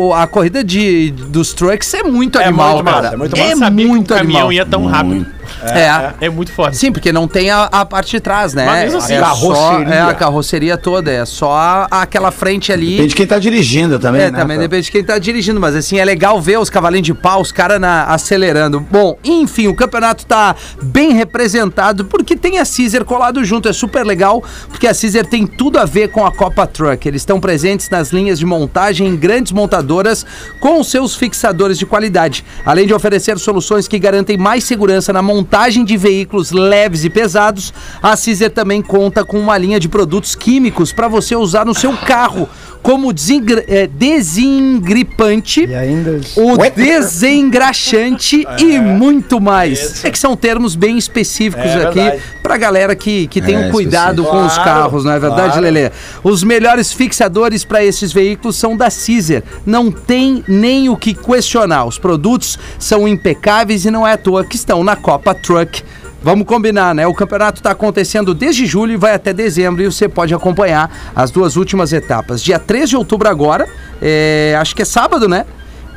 o- 0.09 0.14
a 0.14 0.27
corrida 0.27 0.64
de, 0.64 1.11
dos 1.11 1.53
trucks 1.53 1.92
é 1.94 2.03
muito 2.03 2.38
É 2.38 2.44
animal, 2.46 2.75
muito 2.75 2.85
massa, 2.85 3.03
cara. 3.03 3.14
é 3.14 3.16
muito 3.18 3.37
Eu 3.37 3.44
É 3.44 3.57
sabia 3.57 3.87
muito 3.87 4.07
que 4.07 4.12
o 4.12 4.16
caminhão 4.16 4.48
animal. 4.48 4.53
ia 4.53 4.66
tão 4.66 4.87
rápido. 4.87 5.27
É. 5.62 6.27
É 6.27 6.31
muito 6.31 6.53
foda. 6.53 6.73
Sim, 6.75 6.93
porque 6.93 7.12
não 7.12 7.27
tem 7.29 7.51
a, 7.51 7.65
a 7.65 7.85
parte 7.85 8.12
de 8.12 8.21
trás, 8.21 8.55
né? 8.55 8.65
Mas 8.65 8.85
mesmo 8.85 8.99
assim, 8.99 9.15
é 9.15 9.21
carroceria. 9.21 9.87
Só, 9.87 9.93
é 9.95 10.01
a 10.01 10.15
carroceria 10.15 10.77
toda, 10.77 11.11
é 11.11 11.25
só 11.25 11.87
aquela 11.91 12.31
frente 12.31 12.73
ali. 12.73 12.93
Depende 12.93 13.09
de 13.09 13.15
quem 13.15 13.27
tá 13.27 13.38
dirigindo 13.38 13.99
também, 13.99 14.23
É, 14.23 14.31
né? 14.31 14.38
também 14.38 14.59
depende 14.59 14.87
de 14.87 14.93
quem 14.93 15.05
tá 15.05 15.19
dirigindo, 15.19 15.61
mas 15.61 15.75
assim, 15.77 15.99
é 15.99 16.05
legal 16.05 16.41
ver 16.41 16.59
os 16.59 16.71
cavalinhos 16.71 17.07
de 17.07 17.15
pau, 17.15 17.41
os 17.41 17.53
caras 17.53 17.81
acelerando. 18.09 18.81
Bom, 18.81 19.17
enfim, 19.25 19.69
o 19.69 19.75
campeonato 19.75 20.25
tá 20.27 20.55
bem 20.83 21.12
representado 21.12 22.05
porque 22.05 22.37
tem 22.37 22.59
a 22.59 22.65
Caesar 22.65 23.05
colado 23.05 23.45
junto, 23.45 23.69
é 23.69 23.73
super 23.73 24.05
legal, 24.05 24.43
porque 24.69 24.87
a 24.87 24.95
Caesar 24.95 25.27
tem 25.27 25.47
tudo 25.47 25.79
a 25.79 25.85
ver 25.85 26.09
com 26.09 26.25
a 26.25 26.33
Copa 26.33 26.67
Truck. 26.67 27.07
Eles 27.07 27.23
estão 27.23 27.41
presentes 27.41 27.88
nas 27.91 28.11
linhas 28.12 28.38
de 28.38 28.47
montagem 28.47 29.07
em 29.09 29.17
grandes 29.17 29.53
montadoras 29.53 30.25
com 30.61 30.83
seus 30.85 31.15
fixadores 31.15 31.79
de 31.79 31.87
qualidade, 31.87 32.45
além 32.65 32.87
de 32.87 32.95
oferecer 32.95 33.38
soluções 33.38 33.88
que 33.88 33.99
garantem 33.99 34.37
mais 34.37 34.65
segurança 34.65 35.12
na 35.12 35.23
montagem 35.23 35.42
montagem 35.47 35.85
de 35.85 35.97
veículos 35.97 36.53
leves 36.53 37.05
e 37.05 37.11
pesados, 37.11 37.75
a 38.01 38.17
Caesar 38.17 38.51
também 38.51 38.81
conta 38.81 39.25
com 39.25 39.39
uma 39.41 39.59
linha 39.59 39.81
de 39.81 39.89
produtos 39.89 40.35
químicos 40.37 40.93
para 40.93 41.09
você 41.09 41.35
usar 41.35 41.67
no 41.67 41.75
seu 41.75 41.93
carro, 41.97 42.49
como 42.81 43.13
desengri- 43.13 43.65
eh, 43.69 43.87
desengripante, 43.87 45.67
E 45.67 45.75
ainda. 45.75 46.21
o 46.37 46.57
desengraxante 46.75 48.45
e 48.59 48.79
muito 48.81 49.41
mais. 49.41 50.05
É 50.05 50.11
que 50.11 50.19
são 50.19 50.37
termos 50.37 50.75
bem 50.75 50.97
específicos 50.99 51.65
É 51.67 51.87
aqui 51.87 52.01
verdade. 52.01 52.23
pra 52.43 52.57
galera 52.57 52.95
que, 52.97 53.27
que 53.29 53.41
tem 53.41 53.55
É, 53.55 53.59
um 53.67 53.71
cuidado 53.71 54.25
com 54.25 54.45
os 54.47 54.55
Claro, 54.55 54.65
carros, 54.65 55.05
não 55.05 55.13
é 55.13 55.19
verdade, 55.19 55.53
claro. 55.53 55.61
Lelê? 55.61 55.91
Os 56.25 56.43
melhores 56.43 56.93
fixadores 56.93 57.65
para 57.65 57.85
esses 57.85 58.13
veículos 58.13 58.57
são 58.57 58.77
da 58.77 58.89
Caesar. 58.91 59.43
Não 59.65 59.91
tem 59.91 60.43
nem 60.49 60.89
o 60.89 60.97
que 60.97 61.15
questionar. 61.15 61.85
Os 61.85 61.99
produtos 61.99 62.59
são 62.79 63.07
impecáveis 63.07 63.85
e 63.85 63.91
não 63.93 64.07
é 64.07 64.13
à 64.15 64.17
toa 64.17 64.45
que 64.45 64.57
estão 64.57 64.83
na 64.83 64.97
Copa 64.97 65.32
Truck. 65.35 65.83
Vamos 66.23 66.47
combinar, 66.47 66.95
né? 66.95 67.05
O 67.07 67.14
campeonato 67.14 67.59
está 67.59 67.73
acontecendo 67.73 68.33
desde 68.33 68.64
julho 68.64 68.92
e 68.92 68.97
vai 68.97 69.12
até 69.14 69.33
dezembro 69.33 69.83
e 69.83 69.87
você 69.87 70.09
pode 70.09 70.33
acompanhar 70.33 70.88
as 71.16 71.33
duas 71.33 71.57
últimas 71.57 71.92
etapas. 71.92 72.40
Dia 72.42 72.61
3 72.61 72.90
de 72.90 72.97
outubro 72.97 73.29
agora, 73.29 73.66
é, 74.01 74.57
acho 74.61 74.77
que 74.77 74.83
é 74.83 74.85
sábado, 74.85 75.29
né? 75.29 75.45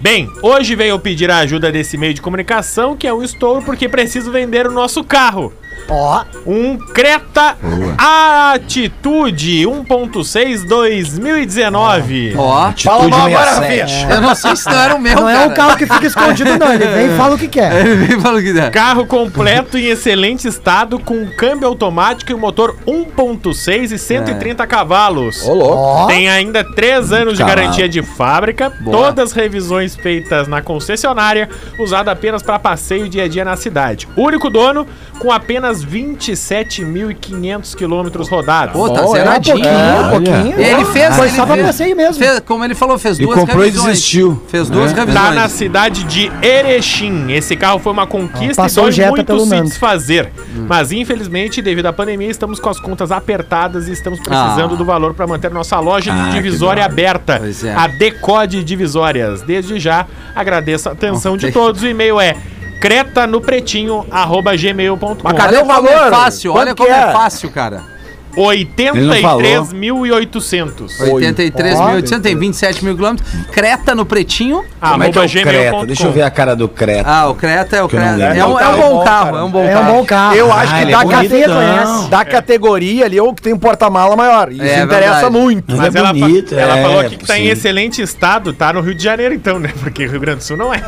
Bem, 0.00 0.28
hoje 0.42 0.76
eu 0.84 0.98
pedir 0.98 1.30
a 1.30 1.38
ajuda 1.38 1.72
desse 1.72 1.96
meio 1.96 2.12
de 2.12 2.20
comunicação, 2.20 2.96
que 2.96 3.06
é 3.06 3.12
o 3.12 3.22
estouro, 3.22 3.62
porque 3.64 3.88
preciso 3.88 4.30
vender 4.30 4.66
o 4.66 4.72
nosso 4.72 5.02
carro. 5.02 5.52
Ó, 5.88 6.24
Um 6.46 6.76
Creta 6.78 7.56
Atitude 7.98 9.62
1.6 9.64 10.66
2019. 10.66 12.34
Ó, 12.36 12.72
Fala 12.76 13.08
mal 13.08 13.26
agora, 13.26 13.46
67. 13.54 13.92
Rafinha. 13.92 14.14
eu 14.16 14.20
não 14.20 14.34
sei 14.34 14.56
se 14.56 14.66
não 14.68 14.78
era 14.78 14.94
o 14.94 15.00
meu, 15.00 15.14
não 15.16 15.28
é 15.28 15.34
cara. 15.34 15.48
um 15.48 15.54
carro 15.54 15.76
que 15.76 15.86
fica 15.86 16.06
escondido, 16.06 16.58
não. 16.58 16.72
Ele 16.72 16.86
vem 16.86 17.14
e 17.14 17.16
fala 17.16 17.34
o 17.34 17.38
que 17.38 17.48
quer. 17.48 17.72
Ele 17.86 17.94
me 18.14 18.20
falou 18.20 18.40
que 18.40 18.52
dá. 18.52 18.70
Carro 18.70 19.06
completo 19.06 19.78
em 19.78 19.86
excelente 19.86 20.46
estado, 20.48 20.98
com 20.98 21.26
câmbio 21.36 21.66
automático 21.68 22.30
e 22.30 22.34
um 22.34 22.38
motor 22.38 22.76
1.6 22.86 23.92
e 23.92 23.98
130 23.98 24.66
cavalos. 24.66 25.42
Ô, 25.46 25.54
louco. 25.54 25.76
Ó, 25.76 26.06
Tem 26.06 26.28
ainda 26.28 26.64
3 26.74 27.12
anos 27.12 27.36
de 27.38 27.44
garantia 27.44 27.88
de 27.88 28.02
fábrica, 28.02 28.70
Boa. 28.80 28.96
todas 28.96 29.32
revisões 29.32 29.96
feitas 29.96 30.46
na 30.48 30.62
concessionária, 30.62 31.48
usado 31.78 32.08
apenas 32.08 32.42
para 32.42 32.58
passeio 32.58 33.08
dia 33.08 33.24
a 33.24 33.28
dia 33.28 33.44
na 33.44 33.56
cidade. 33.56 34.08
Único 34.16 34.50
dono, 34.50 34.86
com 35.18 35.32
apenas 35.32 35.65
27.500 35.84 37.74
quilômetros 37.74 38.28
rodados. 38.28 38.74
Pô, 38.74 38.88
tá 38.90 39.02
é, 39.02 39.06
zeradinho. 39.08 39.56
pouquinho, 39.56 40.10
pouquinho. 40.10 40.60
Ele 40.60 40.84
fez. 40.86 41.14
Foi 41.16 41.26
ele 41.28 41.36
só 41.36 41.44
pra 41.46 41.54
fez- 41.54 41.66
passeio 41.66 41.96
mesmo. 41.96 42.14
fez- 42.24 42.40
como 42.40 42.64
ele 42.64 42.74
falou, 42.74 42.98
fez 42.98 43.18
E 43.18 43.22
duas 43.22 43.38
comprou 43.38 43.62
e 43.62 43.66
revisões. 43.66 43.86
desistiu. 43.92 44.42
Fez 44.48 44.68
duas 44.68 44.92
É. 44.92 44.94
revisões. 44.94 45.24
Tá 45.24 45.30
na 45.32 45.48
cidade 45.48 46.04
de 46.04 46.30
Erechim. 46.42 47.30
Esse 47.32 47.56
carro 47.56 47.78
foi 47.78 47.92
uma 47.92 48.06
conquista 48.06 48.62
Passou 48.62 48.88
e 48.88 48.92
dói 48.94 49.06
muito 49.10 49.46
se 49.46 49.60
desfazer. 49.62 50.30
Mas 50.68 50.92
infelizmente, 50.92 51.60
devido 51.62 51.86
à 51.86 51.92
pandemia, 51.92 52.30
estamos 52.30 52.58
com 52.58 52.68
as 52.68 52.78
contas 52.80 53.10
apertadas 53.12 53.88
e 53.88 53.92
estamos 53.92 54.18
precisando 54.20 54.74
Ah. 54.74 54.76
do 54.76 54.84
valor 54.84 55.14
para 55.14 55.26
manter 55.26 55.50
nossa 55.50 55.78
loja 55.80 56.12
Ah, 56.12 56.24
de 56.28 56.32
divisória 56.32 56.84
aberta. 56.84 57.36
Pois 57.38 57.64
é. 57.64 57.74
A 57.74 57.86
Decode 57.86 58.62
Divisórias. 58.64 59.42
Desde 59.42 59.78
já, 59.78 60.06
agradeço 60.34 60.88
a 60.88 60.92
atenção 60.92 61.36
de 61.36 61.50
todos. 61.52 61.82
O 61.82 61.86
e-mail 61.86 62.20
é 62.20 62.36
creta 62.80 63.26
no 63.26 63.40
pretinho, 63.40 64.06
arroba 64.10 64.56
gmail.com. 64.56 65.16
Mas 65.22 65.32
cadê 65.36 65.56
Olha 65.56 65.64
o 65.64 65.66
como 65.66 65.88
é 65.88 65.94
valor? 65.96 66.10
fácil, 66.10 66.52
olha 66.52 66.74
Quanto 66.74 66.76
como 66.78 66.88
que 66.88 66.94
é 66.94 67.08
é? 67.08 67.12
fácil, 67.12 67.50
cara. 67.50 67.95
83.800. 68.36 70.98
83.800, 71.00 72.20
tem 72.22 72.36
27 72.36 72.84
mil 72.84 72.94
quilômetros. 72.94 73.28
Creta 73.52 73.94
no 73.94 74.04
pretinho. 74.04 74.62
Como 74.80 75.02
é 75.04 75.10
que 75.10 75.18
é 75.18 75.22
o 75.22 75.28
Creta? 75.28 75.86
Deixa 75.86 76.06
eu 76.06 76.12
ver 76.12 76.22
a 76.22 76.30
cara 76.30 76.54
do 76.54 76.68
Creta. 76.68 77.08
Ah, 77.08 77.28
o 77.28 77.34
Creta 77.34 77.76
é 77.76 77.82
o 77.82 77.88
Que 77.88 77.96
eu 77.96 78.00
não 78.00 78.14
Creta. 78.16 78.32
lembro. 78.34 78.38
É 78.38 78.46
um, 78.46 78.60
é 78.60 78.68
um 78.68 78.76
bom 78.80 79.04
carro, 79.04 79.36
é 79.36 79.44
um 79.44 79.50
bom 79.50 79.64
É 79.64 79.70
um 79.70 79.72
carro. 79.80 79.92
bom 79.94 80.04
carro. 80.04 80.34
Eu 80.36 80.52
acho 80.52 80.74
Ah, 80.74 80.78
que 80.78 80.84
da, 80.84 80.90
é 80.90 81.06
Café 81.06 81.28
bonitão. 81.28 81.54
conhece. 81.56 82.08
da 82.10 82.24
categoria 82.24 83.04
ali 83.06 83.18
é 83.18 83.22
o 83.22 83.32
que 83.34 83.42
tem 83.42 83.52
um 83.54 83.58
porta-mala 83.58 84.14
maior. 84.16 84.50
Isso 84.52 84.62
É 84.62 84.80
interessa 84.82 85.12
verdade. 85.14 85.32
muito. 85.32 85.64
Mas 85.68 85.78
Mas 85.78 85.94
é 85.94 85.98
ela, 85.98 86.08
fa- 86.08 86.14
bonito, 86.14 86.54
ela 86.54 86.78
é, 86.78 86.82
falou 86.82 87.00
aqui 87.00 87.16
que 87.16 87.26
tá 87.26 87.38
em 87.38 87.46
excelente 87.48 88.02
estado, 88.02 88.52
tá 88.52 88.72
no 88.72 88.80
Rio 88.80 88.94
de 88.94 89.02
Janeiro 89.02 89.34
então, 89.34 89.58
né? 89.58 89.70
Porque 89.80 90.06
Rio 90.06 90.20
Grande 90.20 90.38
do 90.38 90.44
Sul 90.44 90.56
não 90.56 90.72
é. 90.74 90.80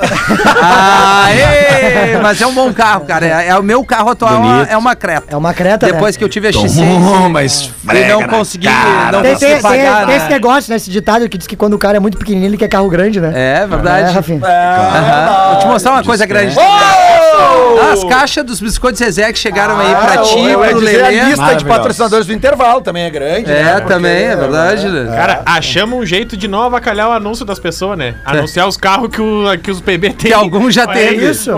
Ah, 0.61 1.27
ê, 1.33 2.19
mas 2.23 2.41
é 2.41 2.47
um 2.47 2.55
bom 2.55 2.73
carro, 2.73 3.05
cara. 3.07 3.27
É, 3.27 3.49
é 3.49 3.59
o 3.59 3.63
meu 3.63 3.85
carro 3.85 4.11
atual, 4.11 4.41
Bonito. 4.41 4.71
é 4.71 4.77
uma 4.77 4.95
Creta. 4.97 5.25
É 5.31 5.37
uma 5.37 5.55
creta, 5.55 5.87
Depois 5.87 6.17
né? 6.17 6.19
que 6.19 6.25
eu 6.25 6.29
tive 6.29 6.49
a 6.49 6.51
X6 6.51 6.77
Toma, 6.77 7.38
e 7.43 7.47
esfrega 7.47 8.09
não 8.15 8.21
na 8.21 8.29
consegui, 8.29 8.67
cara. 8.67 9.13
não 9.13 9.23
Tem, 9.23 9.37
tem, 9.37 9.49
tem, 9.55 9.63
pagar, 9.63 9.99
tem 9.99 10.07
né? 10.07 10.17
esse 10.17 10.29
negócio, 10.29 10.71
né? 10.71 10.77
Esse 10.77 10.91
ditado 10.91 11.29
que 11.29 11.39
diz 11.39 11.47
que 11.47 11.57
quando 11.57 11.75
o 11.75 11.79
cara 11.79 11.97
é 11.97 12.01
muito 12.01 12.19
pequenininho, 12.19 12.51
ele 12.51 12.57
quer 12.57 12.69
carro 12.69 12.89
grande, 12.89 13.21
né? 13.21 13.33
É 13.35 13.67
verdade. 13.67 14.09
É, 14.11 14.13
Rafinha. 14.13 14.41
Aham. 14.45 15.51
Vou 15.51 15.59
te 15.61 15.67
mostrar 15.67 15.93
uma 15.93 16.05
coisa 16.05 16.27
grande. 16.27 16.55
Oh! 16.59 17.93
As 17.93 18.03
caixas 18.05 18.45
dos 18.45 18.61
biscoitos 18.61 18.99
Zezé 18.99 19.33
que 19.33 19.39
chegaram 19.39 19.79
aí 19.79 19.93
Ah, 19.93 19.97
pra 19.97 20.19
ti, 20.23 20.39
eu 20.39 20.65
ia 20.65 20.71
pro 20.71 20.81
dizer, 20.81 21.03
a 21.05 21.09
Lelê. 21.09 21.25
lista 21.25 21.55
de 21.55 21.65
patrocinadores 21.65 22.27
do 22.27 22.33
intervalo 22.33 22.81
também 22.81 23.05
é 23.05 23.11
grande. 23.11 23.51
É, 23.51 23.63
né? 23.63 23.73
Porque- 23.75 23.93
também, 23.93 24.25
é 24.25 24.37
verdade. 24.37 24.89
né? 24.89 25.17
Cara, 25.17 25.43
achamos 25.47 25.99
um 25.99 26.05
jeito 26.05 26.37
de 26.37 26.49
não 26.49 26.63
avacalhar 26.63 27.09
o 27.09 27.13
anúncio 27.13 27.45
das 27.45 27.59
pessoas, 27.59 27.97
né? 27.99 28.17
Anunciar 28.25 28.67
os 28.67 28.77
carros 28.77 29.09
que, 29.09 29.21
o, 29.21 29.45
que 29.63 29.71
os 29.71 29.81
PB 29.81 30.11
tem. 30.11 30.31
Que 30.31 30.33
algum 30.33 30.71
já 30.71 30.83
Olha 30.87 30.93
teve. 30.99 31.31
isso. 31.31 31.51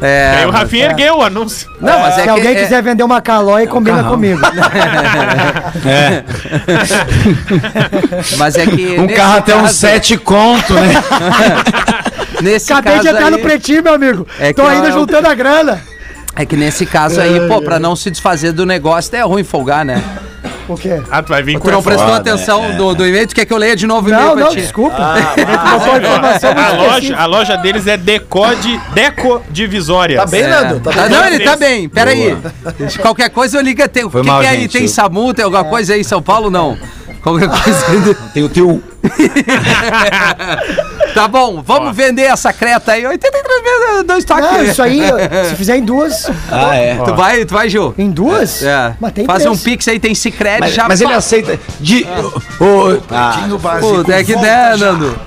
É, 0.00 0.34
Aí 0.38 0.44
o 0.46 0.52
mas- 0.52 0.60
Rafinha 0.62 0.86
ergueu 0.86 1.18
o 1.18 1.22
anúncio. 1.22 1.68
Não, 1.80 2.00
mas 2.00 2.14
é 2.14 2.16
Se 2.18 2.22
que 2.24 2.28
alguém 2.28 2.52
é- 2.56 2.62
quiser 2.62 2.82
vender 2.82 3.02
uma 3.04 3.20
calói, 3.20 3.66
combina 3.66 4.02
comigo. 4.04 4.40
É. 5.86 6.24
Mas 8.38 8.56
é 8.56 8.66
que. 8.66 8.98
Um 8.98 9.06
carro 9.08 9.38
até 9.38 9.54
uns 9.56 9.62
caso- 9.62 9.74
sete 9.74 10.16
conto, 10.16 10.74
né? 10.74 10.92
Nesse 12.42 12.72
Acabei 12.72 12.92
caso 12.94 13.02
de 13.04 13.08
entrar 13.14 13.26
aí, 13.26 13.30
no 13.32 13.38
pretinho, 13.40 13.82
meu 13.82 13.94
amigo. 13.94 14.26
É 14.38 14.52
Tô 14.52 14.62
que 14.64 14.68
ainda 14.68 14.88
eu- 14.88 14.92
juntando 14.92 15.26
a 15.28 15.34
grana. 15.34 15.80
É 16.36 16.46
que 16.46 16.56
nesse 16.56 16.86
caso 16.86 17.20
aí, 17.20 17.48
pô, 17.48 17.60
pra 17.62 17.80
não 17.80 17.96
se 17.96 18.10
desfazer 18.10 18.52
do 18.52 18.64
negócio, 18.64 19.14
é 19.16 19.22
ruim 19.22 19.42
folgar, 19.42 19.84
né? 19.84 20.00
O 20.68 20.76
quê? 20.76 21.00
Ah, 21.10 21.22
tu 21.22 21.30
vai 21.30 21.42
vir 21.42 21.54
com 21.58 21.60
Tu 21.66 21.70
não 21.72 21.82
prestou 21.82 22.06
foda, 22.08 22.18
atenção 22.18 22.64
é. 22.64 22.72
do, 22.72 22.94
do 22.94 23.06
e-mail? 23.06 23.26
Tu 23.26 23.34
quer 23.34 23.46
que 23.46 23.52
eu 23.52 23.56
leia 23.56 23.74
de 23.74 23.86
novo 23.86 24.06
o 24.08 24.10
e-mail 24.10 24.26
Não, 24.28 24.36
não, 24.36 24.48
ti? 24.50 24.56
desculpa. 24.56 24.96
Ah, 24.98 25.34
a 26.68 26.72
loja, 26.76 27.16
a 27.16 27.24
loja 27.26 27.56
deles 27.56 27.86
é 27.86 27.96
Decode, 27.96 28.78
Deco 28.92 29.42
Divisórias. 29.50 30.20
Tá 30.20 30.26
bem, 30.26 30.42
É. 30.42 30.48
Nando? 30.48 30.80
Tá 30.80 30.92
Tá, 30.92 31.02
bem? 31.02 31.10
não, 31.10 31.26
ele 31.26 31.40
tá 31.44 31.56
bem. 31.56 31.88
Pera 31.88 32.10
aí. 32.10 32.36
Qualquer 33.00 33.30
coisa 33.30 33.56
eu 33.56 33.62
ligo. 33.62 33.88
Tem, 33.88 34.04
o 34.04 34.10
que, 34.10 34.22
mal, 34.22 34.40
que 34.40 34.46
é 34.46 34.50
aí? 34.50 34.68
Tem 34.68 34.86
SAMU? 34.86 35.32
Tem 35.32 35.44
alguma 35.44 35.64
coisa 35.64 35.94
aí 35.94 36.00
em 36.00 36.04
São 36.04 36.20
Paulo? 36.20 36.50
Não. 36.50 36.76
Qualquer 37.22 37.48
coisa. 37.48 38.14
Tem 38.34 38.42
o 38.44 38.48
teu. 38.48 38.82
tá 41.18 41.26
bom, 41.26 41.60
vamos 41.64 41.96
vender 41.96 42.22
essa 42.22 42.52
creta 42.52 42.92
aí. 42.92 43.04
83 43.04 43.62
vezes 43.62 44.04
dois 44.04 44.24
toques. 44.24 44.44
Não, 44.44 44.62
isso 44.62 44.80
aí, 44.80 45.00
se 45.50 45.56
fizer 45.56 45.76
em 45.76 45.84
duas. 45.84 46.30
Ah, 46.50 46.76
é. 46.76 46.94
Tu 46.94 47.14
vai, 47.14 47.44
tu 47.44 47.54
vai, 47.54 47.68
Gil? 47.68 47.92
Em 47.98 48.08
duas? 48.08 48.62
É. 48.62 48.94
Mas 49.00 49.12
tem 49.12 49.26
Faz 49.26 49.42
preço. 49.42 49.52
um 49.52 49.58
pix 49.58 49.88
aí, 49.88 49.98
tem 49.98 50.14
Cicred 50.14 50.60
Mas, 50.60 50.74
já. 50.74 50.86
mas 50.88 51.00
ele 51.00 51.12
aceita. 51.12 51.58
De. 51.80 52.04
Ô, 52.60 53.00
ah, 53.10 53.36
Pô, 53.80 54.12
é 54.12 54.22
que 54.22 54.36
der, 54.36 54.78
Nando. 54.78 55.18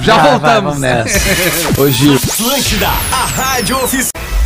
Já 0.00 0.16
vai, 0.16 0.30
voltamos. 0.30 0.62
vamos 0.62 0.78
nessa. 0.80 1.18
Gil. 1.90 2.14
Atlântida, 2.16 2.86
a 2.86 3.24
rádio 3.24 3.76
oficial. 3.82 4.39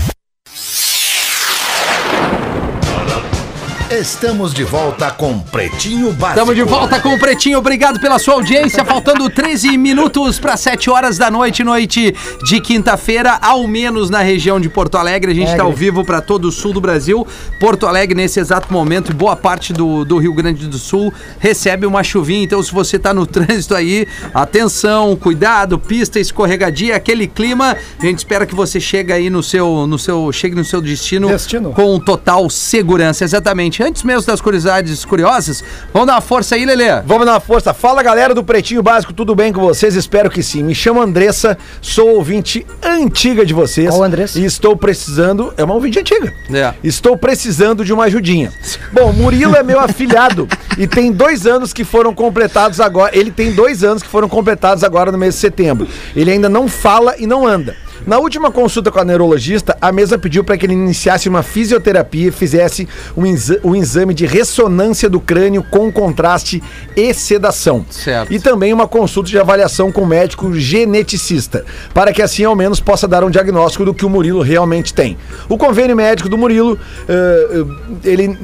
Estamos 4.01 4.53
de 4.53 4.65
volta 4.65 5.09
com 5.13 5.39
Pretinho 5.39 6.13
Básico. 6.13 6.41
Estamos 6.41 6.57
de 6.57 6.63
volta 6.65 6.99
com 6.99 7.15
o 7.15 7.19
Pretinho. 7.19 7.59
Obrigado 7.59 8.01
pela 8.01 8.19
sua 8.19 8.35
audiência. 8.35 8.85
Faltando 8.85 9.31
13 9.31 9.79
minutos 9.79 10.37
para 10.41 10.57
7 10.57 10.91
horas 10.91 11.17
da 11.17 11.31
noite, 11.31 11.63
noite 11.63 12.13
de 12.45 12.61
quinta-feira, 12.61 13.39
ao 13.41 13.69
menos 13.69 14.11
na 14.11 14.19
região 14.19 14.59
de 14.59 14.69
Porto 14.69 14.97
Alegre. 14.97 15.31
A 15.31 15.35
gente 15.35 15.53
está 15.53 15.63
ao 15.63 15.73
vivo 15.73 16.05
para 16.05 16.21
todo 16.21 16.47
o 16.47 16.53
sul 16.53 16.73
do 16.73 16.81
Brasil. 16.81 17.25
Porto 17.61 17.87
Alegre, 17.87 18.17
nesse 18.17 18.41
exato 18.41 18.73
momento, 18.73 19.13
e 19.13 19.15
boa 19.15 19.37
parte 19.37 19.73
do, 19.73 20.05
do 20.05 20.19
Rio 20.19 20.35
Grande 20.35 20.67
do 20.67 20.77
Sul 20.77 21.15
recebe 21.39 21.87
uma 21.87 22.03
chuvinha. 22.03 22.43
Então, 22.43 22.61
se 22.61 22.73
você 22.73 22.97
está 22.97 23.15
no 23.15 23.25
trânsito 23.29 23.77
aí, 23.77 24.09
atenção, 24.35 25.15
cuidado, 25.15 25.79
pista 25.79 26.19
escorregadia, 26.19 26.97
aquele 26.97 27.29
clima. 27.29 27.77
A 28.01 28.05
gente 28.05 28.19
espera 28.19 28.45
que 28.45 28.57
você 28.57 28.81
chegue 28.81 29.13
aí 29.13 29.31
no 29.31 29.43
seu, 29.43 29.87
no 29.87 30.01
seu, 30.01 30.33
chegue 30.33 30.57
no 30.57 30.65
seu 30.65 30.81
destino, 30.81 31.29
Destino. 31.29 31.71
com 31.71 32.01
total 32.01 32.51
segurança. 32.51 33.23
Exatamente. 33.23 33.84
Antes 33.85 34.03
mesmo 34.03 34.27
das 34.27 34.41
curiosidades 34.41 35.05
curiosas, 35.05 35.63
vamos 35.93 36.07
dar 36.07 36.15
uma 36.15 36.21
força 36.23 36.55
aí, 36.55 36.65
Lelê. 36.65 37.03
Vamos 37.03 37.27
na 37.27 37.39
força. 37.39 37.75
Fala 37.75 38.03
galera 38.03 38.35
do 38.35 38.43
Pretinho 38.43 38.83
Básico, 38.83 39.13
tudo 39.13 39.35
bem 39.35 39.53
com 39.53 39.61
vocês? 39.61 39.95
Espero 39.95 40.31
que 40.31 40.43
sim. 40.43 40.63
Me 40.63 40.75
chamo 40.75 41.03
Andressa, 41.03 41.59
sou 41.83 42.15
ouvinte 42.15 42.67
antiga 42.83 43.45
de 43.45 43.53
vocês. 43.53 43.91
Qual 43.91 44.03
Andressa? 44.03 44.41
E 44.41 44.45
estou 44.47 44.75
precisando. 44.75 45.53
É 45.59 45.65
uma 45.65 45.75
ouvinte 45.75 45.99
antiga. 45.99 46.33
É. 46.51 46.73
Estou 46.83 47.15
precisando 47.15 47.85
de 47.85 47.93
uma 47.93 48.05
ajudinha. 48.05 48.51
Bom, 48.91 49.13
Murilo 49.13 49.55
é 49.55 49.63
meu 49.63 49.79
afilhado 49.79 50.49
e 50.79 50.87
tem 50.87 51.13
dois 51.13 51.47
anos 51.47 51.75
que 51.75 51.85
foram 51.85 52.15
completados 52.15 52.81
agora. 52.81 53.15
Ele 53.15 53.31
tem 53.31 53.53
dois 53.53 53.85
anos 53.85 54.03
que 54.03 54.09
foram 54.09 54.31
completados 54.31 54.83
agora 54.83 55.13
no 55.13 55.19
mês 55.19 55.35
de 55.35 55.41
setembro. 55.41 55.87
Ele 56.17 56.31
ainda 56.31 56.49
não 56.49 56.69
fala 56.69 57.17
e 57.19 57.27
não 57.27 57.47
anda. 57.47 57.77
Na 58.07 58.19
última 58.19 58.51
consulta 58.51 58.91
com 58.91 58.99
a 58.99 59.05
neurologista, 59.05 59.77
a 59.81 59.91
mesa 59.93 60.19
pediu 60.19 60.45
para 60.45 60.57
que 60.59 60.67
ele 60.67 60.73
iniciasse 60.75 61.29
uma 61.29 61.43
fisioterapia 61.43 62.29
e 62.29 62.31
fizesse 62.31 62.87
um, 63.17 63.25
exa- 63.27 63.61
um 63.65 63.75
exame 63.75 64.13
de 64.13 64.27
ressonância 64.27 65.09
do 65.09 65.21
crânio 65.21 65.63
com 65.71 65.91
contraste 65.93 66.63
e 66.97 67.15
sedação. 67.15 67.85
Certo. 67.91 68.33
E 68.33 68.39
também 68.39 68.73
uma 68.73 68.87
consulta 68.89 69.31
de 69.31 69.39
avaliação 69.39 69.91
com 69.91 70.03
o 70.03 70.07
médico 70.07 70.53
geneticista, 70.55 71.65
para 71.93 72.13
que 72.13 72.23
assim 72.23 72.45
ao 72.45 72.55
menos 72.57 72.81
possa 72.81 73.09
dar 73.09 73.25
um 73.25 73.31
diagnóstico 73.31 73.85
do 73.85 73.95
que 73.95 74.05
o 74.05 74.11
Murilo 74.11 74.43
realmente 74.43 74.93
tem. 74.93 75.17
O 75.49 75.57
convênio 75.57 75.97
médico 75.97 76.29
do 76.29 76.37
Murilo, 76.37 76.79
eh, 77.09 77.65
ele 78.05 78.39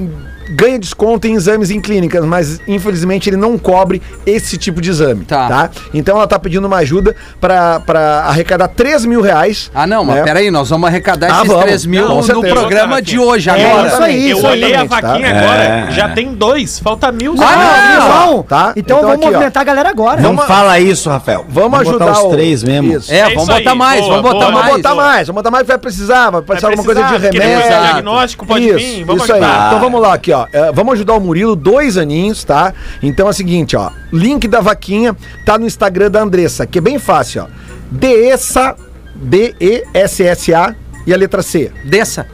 ganha 0.51 0.79
desconto 0.79 1.27
em 1.27 1.35
exames 1.35 1.71
em 1.71 1.81
clínicas, 1.81 2.25
mas 2.25 2.61
infelizmente 2.67 3.29
ele 3.31 3.37
não 3.37 3.57
cobre 3.59 4.03
esse 4.27 4.57
tipo 4.59 4.81
de 4.81 4.91
exame, 4.91 5.25
Tá. 5.25 5.49
tá? 5.49 5.71
Então 5.95 6.17
ela 6.17 6.27
tá 6.27 6.39
pedindo 6.39 6.67
uma 6.67 6.77
ajuda 6.79 7.15
para 7.41 8.25
arrecadar 8.27 8.69
3 8.69 9.05
mil 9.05 9.21
reais. 9.21 9.71
Ah, 9.75 9.87
não, 9.87 10.05
mas 10.05 10.17
né? 10.17 10.23
peraí, 10.25 10.51
nós 10.51 10.69
vamos 10.69 10.89
arrecadar 10.89 11.29
Ah, 11.31 11.37
esses 11.39 11.47
vamos. 11.49 11.63
3 11.65 11.87
mil 11.87 12.07
Com 12.07 12.21
no 12.23 12.41
programa 12.43 13.01
de 13.03 13.19
hoje, 13.19 13.49
É 13.51 13.53
agora. 13.53 13.89
isso 13.89 14.03
aí, 14.03 14.31
Eu 14.31 14.39
isso 14.39 14.47
olhei 14.47 14.75
a 14.75 14.87
tá? 14.87 15.01
vaquinha 15.01 15.29
É. 15.29 15.39
agora, 15.39 15.91
já 15.93 16.09
tem 16.11 16.35
dois, 16.35 16.79
falta 16.79 17.11
mil. 17.13 17.35
Ah, 17.39 17.61
Ah, 17.61 18.27
não, 18.27 18.43
tá? 18.43 18.73
Então, 18.77 18.99
Então 18.99 19.01
vamos 19.01 19.15
aqui, 19.17 19.25
ó. 19.25 19.31
movimentar 19.33 19.61
a 19.61 19.65
galera 19.65 19.89
agora. 19.91 20.21
Não 20.21 20.37
fala 20.37 20.79
isso, 20.81 21.09
Rafael. 21.09 21.45
Vamos, 21.49 21.81
ajudar 21.81 22.07
botar 22.07 22.23
os 22.25 22.31
três 22.33 22.63
mesmo. 22.63 22.93
Isso. 22.97 23.13
É, 23.13 23.19
É 23.19 23.35
vamos 23.35 23.49
botar 23.49 23.75
mais, 23.75 24.01
vamos 24.07 24.23
botar 24.23 24.51
mais. 24.51 24.61
Vamos 24.67 24.77
botar 24.83 24.95
mais, 24.95 25.27
vamos 25.27 25.41
botar 25.43 25.51
mais, 25.51 25.67
vai 25.67 25.79
precisar, 25.79 26.31
vai 26.31 26.43
precisar 26.43 26.69
alguma 26.69 26.85
coisa 26.85 27.03
de 27.05 27.17
remédio. 27.17 27.69
diagnóstico, 27.69 28.47
pode 28.47 28.73
vir, 28.73 29.05
vamos 29.05 29.23
isso 29.25 29.33
aí. 29.33 29.43
ajudar. 29.43 29.67
Então 29.69 29.81
vamos 29.81 30.01
lá 30.01 30.15
aqui, 30.15 30.33
ó. 30.33 30.40
É, 30.53 30.73
vamos 30.73 30.95
ajudar 30.95 31.15
o 31.15 31.21
Murilo, 31.21 31.57
dois 31.57 31.97
aninhos, 31.97 32.45
tá? 32.45 32.75
Então 33.03 33.27
é 33.27 33.31
o 33.31 33.33
seguinte, 33.33 33.77
ó. 33.77 33.91
Link 34.13 34.47
da 34.49 34.61
vaquinha 34.61 35.17
tá 35.45 35.59
no 35.59 35.67
Instagram 35.67 36.11
da 36.11 36.23
Andressa, 36.23 36.67
que 36.67 36.79
é 36.79 36.81
bem 36.81 36.99
fácil, 36.99 37.43
ó. 37.45 37.47
DESA, 37.91 38.77
D-E-S-S-A 39.15 40.75
e 41.07 41.13
a 41.13 41.17
letra 41.17 41.43
C. 41.43 41.73
Desça. 41.85 42.27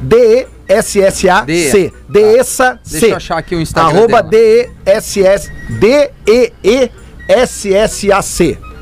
D-E-S-S-A-C. 0.00 1.92
DESA 2.08 2.78
C. 2.82 3.00
Deixa 3.00 3.06
eu 3.06 3.16
achar 3.16 3.38
aqui 3.38 3.54
o 3.54 3.60
Instagram 3.60 3.98
Arroba. 3.98 4.22
D-E-S-S 4.22 5.50
D-E-E-S-S-A-C. 5.78 6.98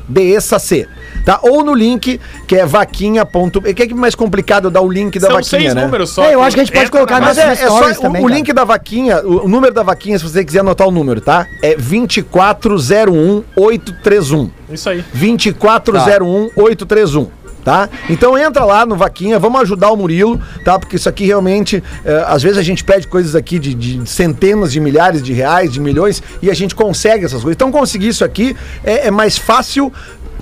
D-E-S-A-C. 0.07 0.87
Tá? 1.25 1.39
Ou 1.41 1.63
no 1.63 1.73
link, 1.73 2.19
que 2.47 2.55
é 2.55 2.65
vaquinha. 2.65 3.25
ponto- 3.25 3.61
É 3.65 3.73
que 3.73 3.83
é 3.83 3.87
mais 3.95 4.13
complicado 4.13 4.69
dar 4.69 4.81
o 4.81 4.89
link 4.89 5.17
da 5.19 5.27
São 5.27 5.35
vaquinha, 5.37 5.59
seis 5.61 5.73
né? 5.73 5.83
números 5.83 6.11
só. 6.11 6.23
É, 6.23 6.35
eu 6.35 6.41
acho 6.43 6.55
que 6.55 6.61
a 6.61 6.65
gente 6.65 6.73
pode 6.73 6.91
colocar 6.91 7.19
na 7.19 7.27
Mas 7.27 7.37
é, 7.39 7.51
é 7.51 7.55
só 7.67 7.89
o, 7.89 7.95
também, 7.95 8.21
o 8.21 8.25
cara. 8.27 8.35
link 8.37 8.53
da 8.53 8.63
vaquinha, 8.63 9.21
o, 9.25 9.45
o 9.45 9.47
número 9.47 9.73
da 9.73 9.81
vaquinha, 9.83 10.17
se 10.19 10.23
você 10.23 10.45
quiser 10.45 10.59
anotar 10.59 10.87
o 10.87 10.91
número, 10.91 11.19
tá? 11.19 11.47
É 11.63 11.75
2401831. 11.75 14.49
Isso 14.71 14.89
aí. 14.89 15.03
2401831, 15.15 17.27
tá? 17.63 17.89
Então 18.09 18.37
entra 18.37 18.63
lá 18.63 18.85
no 18.85 18.95
Vaquinha, 18.95 19.39
vamos 19.39 19.59
ajudar 19.61 19.89
o 19.91 19.97
Murilo, 19.97 20.39
tá? 20.63 20.77
Porque 20.79 20.95
isso 20.97 21.09
aqui 21.09 21.25
realmente, 21.25 21.83
é, 22.03 22.23
às 22.27 22.41
vezes 22.43 22.57
a 22.57 22.63
gente 22.63 22.83
pede 22.83 23.07
coisas 23.07 23.35
aqui 23.35 23.57
de, 23.59 23.73
de 23.73 24.07
centenas 24.09 24.71
de 24.71 24.79
milhares 24.79 25.21
de 25.23 25.33
reais, 25.33 25.71
de 25.73 25.79
milhões, 25.79 26.21
e 26.41 26.49
a 26.49 26.53
gente 26.53 26.75
consegue 26.75 27.25
essas 27.25 27.41
coisas. 27.41 27.55
Então 27.55 27.71
conseguir 27.71 28.09
isso 28.09 28.23
aqui 28.23 28.55
é, 28.83 29.07
é 29.07 29.11
mais 29.11 29.37
fácil. 29.37 29.91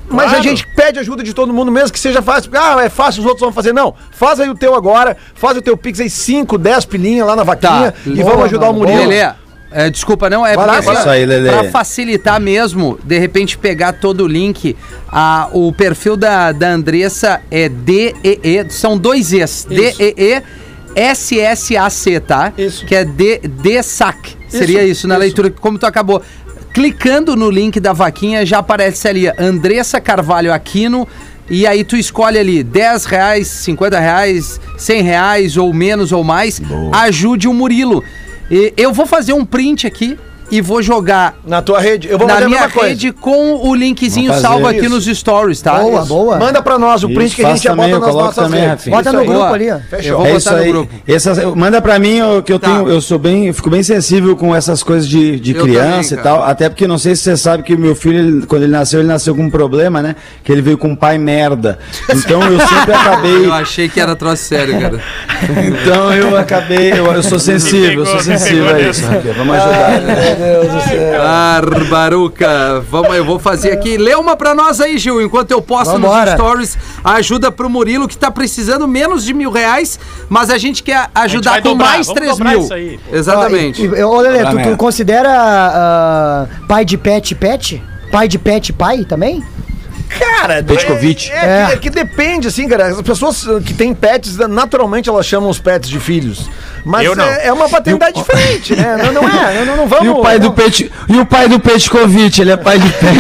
Mas 0.10 0.26
a 0.26 0.30
Claro. 0.30 0.44
gente 0.44 0.68
pede 0.76 1.00
ajuda 1.00 1.24
de 1.24 1.34
todo 1.34 1.54
mundo, 1.54 1.72
mesmo 1.72 1.92
que 1.92 2.00
seja 2.00 2.22
fácil. 2.22 2.52
Ah, 2.54 2.84
é 2.84 2.90
fácil, 2.90 3.22
os 3.22 3.26
outros 3.26 3.42
vão 3.42 3.52
fazer. 3.54 3.74
Não, 3.74 3.96
faz 4.12 4.40
aí 4.40 4.50
o 4.50 4.56
teu 4.56 4.76
agora, 4.76 5.16
faz 5.34 5.58
o 5.58 5.62
teu 5.62 5.76
Pix 5.78 6.00
aí, 6.00 6.10
5, 6.10 6.58
10 6.58 6.86
pilinha 6.86 7.24
lá 7.26 7.36
na 7.36 7.44
vaquinha 7.44 7.92
Tá. 7.92 7.98
e 8.06 8.22
vamos 8.22 8.46
ajudar 8.46 8.70
o 8.70 8.74
Murilo. 8.74 9.08
Lelê, 9.08 9.32
é, 9.72 9.90
desculpa, 9.90 10.30
não, 10.30 10.46
é 10.46 10.56
Vai 10.56 10.66
porque 10.66 10.90
assim. 10.90 11.00
Isso 11.00 11.10
aí, 11.10 11.26
pra 11.50 11.64
facilitar 11.72 12.40
mesmo, 12.40 13.00
de 13.04 13.18
repente 13.18 13.58
pegar 13.58 13.94
todo 13.94 14.26
o 14.26 14.28
link, 14.28 14.76
a, 15.12 15.48
o 15.52 15.72
perfil 15.74 16.16
da, 16.16 16.52
da 16.52 16.70
Andressa 16.70 17.42
é 17.50 17.68
DEE, 17.70 18.68
são 18.70 18.98
dois 18.98 19.34
E's, 19.34 19.66
DEE 19.68 20.44
SSAC, 20.96 22.20
tá? 22.20 22.54
Isso. 22.58 22.86
Que 22.86 22.96
é 22.96 23.04
D, 23.06 23.40
DSAC, 23.40 24.38
seria 24.48 24.84
isso, 24.84 25.08
na 25.08 25.16
isso. 25.16 25.22
leitura, 25.22 25.50
como 25.50 25.80
tu 25.80 25.86
acabou. 25.86 26.22
Clicando 26.74 27.36
no 27.36 27.52
link 27.52 27.80
da 27.80 27.94
vaquinha, 27.94 28.46
já 28.46 28.58
aparece 28.58 29.08
ali, 29.08 29.28
Andressa 29.38 30.02
Carvalho 30.02 30.52
Aquino, 30.52 31.08
e 31.50 31.68
aí 31.68 31.84
tu 31.84 31.96
escolhe 31.96 32.40
ali 32.40 32.64
10 32.64 33.06
reais, 33.06 33.48
50 33.48 34.00
reais, 34.00 34.60
100 34.78 35.02
reais 35.02 35.58
ou 35.58 35.72
menos 35.72 36.12
ou 36.12 36.24
mais, 36.24 36.60
ajude 36.92 37.48
o 37.48 37.54
Murilo. 37.54 38.04
E 38.50 38.74
eu 38.76 38.92
vou 38.92 39.06
fazer 39.06 39.34
um 39.34 39.46
print 39.46 39.86
aqui 39.86 40.18
e 40.56 40.62
vou 40.62 40.82
jogar 40.84 41.36
Na 41.46 41.62
tua 41.62 41.80
rede, 41.80 42.08
eu 42.10 42.18
vou 42.18 42.28
na 42.28 42.42
minha 42.48 42.68
rede 42.68 43.12
com 43.12 43.56
o 43.68 43.74
linkzinho 43.74 44.32
salvo 44.40 44.68
aqui 44.68 44.82
isso. 44.82 44.90
nos 44.90 45.06
stories, 45.06 45.62
tá? 45.62 45.80
Boa, 45.80 46.00
Isso. 46.02 46.08
boa. 46.10 46.38
Manda 46.38 46.62
pra 46.62 46.78
nós 46.78 47.04
o 47.04 47.08
print 47.10 47.26
Isso, 47.28 47.36
que 47.38 47.42
a 47.44 47.46
gente 47.46 47.54
faço 47.56 47.64
já 47.64 47.70
também, 47.72 47.92
bota 47.92 48.06
nas 48.06 48.16
nossas 48.16 48.44
também, 48.46 48.68
redes. 48.70 48.88
Bota 48.88 49.02
Isso 49.02 49.14
no 49.14 49.20
aí. 49.20 49.26
grupo 49.26 49.40
Boa. 49.42 49.54
ali, 49.56 49.72
ó. 49.72 49.80
Fechou. 49.90 50.12
Eu 50.12 50.18
vou 50.18 50.26
é 50.28 50.30
botar 50.34 50.38
isso 50.38 50.52
no 50.52 50.58
aí. 50.58 50.72
grupo. 50.72 50.94
Essas- 51.08 51.56
manda 51.56 51.82
pra 51.82 51.98
mim 52.00 52.18
eu- 52.18 52.44
que 52.44 52.54
eu 52.54 52.60
Tá. 52.60 52.68
tenho, 52.68 52.88
eu 52.90 53.02
sou 53.02 53.18
bem, 53.18 53.48
eu 53.48 53.54
fico 53.54 53.70
bem 53.70 53.82
sensível 53.84 54.36
com 54.36 54.56
essas 54.56 54.84
coisas 54.84 55.08
de, 55.10 55.40
de 55.40 55.54
criança 55.56 56.16
também, 56.16 56.20
e 56.20 56.24
tal. 56.38 56.44
Até 56.44 56.70
porque 56.70 56.86
não 56.88 56.98
sei 56.98 57.16
se 57.16 57.24
você 57.24 57.36
sabe 57.38 57.64
que 57.64 57.76
meu 57.76 57.96
filho, 57.96 58.20
ele- 58.20 58.46
quando 58.46 58.64
ele 58.64 58.72
nasceu, 58.72 59.00
ele 59.00 59.08
nasceu 59.08 59.36
com 59.36 59.42
um 59.44 59.50
problema, 59.50 60.02
né? 60.02 60.16
Que 60.44 60.52
ele 60.52 60.62
veio 60.62 60.78
com 60.78 60.90
um 60.90 60.96
pai 60.96 61.18
merda. 61.18 61.80
Então 62.10 62.42
eu 62.44 62.60
sempre 62.60 62.94
acabei. 62.94 63.34
Eu 63.46 63.54
achei 63.54 63.90
que 63.90 64.00
era 64.00 64.16
troço 64.16 64.44
sério, 64.44 64.80
cara. 64.80 65.00
Então 65.82 66.14
eu 66.14 66.38
acabei, 66.38 66.92
eu, 66.92 67.06
eu 67.12 67.24
sou 67.24 67.40
sensível, 67.40 68.00
eu 68.02 68.06
sou 68.06 68.18
pegou, 68.18 68.24
sensível 68.38 68.66
pegou 68.68 68.80
a 68.86 68.90
isso. 68.90 69.04
Vamos 69.38 69.56
ajudar. 69.56 69.92
Deus 70.44 70.74
do 70.74 70.82
céu. 70.90 71.22
Barbaruca. 71.22 72.84
Vamos, 72.90 73.16
eu 73.16 73.26
vou 73.26 73.40
fazer 73.40 73.72
aqui. 73.72 73.98
Lê 73.98 74.16
uma 74.16 74.36
pra 74.36 74.54
nós 74.54 74.80
aí, 74.82 74.98
Gil, 74.98 75.22
enquanto 75.22 75.52
eu 75.52 75.62
posto 75.62 75.92
Vambora. 75.94 76.32
nos 76.32 76.34
stories. 76.42 76.78
Ajuda 77.04 77.52
pro 77.52 77.70
Murilo, 77.70 78.08
que 78.08 78.18
tá 78.18 78.30
precisando 78.32 78.88
menos 78.88 79.24
de 79.24 79.34
mil 79.34 79.52
reais, 79.52 80.00
mas 80.30 80.50
a 80.50 80.58
gente 80.58 80.84
quer 80.84 81.10
ajudar 81.16 81.52
vai 81.52 81.62
com 81.62 81.70
dobrar, 81.70 81.90
mais 81.94 82.08
três 82.08 82.40
mil. 82.40 82.62
isso 82.62 82.74
aí. 82.74 83.00
Exatamente. 83.12 83.88
Ó, 83.88 83.96
e- 83.96 84.00
e- 84.00 84.04
Ô, 84.04 84.20
Lelê, 84.22 84.44
tu, 84.46 84.72
tu 84.72 84.78
considera 84.78 85.30
ah, 85.34 86.46
pai 86.68 86.86
de 86.86 86.98
pet 86.98 87.34
pet? 87.36 87.82
Pai 88.12 88.28
de 88.28 88.38
pet 88.38 88.72
pai 88.74 89.04
também? 89.06 89.44
Cara, 90.20 90.62
Petkovic. 90.62 91.32
É, 91.32 91.36
é, 91.36 91.66
Que, 91.66 91.74
é 91.74 91.78
que 91.78 91.90
depende, 91.90 92.48
assim, 92.48 92.68
cara. 92.68 92.86
As 92.88 93.02
pessoas 93.02 93.44
que 93.66 93.74
têm 93.74 93.96
pets, 93.96 94.38
naturalmente 94.48 95.10
elas 95.10 95.26
chamam 95.26 95.50
os 95.50 95.58
pets 95.58 95.90
de 95.90 96.00
filhos. 96.00 96.48
Mas 96.84 97.06
Eu 97.06 97.16
não. 97.16 97.26
É, 97.26 97.48
é 97.48 97.54
uma 97.54 97.70
paternidade 97.70 98.16
diferente, 98.16 98.76
né? 98.76 98.98
Não, 98.98 99.14
não 99.14 99.28
é, 99.28 99.66
não, 99.66 99.78
não 99.78 99.88
vamos... 99.88 100.06
E 100.06 100.10
o 100.10 100.22
pai 100.22 100.40
do 100.40 100.52
Pet, 100.52 100.92
e 101.08 101.18
o 101.18 101.26
pai 101.26 101.48
do 101.48 101.60
Petkovic, 101.60 102.42
ele 102.42 102.52
é 102.52 102.58
pai 102.58 102.80
de 102.80 102.90
pet. 102.90 103.04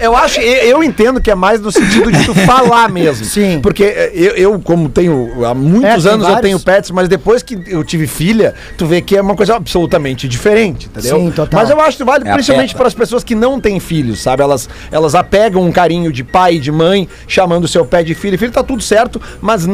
Eu 0.00 0.16
acho, 0.16 0.40
eu, 0.40 0.70
eu 0.70 0.84
entendo 0.84 1.20
que 1.20 1.30
é 1.30 1.34
mais 1.34 1.60
no 1.60 1.70
sentido 1.70 2.10
de 2.10 2.24
tu 2.24 2.34
falar 2.46 2.88
mesmo. 2.90 3.24
Sim. 3.24 3.60
Porque 3.62 3.84
eh, 3.84 4.10
eu, 4.14 4.34
eu, 4.34 4.60
como 4.60 4.88
tenho 4.88 5.44
há 5.44 5.50
É, 5.50 5.54
muitos 5.54 6.02
tem 6.04 6.12
anos 6.12 6.26
eu 6.26 6.32
vários. 6.32 6.40
tenho 6.40 6.60
pets, 6.60 6.90
mas 6.90 7.08
depois 7.08 7.42
que 7.42 7.58
eu 7.66 7.82
tive 7.84 8.06
filha, 8.06 8.54
tu 8.76 8.86
vê 8.86 9.00
que 9.00 9.16
é 9.16 9.20
uma 9.20 9.34
coisa 9.34 9.56
absolutamente 9.56 10.28
diferente, 10.28 10.86
entendeu? 10.86 11.18
Sim, 11.18 11.30
total. 11.30 11.60
Mas 11.60 11.70
eu 11.70 11.80
acho 11.80 11.96
que 11.96 12.04
vale 12.04 12.26
É 12.26 12.30
a 12.30 12.34
principalmente 12.34 12.74
para 12.74 12.88
as 12.88 12.94
pessoas 12.94 13.24
que 13.24 13.34
não 13.34 13.60
têm 13.60 13.78
filhos, 13.80 14.22
sabe? 14.22 14.42
Elas, 14.42 14.68
elas 14.90 15.14
apegam 15.14 15.62
um 15.62 15.72
carinho 15.72 16.12
de 16.12 16.24
pai 16.24 16.54
e 16.54 16.60
de 16.60 16.72
mãe, 16.72 17.08
chamando 17.28 17.64
o 17.64 17.68
seu 17.68 17.84
pé 17.84 18.02
de 18.02 18.14
filho. 18.14 18.38
Filho 18.38 18.52
tá 18.52 18.62
tudo 18.62 18.82
certo, 18.82 19.20
mas 19.40 19.66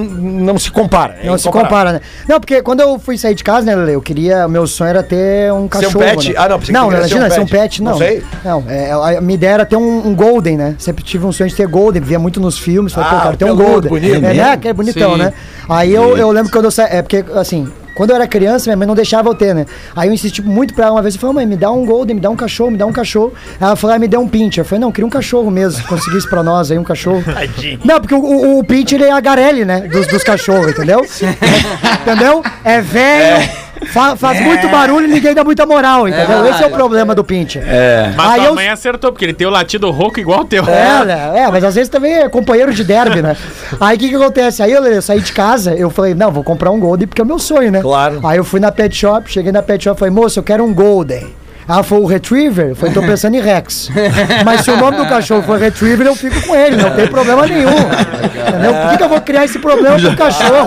não 0.43 0.59
se 0.59 0.71
compara. 0.71 1.17
é 1.23 1.27
Não 1.27 1.39
se 1.39 1.49
compara, 1.51 1.93
né? 1.93 2.01
Não, 2.29 2.39
porque 2.41 2.61
quando 2.63 2.81
eu 2.81 2.99
fui 2.99 3.17
sair 3.17 3.35
de 3.35 3.43
casa, 3.45 3.65
né, 3.65 3.75
Lele, 3.75 3.93
eu 3.95 4.03
queria. 4.03 4.47
Meu 4.49 4.67
sonho 4.67 4.91
era 4.91 5.03
ter 5.03 5.53
um 5.53 5.57
Ser 5.57 5.63
um 5.63 5.69
cachorro. 5.69 5.99
pet? 6.05 6.29
Né? 6.29 6.35
Ah, 6.37 6.49
não, 6.49 6.59
não, 6.59 6.65
ser 6.65 6.71
imagina, 6.73 7.27
um 7.27 7.31
ser 7.31 7.41
um 7.41 7.47
pet. 7.47 7.83
não. 7.83 7.91
Não 7.93 7.99
sei. 7.99 8.23
Não, 8.45 8.65
é, 8.69 8.91
a 9.17 9.21
minha 9.21 9.35
ideia 9.35 9.51
era 9.53 9.65
ter 9.67 9.77
um, 9.77 10.07
um 10.09 10.15
Golden, 10.15 10.57
né? 10.57 10.75
Sempre 10.79 11.03
tive 11.05 11.25
um 11.27 11.33
sonho 11.33 11.49
de 11.49 11.57
ter 11.57 11.67
Golden, 11.67 12.03
via 12.03 12.19
muito 12.19 12.41
nos 12.41 12.59
filmes. 12.59 12.93
Falei, 12.93 13.09
Ah, 13.11 13.15
pô, 13.15 13.21
cara, 13.23 13.37
ter 13.37 13.45
um 13.45 13.57
peludo, 13.57 13.89
Golden. 13.89 13.91
bonito. 13.91 14.25
É, 14.27 14.31
É 14.31 14.35
né? 14.35 14.57
Que 14.57 14.69
é 14.69 14.73
bonitão, 14.73 15.13
Sim. 15.13 15.19
né? 15.19 15.33
Aí 15.69 15.95
eu, 15.95 16.17
eu 16.17 16.31
lembro 16.31 16.51
quando 16.51 16.65
eu 16.67 16.71
saí. 16.71 16.89
É 16.91 17.03
porque, 17.03 17.25
assim. 17.35 17.69
Quando 17.95 18.11
eu 18.11 18.17
era 18.17 18.27
criança, 18.27 18.67
minha 18.71 18.77
mãe 18.77 18.87
não 18.87 18.95
deixava 18.95 19.29
eu 19.29 19.35
ter, 19.35 19.55
né? 19.55 19.67
Aí 19.95 20.09
eu 20.09 20.13
insisti 20.13 20.43
muito 20.43 20.75
pra 20.75 20.87
ela 20.87 20.97
uma 20.97 21.03
vez. 21.03 21.15
Eu 21.15 21.21
falei, 21.21 21.37
mãe, 21.37 21.47
me 21.47 21.57
dá 21.57 21.71
um 21.71 21.85
Golden, 21.85 22.15
me 22.15 22.21
dá 22.21 22.31
um 22.31 22.37
cachorro, 22.37 22.71
me 22.71 22.77
dá 22.77 22.87
um 22.87 22.93
cachorro. 22.93 23.33
Ela 23.61 23.77
falou, 23.77 23.97
ah, 23.97 23.99
me 23.99 24.09
dê 24.09 24.17
um 24.17 24.29
Pincher. 24.29 24.63
Eu 24.63 24.65
falei, 24.65 24.81
não, 24.81 24.93
queria 24.93 25.07
um 25.07 25.11
cachorro 25.11 25.51
mesmo. 25.51 25.81
Se 25.81 25.87
conseguisse 25.87 26.29
pra 26.29 26.43
nós 26.43 26.71
aí 26.71 26.79
um 26.79 26.85
cachorro. 26.85 27.23
Não, 27.85 28.01
porque 28.01 28.15
o, 28.15 28.19
o, 28.19 28.59
o 28.59 28.65
Pincher 28.65 29.01
ele 29.01 29.09
é 29.09 29.13
a 29.13 29.21
Garelli, 29.21 29.65
né? 29.65 29.83
Dos, 29.83 30.07
dos 30.07 30.23
cachorros, 30.23 30.71
entendeu? 30.71 31.01
entendeu? 32.03 32.43
É 32.65 32.81
velho. 32.81 33.51
Fa- 33.87 34.17
faz 34.17 34.41
muito 34.41 34.69
barulho 34.69 35.07
e 35.07 35.11
ninguém 35.11 35.35
dá 35.35 35.43
muita 35.45 35.65
moral, 35.67 36.09
entendeu? 36.09 36.47
Esse 36.47 36.63
é 36.63 36.67
o 36.67 36.71
problema 36.71 37.15
do 37.15 37.25
Pincher. 37.25 37.63
É. 37.67 38.13
Mas 38.17 38.31
Aí 38.33 38.41
tua 38.41 38.47
eu- 38.49 38.55
mãe 38.55 38.69
acertou, 38.69 39.13
porque 39.13 39.25
ele 39.25 39.33
tem 39.35 39.47
o 39.47 39.51
latido 39.51 39.91
rouco 39.91 40.21
igual 40.21 40.41
o 40.41 40.45
teu. 40.45 40.65
É, 40.65 41.05
né? 41.05 41.33
é, 41.37 41.51
mas 41.51 41.65
às 41.65 41.75
vezes 41.75 41.89
também 41.89 42.13
é 42.15 42.29
companheiro 42.29 42.73
de 42.73 42.85
derby, 42.85 43.23
né? 43.23 43.37
Aí 43.81 43.97
o 43.97 44.01
que 44.01 44.09
que 44.09 44.15
acontece? 44.17 44.63
Aí 44.63 44.73
eu, 44.73 44.85
eu 44.85 45.03
saí 45.03 45.21
de 45.21 45.33
casa, 45.33 45.75
eu 45.75 45.91
falei, 45.91 46.15
não, 46.15 46.31
vou 46.31 46.45
comprar 46.45 46.71
um 46.71 46.79
Golden 46.81 47.07
porque 47.07 47.21
é 47.21 47.25
o 47.25 47.27
meu 47.27 47.39
sonho, 47.39 47.71
né? 47.71 47.81
Claro. 47.81 48.21
Aí 48.25 48.37
eu 48.39 48.45
fui 48.45 48.61
na 48.61 48.71
pet 48.73 48.95
shop, 48.95 49.31
cheguei 49.31 49.53
na 49.53 49.63
pet 49.63 49.83
shop 49.85 49.97
e 49.97 50.01
falei, 50.01 50.15
moço, 50.15 50.39
eu 50.39 50.43
quero 50.43 50.65
um 50.65 50.73
Golden. 50.73 51.35
Ela 51.69 51.83
falou, 51.83 52.05
o 52.05 52.07
Retriever? 52.07 52.71
Eu 52.71 52.77
falei, 52.77 52.93
tô 52.95 53.01
pensando 53.03 53.35
em 53.37 53.41
Rex. 53.41 53.89
Mas 54.45 54.63
se 54.63 54.71
o 54.71 54.77
nome 54.77 54.97
do 54.97 55.07
cachorro 55.07 55.43
for 55.43 55.59
Retriever, 55.59 56.07
eu 56.07 56.15
fico 56.17 56.41
com 56.47 56.55
ele, 56.55 56.77
não 56.77 56.91
tem 56.91 57.07
problema 57.07 57.47
nenhum. 57.47 57.71
Entendeu? 57.71 58.75
Por 58.75 58.91
que, 58.91 58.97
que 58.99 59.03
eu 59.05 59.09
vou 59.09 59.21
criar 59.21 59.45
esse 59.45 59.59
problema 59.59 59.97
pro 59.99 60.17
cachorro? 60.17 60.67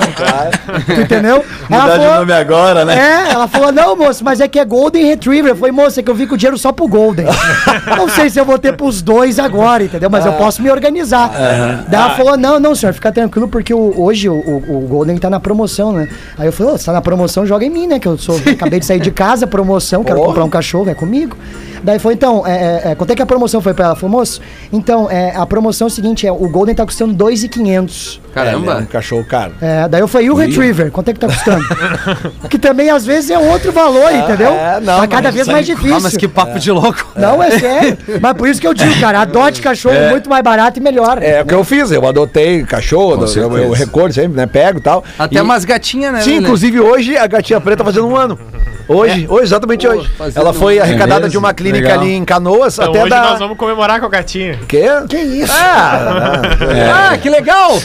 Tu 0.85 1.01
entendeu? 1.01 1.43
Mudar 1.69 1.97
de 1.97 2.05
nome 2.05 2.33
agora, 2.33 2.85
né? 2.85 2.95
É, 3.27 3.33
ela 3.33 3.47
falou, 3.47 3.71
não, 3.71 3.95
moço, 3.95 4.23
mas 4.23 4.39
é 4.39 4.47
que 4.47 4.57
é 4.59 4.65
Golden 4.65 5.05
Retriever. 5.05 5.51
Eu 5.51 5.55
falei, 5.55 5.71
moça, 5.71 5.99
é 5.99 6.03
que 6.03 6.09
eu 6.09 6.15
vim 6.15 6.25
com 6.27 6.35
o 6.35 6.37
dinheiro 6.37 6.57
só 6.57 6.71
pro 6.71 6.87
Golden. 6.87 7.25
não 7.97 8.07
sei 8.09 8.29
se 8.29 8.39
eu 8.39 8.45
vou 8.45 8.57
ter 8.57 8.75
pros 8.77 9.01
dois 9.01 9.37
agora, 9.37 9.83
entendeu? 9.83 10.09
Mas 10.09 10.25
eu 10.25 10.33
posso 10.33 10.61
me 10.61 10.69
organizar. 10.71 11.29
Daí 11.87 12.01
ela 12.01 12.11
falou, 12.15 12.37
não, 12.37 12.59
não, 12.59 12.73
senhor, 12.75 12.93
fica 12.93 13.11
tranquilo, 13.11 13.47
porque 13.47 13.73
o- 13.73 13.93
hoje 14.01 14.29
o, 14.29 14.33
o- 14.33 14.77
o 14.77 14.87
Golden 14.87 15.17
tá 15.17 15.29
na 15.29 15.39
promoção, 15.39 15.91
né? 15.91 16.07
Aí 16.37 16.47
eu 16.47 16.51
falei, 16.53 16.73
ô, 16.73 16.77
se 16.77 16.85
tá 16.85 16.93
na 16.93 17.01
promoção, 17.01 17.45
joga 17.45 17.65
em 17.65 17.69
mim, 17.69 17.87
né? 17.87 17.99
Que 17.99 18.07
eu 18.07 18.17
sou, 18.17 18.39
acabei 18.51 18.79
de 18.79 18.85
sair 18.85 18.99
de 18.99 19.11
casa, 19.11 19.45
promoção, 19.45 20.03
quero 20.03 20.17
Porra. 20.17 20.27
comprar 20.29 20.43
um 20.45 20.49
cachorro, 20.49 20.84
é 20.91 20.93
comigo. 20.93 21.37
Daí 21.83 21.99
foi, 21.99 22.13
então, 22.15 22.45
é, 22.47 22.81
é, 22.85 22.91
é, 22.91 22.95
quanto 22.95 23.11
é 23.11 23.15
que 23.15 23.21
a 23.21 23.25
promoção 23.27 23.61
foi 23.61 23.73
pra 23.73 23.85
ela? 23.85 23.95
Falou, 23.95 24.17
moço, 24.17 24.41
então, 24.73 25.09
é, 25.11 25.35
a 25.35 25.45
promoção 25.45 25.85
é 25.85 25.89
o 25.89 25.93
seguinte, 25.93 26.25
é, 26.25 26.31
o 26.31 26.49
Golden 26.49 26.73
tá 26.73 26.83
custando 26.83 27.13
2,500. 27.13 28.21
É, 28.25 28.29
um 28.29 28.33
Caramba. 28.33 28.87
cachorro 28.91 29.23
caro. 29.23 29.53
É, 29.61 29.87
daí 29.87 30.01
eu 30.01 30.07
falei, 30.07 30.27
e 30.27 30.31
o 30.31 30.35
Retriever? 30.35 30.91
Quanto 30.91 31.09
é 31.09 31.13
que 31.13 31.19
tá 31.19 31.27
custando? 31.27 31.63
que 32.49 32.57
também 32.57 32.89
às 32.89 33.05
vezes 33.05 33.29
é 33.29 33.37
outro 33.37 33.71
valor, 33.71 34.11
entendeu? 34.11 34.49
é, 34.51 34.79
não, 34.81 34.99
Tá 35.01 35.07
cada 35.07 35.31
vez 35.31 35.47
mais 35.47 35.65
difícil. 35.65 35.95
Ah, 35.95 35.99
mas 35.99 36.17
que 36.17 36.27
papo 36.27 36.57
de 36.59 36.71
louco. 36.71 37.05
Não, 37.15 37.41
é 37.41 37.51
sério. 37.59 37.97
mas 38.19 38.33
por 38.33 38.47
isso 38.49 38.59
que 38.59 38.67
eu 38.67 38.73
digo, 38.73 38.93
cara, 38.99 39.21
adote 39.21 39.61
cachorro 39.61 39.95
muito 40.09 40.29
mais 40.29 40.43
barato 40.43 40.79
e 40.79 40.81
melhor. 40.81 41.21
É 41.21 41.43
o 41.43 41.45
que 41.45 41.53
eu 41.53 41.63
fiz, 41.63 41.91
eu 41.91 42.05
adotei 42.07 42.63
cachorro, 42.63 43.23
eu, 43.35 43.57
eu 43.57 43.71
recolho 43.71 44.11
sempre, 44.11 44.35
né? 44.35 44.45
Pego 44.47 44.79
e 44.79 44.81
tal. 44.81 45.03
Até 45.19 45.37
E- 45.37 45.41
umas 45.41 45.63
gatinhas, 45.65 46.11
né? 46.13 46.21
Sim, 46.21 46.31
Lelê? 46.31 46.43
inclusive 46.43 46.79
hoje 46.79 47.17
a 47.17 47.27
gatinha 47.27 47.61
preta 47.61 47.77
tá 47.77 47.85
fazendo 47.85 48.07
um 48.07 48.15
ano. 48.17 48.37
Hoje, 48.87 49.25
hoje, 49.29 49.43
exatamente 49.43 49.87
hoje. 49.87 50.09
fazendo 50.17 50.41
Ela 50.41 50.53
foi 50.53 50.79
arrecadada 50.79 51.21
mesmo? 51.21 51.31
de 51.31 51.37
uma 51.37 51.53
clínica 51.53 51.87
Legal. 51.87 52.01
ali 52.01 52.13
em 52.13 52.23
Canoas, 52.25 52.75
Então 52.77 52.89
até 52.89 53.01
hoje 53.01 53.09
da. 53.09 53.21
nós 53.21 53.39
vamos 53.39 53.57
comemorar 53.57 53.99
com 53.99 54.05
a 54.05 54.09
gatinha. 54.09 54.59
Quê? 54.67 54.85
Que 55.09 55.17
isso? 55.17 55.53
Ah, 55.55 56.41
Ah, 57.11 57.17
que 57.17 57.29
legal! 57.29 57.71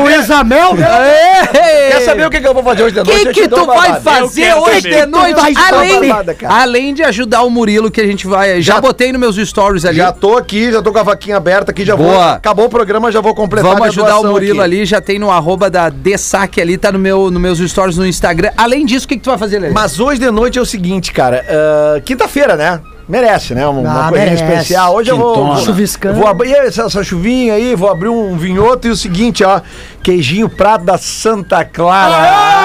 Luísa 0.00 0.42
Mel? 0.44 0.72
quer 0.76 2.00
saber 2.00 2.26
o 2.26 2.30
que, 2.30 2.40
que 2.40 2.46
eu 2.46 2.54
vou 2.54 2.62
fazer 2.62 2.82
hoje 2.84 2.94
de 2.94 3.00
O 3.00 3.04
noite? 3.04 3.26
que, 3.26 3.32
te 3.32 3.40
que 3.42 3.48
dou 3.48 3.60
tu 3.60 3.66
vai 3.66 4.00
fazer 4.00 4.54
hoje 4.54 4.80
saber. 4.82 5.00
de 5.00 5.06
noite? 5.06 5.40
Além, 5.72 6.08
babada, 6.08 6.34
cara. 6.34 6.54
além 6.62 6.94
de 6.94 7.02
ajudar 7.02 7.42
o 7.42 7.50
Murilo, 7.50 7.90
que 7.90 8.00
a 8.00 8.06
gente 8.06 8.26
vai. 8.26 8.60
Já, 8.62 8.74
Já- 8.74 8.80
botei 8.80 9.12
nos 9.12 9.20
meus 9.20 9.48
stories 9.48 9.84
ali. 9.84 9.98
Já 9.98 10.12
tô 10.12 10.36
aqui, 10.36 10.72
já 10.72 10.80
tô 10.82 10.92
com 10.92 10.98
a 10.98 11.02
vaquinha 11.02 11.36
aberta 11.36 11.70
aqui, 11.70 11.84
já 11.84 11.94
vou. 11.94 12.06
Boa. 12.06 12.34
Acabou 12.34 12.66
o 12.66 12.68
programa, 12.68 13.10
já 13.12 13.20
vou 13.20 13.34
completar 13.34 13.70
Vamos 13.72 13.88
ajudar 13.88 14.18
o 14.18 14.24
Murilo 14.26 14.60
aqui. 14.60 14.74
ali, 14.76 14.84
já 14.86 15.00
tem 15.00 15.18
no 15.18 15.30
arroba 15.30 15.68
da 15.70 15.88
Dessaque 15.88 16.60
ali, 16.60 16.76
tá 16.78 16.90
no 16.92 16.98
meu, 16.98 17.30
nos 17.30 17.40
meus 17.40 17.58
stories 17.58 17.96
no 17.96 18.06
Instagram. 18.06 18.50
Além 18.56 18.84
disso, 18.86 18.93
o 19.02 19.08
que, 19.08 19.16
que 19.16 19.22
tu 19.22 19.30
vai 19.30 19.38
fazer, 19.38 19.58
Lelê? 19.58 19.72
Mas 19.72 19.98
hoje 19.98 20.20
de 20.20 20.30
noite 20.30 20.58
é 20.58 20.62
o 20.62 20.66
seguinte, 20.66 21.12
cara. 21.12 21.44
ah, 21.48 22.00
Quinta-feira, 22.00 22.54
né? 22.56 22.80
Merece, 23.08 23.54
né? 23.54 23.66
Uma, 23.66 23.80
uma 23.80 24.06
Ah, 24.06 24.08
coisinha 24.08 24.30
merece. 24.32 24.44
especial. 24.52 24.94
Hoje 24.94 25.10
eu 25.10 25.18
vou. 25.18 25.34
Quintona. 25.34 25.54
vou 25.56 25.64
Chuviscando. 25.64 26.18
Vou 26.18 26.26
abrir 26.26 26.52
essa, 26.52 26.82
essa 26.84 27.04
chuvinha 27.04 27.52
aí, 27.54 27.74
vou 27.74 27.90
abrir 27.90 28.08
um 28.08 28.36
vinhoto 28.38 28.86
e 28.86 28.90
o 28.90 28.96
seguinte, 28.96 29.44
ó. 29.44 29.60
Queijinho 30.02 30.48
prato 30.48 30.84
da 30.86 30.96
Santa 30.96 31.64
Clara. 31.66 32.63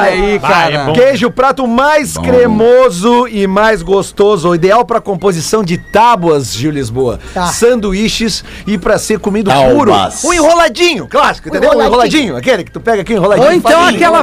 Olha 0.00 0.10
aí, 0.10 0.38
Vai, 0.38 0.50
cara. 0.50 0.74
é 0.74 0.84
bom. 0.86 0.92
Queijo 0.92 1.30
prato 1.30 1.66
mais 1.66 2.16
cremoso 2.18 3.26
e 3.28 3.46
mais 3.46 3.82
gostoso, 3.82 4.48
o 4.50 4.54
ideal 4.54 4.84
para 4.84 5.00
composição 5.00 5.62
de 5.62 5.76
tábuas, 5.78 6.52
Gil 6.54 6.70
Lisboa. 6.70 7.18
Tá. 7.32 7.46
Sanduíches 7.46 8.44
e 8.66 8.76
para 8.78 8.98
ser 8.98 9.18
comido 9.18 9.50
puro. 9.50 9.92
Um 10.24 10.32
enroladinho, 10.32 11.06
clássico, 11.08 11.48
entendeu? 11.48 11.70
Um 11.70 11.72
enroladinho. 11.74 11.94
enroladinho, 11.94 12.36
aquele 12.36 12.64
que 12.64 12.70
tu 12.70 12.80
pega 12.80 13.02
aqui 13.02 13.12
enroladinho. 13.14 13.46
Ou 13.48 13.52
então 13.52 13.84
aquela, 13.84 14.22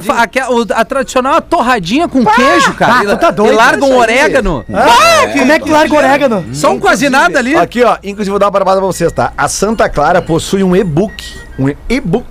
o- 0.50 0.66
a 0.74 0.86
tradicional 0.86 1.42
torradinha 1.42 2.08
com 2.08 2.24
queijo, 2.26 2.74
cara. 2.74 3.12
ah, 3.12 3.16
tu 3.16 3.20
tá 3.20 3.32
doido, 3.32 3.54
e 3.54 3.56
larga 3.56 3.86
um 3.86 3.96
orégano. 3.98 4.66
Ah, 4.74 5.28
como 5.38 5.52
é 5.52 5.60
que 5.60 5.70
larga 5.70 5.96
orégano? 5.96 6.46
Só 6.54 6.72
um 6.72 6.80
quase 6.80 7.10
nada 7.10 7.40
ali. 7.40 7.56
Aqui, 7.56 7.84
ó, 7.84 7.98
inclusive 8.04 8.30
vou 8.32 8.40
dar 8.40 8.46
uma 8.48 8.52
barbada 8.52 8.78
pra 8.78 8.88
vocês, 8.88 9.12
tá? 9.12 9.32
A 9.38 9.48
Santa 9.48 9.90
Clara 9.90 10.22
possui 10.22 10.64
um 10.64 10.76
e-book, 10.76 11.24
um 11.66 11.76
e-book 11.90 12.26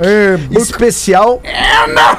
especial 0.51 1.41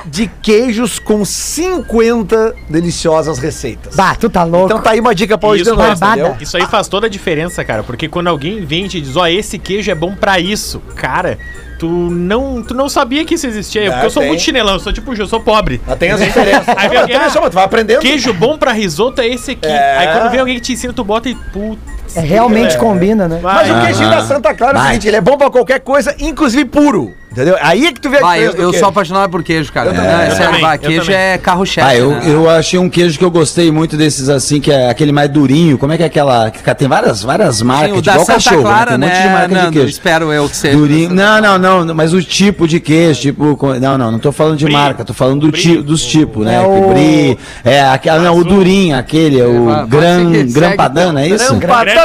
de 0.06 0.28
queijos 0.42 1.00
com 1.00 1.24
50 1.26 2.56
deliciosas 2.70 3.40
receitas. 3.40 3.96
Bah, 3.96 4.16
tu 4.16 4.30
tá 4.30 4.44
louco. 4.44 4.68
Então 4.68 4.82
tá 4.82 4.92
aí 4.92 5.00
uma 5.00 5.14
dica 5.14 5.38
pra 5.38 5.50
hoje 5.50 5.64
de 5.64 5.70
Isso, 5.70 5.78
noite, 5.78 6.00
barbada. 6.00 6.22
entendeu? 6.22 6.38
Isso 6.42 6.58
aí 6.58 6.66
faz 6.66 6.88
toda 6.88 7.08
a 7.08 7.10
diferença, 7.10 7.64
cara. 7.64 7.84
Porque 7.84 8.08
quando 8.08 8.28
alguém 8.28 8.66
vem 8.66 8.86
e 8.86 8.90
te 8.90 9.02
diz, 9.02 9.16
ó, 9.16 9.28
esse 9.28 9.58
queijo 9.60 9.92
é 9.92 9.96
bom 9.96 10.16
pra 10.16 10.40
isso, 10.40 10.80
cara, 10.96 11.38
tu 11.78 11.88
não, 11.88 12.62
tu 12.62 12.74
não 12.74 12.88
sabia 12.88 13.26
que 13.26 13.36
isso 13.36 13.48
existia. 13.48 13.86
É, 13.86 13.90
porque 13.90 14.06
eu 14.06 14.10
sou 14.12 14.22
tem. 14.22 14.30
muito 14.30 14.44
chinelão, 14.44 14.74
eu 14.74 14.80
sou 14.80 14.94
tipo, 14.94 15.14
eu 15.14 15.28
sou 15.28 15.40
pobre. 15.40 15.82
Já 15.88 15.96
tem 15.96 16.12
as 16.12 16.20
diferenças. 16.20 16.70
Aí 16.78 16.90
vem 16.90 17.00
alguém, 17.00 17.18
Olha 17.18 17.30
só, 17.30 17.44
ah, 17.44 17.50
tu 17.50 17.54
vai 17.54 17.64
aprendendo. 17.66 18.02
Queijo 18.02 18.34
bom 18.34 18.58
pra 18.58 18.72
risoto 18.72 19.22
é 19.22 19.28
esse 19.28 19.52
aqui. 19.52 19.68
É. 19.68 19.98
Aí 19.98 20.08
quando 20.18 20.30
vem 20.32 20.40
alguém 20.40 20.56
que 20.56 20.62
te 20.62 20.74
ensina, 20.74 20.94
tu 20.94 21.04
bota 21.04 21.30
e 21.30 21.36
putz. 21.36 22.01
É, 22.16 22.22
realmente 22.22 22.78
combina, 22.78 23.28
né? 23.28 23.40
Mas 23.42 23.70
o 23.70 23.82
queijinho 23.86 24.10
da 24.10 24.22
Santa 24.24 24.54
Clara 24.54 24.74
é 24.74 24.76
o 24.76 24.80
Vai. 24.82 24.88
seguinte, 24.90 25.08
ele 25.08 25.18
é 25.18 25.22
bom 25.22 25.38
pra 25.38 25.50
qualquer 25.50 25.80
coisa, 25.80 26.14
inclusive 26.20 26.66
puro. 26.66 27.14
Entendeu? 27.32 27.56
Aí 27.62 27.86
é 27.86 27.94
que 27.94 28.02
tu 28.02 28.10
vê 28.10 28.18
a 28.18 28.28
Ah, 28.28 28.38
eu, 28.38 28.52
eu 28.56 28.74
sou 28.74 28.90
apaixonado 28.90 29.30
por 29.30 29.42
queijo, 29.42 29.72
cara. 29.72 29.90
Eu 29.92 29.94
também, 29.96 30.12
Não, 30.12 30.20
é 30.20 30.28
eu 30.28 30.32
sério, 30.36 30.52
também, 30.60 30.78
queijo 30.80 31.02
também. 31.06 31.16
é 31.16 31.38
carro-chefe. 31.38 31.88
Ah, 31.88 31.96
eu, 31.96 32.10
né? 32.12 32.22
eu 32.26 32.50
achei 32.50 32.78
um 32.78 32.90
queijo 32.90 33.18
que 33.18 33.24
eu 33.24 33.32
gostei 33.32 33.72
muito 33.72 33.96
desses 33.96 34.28
assim, 34.28 34.60
que 34.60 34.70
é 34.70 34.90
aquele 34.90 35.14
mais 35.14 35.30
durinho. 35.30 35.78
Como 35.78 35.94
é 35.94 35.98
que 35.98 36.04
é 36.04 36.08
aquela. 36.08 36.52
que 36.52 36.76
Tem 36.76 36.90
várias, 36.90 37.24
várias 37.24 37.62
marcas, 37.62 37.92
Sim, 37.92 37.98
o 38.00 38.02
da 38.02 38.12
igual 38.12 38.26
Santa 38.26 38.38
cachorro, 38.44 38.62
Clara, 38.64 38.98
né? 38.98 39.08
né? 39.08 39.14
Tem 39.14 39.22
um 39.22 39.22
monte 39.22 39.28
de 39.28 39.34
marca 39.40 39.56
Nando, 39.56 39.68
de 39.72 39.78
queijo. 39.78 39.88
espero 39.90 40.34
eu 40.34 40.50
que 40.50 40.58
seja. 40.58 40.78
Durinho. 40.78 41.10
Não, 41.14 41.42
não, 41.58 41.86
não, 41.86 41.96
mas 41.96 42.12
o 42.14 42.22
tipo 42.22 42.68
de 42.68 42.82
queijo, 42.82 43.22
tipo. 43.22 43.58
Não, 43.80 43.98
não, 43.98 44.12
não 44.12 44.20
tô 44.20 44.34
falando 44.34 44.58
de 44.58 44.66
Brie. 44.66 44.76
marca, 44.76 45.06
tô 45.06 45.14
falando 45.14 45.40
do 45.40 45.52
ti, 45.54 45.78
dos 45.78 46.04
tipos, 46.04 46.46
né? 46.46 46.56
É 46.56 46.60
o- 46.68 46.90
Brie, 46.90 47.38
é, 47.64 47.82
aquela, 47.82 48.20
não, 48.22 48.36
o 48.36 48.44
durinho, 48.44 48.98
aquele, 48.98 49.40
é 49.40 49.44
vai- 49.46 49.56
o 49.56 49.66
vai 49.68 49.86
gran, 49.88 51.18
é 51.18 51.28
isso? 51.30 51.56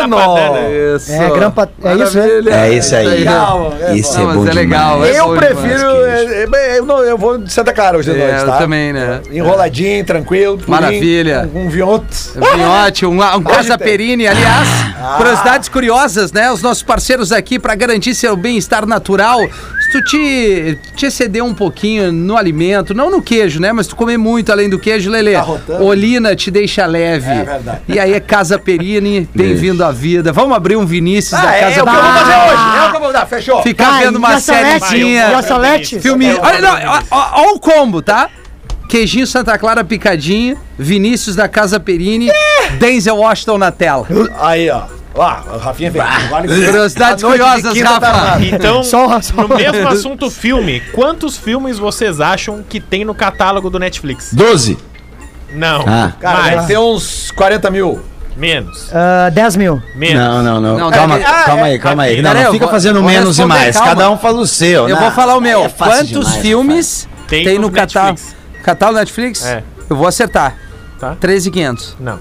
Patano. 0.00 0.96
Isso. 0.96 1.12
É, 1.12 1.30
grampa- 1.30 1.68
é 1.84 1.94
isso, 1.94 2.18
né? 2.18 2.68
É 2.68 2.74
esse 2.74 2.94
aí. 2.94 3.06
Legal. 3.06 3.72
É 3.80 3.88
Não, 3.94 4.26
mas 4.26 4.36
bom 4.36 4.48
é 4.48 4.52
legal. 4.52 4.94
demais. 4.96 5.16
Eu 5.16 5.28
prefiro. 5.36 6.04
é, 6.06 6.46
é, 6.74 6.78
eu, 6.78 6.86
não, 6.86 6.98
eu 7.02 7.16
vou 7.18 7.38
de 7.38 7.52
Santa 7.52 7.72
Cara 7.72 7.98
hoje 7.98 8.12
de 8.12 8.20
É, 8.20 8.26
noite, 8.26 8.40
eu 8.40 8.46
tá? 8.46 8.58
também, 8.58 8.92
né? 8.92 9.20
Enroladinho, 9.30 10.04
tranquilo. 10.04 10.58
purinho, 10.58 10.70
Maravilha. 10.70 11.50
Um 11.54 11.68
vionte. 11.68 12.06
Vinhote, 12.34 13.06
um, 13.06 13.20
um 13.22 13.42
Casa 13.42 13.76
tem. 13.78 13.86
Perini. 13.86 14.26
Aliás, 14.26 14.68
Ah. 15.00 15.14
curiosidades 15.16 15.68
curiosas, 15.68 16.32
né? 16.32 16.50
Os 16.50 16.62
nossos 16.62 16.82
parceiros 16.82 17.32
aqui 17.32 17.58
para 17.58 17.74
garantir 17.74 18.14
seu 18.14 18.36
bem-estar 18.36 18.86
natural. 18.86 19.40
Se 19.86 19.92
tu 19.92 20.02
te, 20.02 20.78
te 20.96 21.06
exceder 21.06 21.44
um 21.44 21.54
pouquinho 21.54 22.10
no 22.10 22.36
alimento, 22.36 22.92
não 22.92 23.08
no 23.08 23.22
queijo, 23.22 23.60
né? 23.60 23.70
Mas 23.70 23.86
tu 23.86 23.94
comer 23.94 24.16
muito 24.18 24.50
além 24.50 24.68
do 24.68 24.80
queijo, 24.80 25.08
Lelê. 25.08 25.34
Tá 25.34 25.42
rotando. 25.42 25.84
Olina 25.84 26.34
te 26.34 26.50
deixa 26.50 26.84
leve. 26.86 27.30
É 27.30 27.44
verdade. 27.44 27.80
E 27.88 27.96
aí 27.96 28.12
é 28.12 28.18
Casa 28.18 28.58
Perini, 28.58 29.28
bem-vindo 29.32 29.84
à 29.84 29.92
vida. 29.92 30.32
Vamos 30.32 30.56
abrir 30.56 30.74
um 30.74 30.84
Vinícius 30.84 31.40
da 31.40 31.50
Ah, 31.50 31.54
é, 31.54 31.60
Casa 31.60 31.78
é 31.78 31.82
o 31.82 31.86
que 31.86 31.90
eu 31.90 32.02
vou 32.02 32.12
fazer 32.12 32.34
hoje. 32.34 32.76
É 32.78 32.86
o 32.86 32.90
que 32.90 32.96
eu 32.96 33.00
vou 33.00 33.12
dar. 33.12 33.26
Fechou. 33.26 33.62
Ficar 33.62 34.00
vendo 34.00 34.16
uma 34.16 34.40
sériezinha. 34.40 35.28
E 35.30 35.34
a 35.34 35.42
Salete? 35.42 36.00
Filminho. 36.00 36.40
Olha, 36.42 36.60
não, 36.60 36.74
ó 37.12 37.52
o 37.54 37.60
combo, 37.60 38.02
tá? 38.02 38.28
Queijinho 38.88 39.26
Santa 39.26 39.56
Clara 39.56 39.84
picadinho, 39.84 40.56
Vinícius 40.76 41.36
da 41.36 41.48
Casa 41.48 41.78
Perini, 41.78 42.28
Denzel 42.78 43.16
Washington 43.16 43.58
na 43.58 43.70
tela. 43.70 44.06
Aí, 44.40 44.68
ó. 44.68 44.95
Ó, 45.16 45.54
o 45.54 45.58
Rafinha. 45.58 45.90
Vale- 45.90 46.48
Curiosidades 46.66 47.24
curiosas, 47.24 47.72
quinta 47.72 47.98
Rafa. 47.98 48.40
Então, 48.44 48.82
Só- 48.82 49.20
só- 49.20 49.34
no 49.48 49.56
mesmo 49.56 49.88
assunto 49.88 50.30
filme, 50.30 50.80
quantos 50.92 51.36
filmes 51.36 51.78
vocês 51.78 52.20
acham 52.20 52.62
que 52.68 52.80
tem 52.80 53.04
no 53.04 53.14
catálogo 53.14 53.70
do 53.70 53.78
Netflix? 53.78 54.32
12. 54.32 54.76
Não. 55.52 55.84
Ah. 55.86 56.12
Cara, 56.20 56.38
mais. 56.40 56.54
deve 56.56 56.66
ter 56.66 56.78
uns 56.78 57.30
40 57.30 57.70
mil. 57.70 58.00
Menos. 58.36 58.90
Ah, 58.92 59.30
10 59.30 59.56
mil. 59.56 59.82
Menos. 59.94 60.22
Não, 60.22 60.42
não, 60.42 60.60
não. 60.60 60.78
Não, 60.78 60.90
calma, 60.90 61.18
deve- 61.18 61.32
calma 61.44 61.62
aí, 61.64 61.78
calma 61.78 62.02
aí. 62.02 62.16
Não, 62.20 62.30
Peraí, 62.30 62.42
não 62.42 62.48
eu 62.50 62.52
fica 62.52 62.68
fazendo 62.68 63.00
vou 63.00 63.10
menos 63.10 63.38
e 63.38 63.44
mais. 63.46 63.74
calma. 63.74 63.88
Cada 63.94 64.10
um 64.10 64.18
fala 64.18 64.38
o 64.40 64.46
seu. 64.46 64.86
Eu 64.88 64.94
né? 64.94 65.00
vou 65.00 65.10
falar 65.12 65.36
o 65.36 65.40
meu. 65.40 65.64
É 65.64 65.68
Quantos 65.70 66.08
demais, 66.08 66.36
filmes 66.36 67.08
Tem 67.28 67.44
tem, 67.44 67.58
no 67.58 67.70
catálogo? 67.70 68.20
Catálogo 68.62 68.98
Netflix? 68.98 69.42
É. 69.46 69.62
Eu 69.88 69.96
vou 69.96 70.06
acertar. 70.06 70.54
Tá. 71.00 71.16
13,500. 71.18 71.96
Não. 71.98 72.18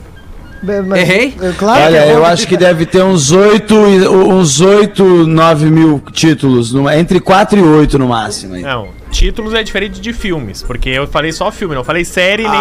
Mas- 0.88 0.99
Errei? 0.99 1.36
é 1.41 1.51
Claro 1.57 1.84
Olha, 1.84 2.01
que 2.01 2.09
é 2.09 2.13
eu 2.13 2.20
bom. 2.22 2.26
acho 2.26 2.47
que 2.47 2.57
deve 2.57 2.86
ter 2.86 3.03
uns 3.03 3.32
8, 3.32 3.76
uns 3.76 4.59
8 4.61 5.03
9 5.28 5.66
mil 5.70 6.01
títulos. 6.11 6.74
entre 6.97 7.20
4 7.20 7.59
e 7.59 7.61
8 7.61 7.97
no 7.99 8.07
máximo. 8.09 8.55
Não. 8.57 8.89
Títulos 9.11 9.53
é 9.53 9.63
diferente 9.63 10.01
de 10.01 10.11
filmes, 10.11 10.61
porque 10.63 10.89
eu 10.89 11.07
falei 11.07 11.32
só 11.32 11.49
filme, 11.49 11.74
não 11.74 11.84
falei 11.86 12.03
série 12.03 12.43
nem 12.43 12.51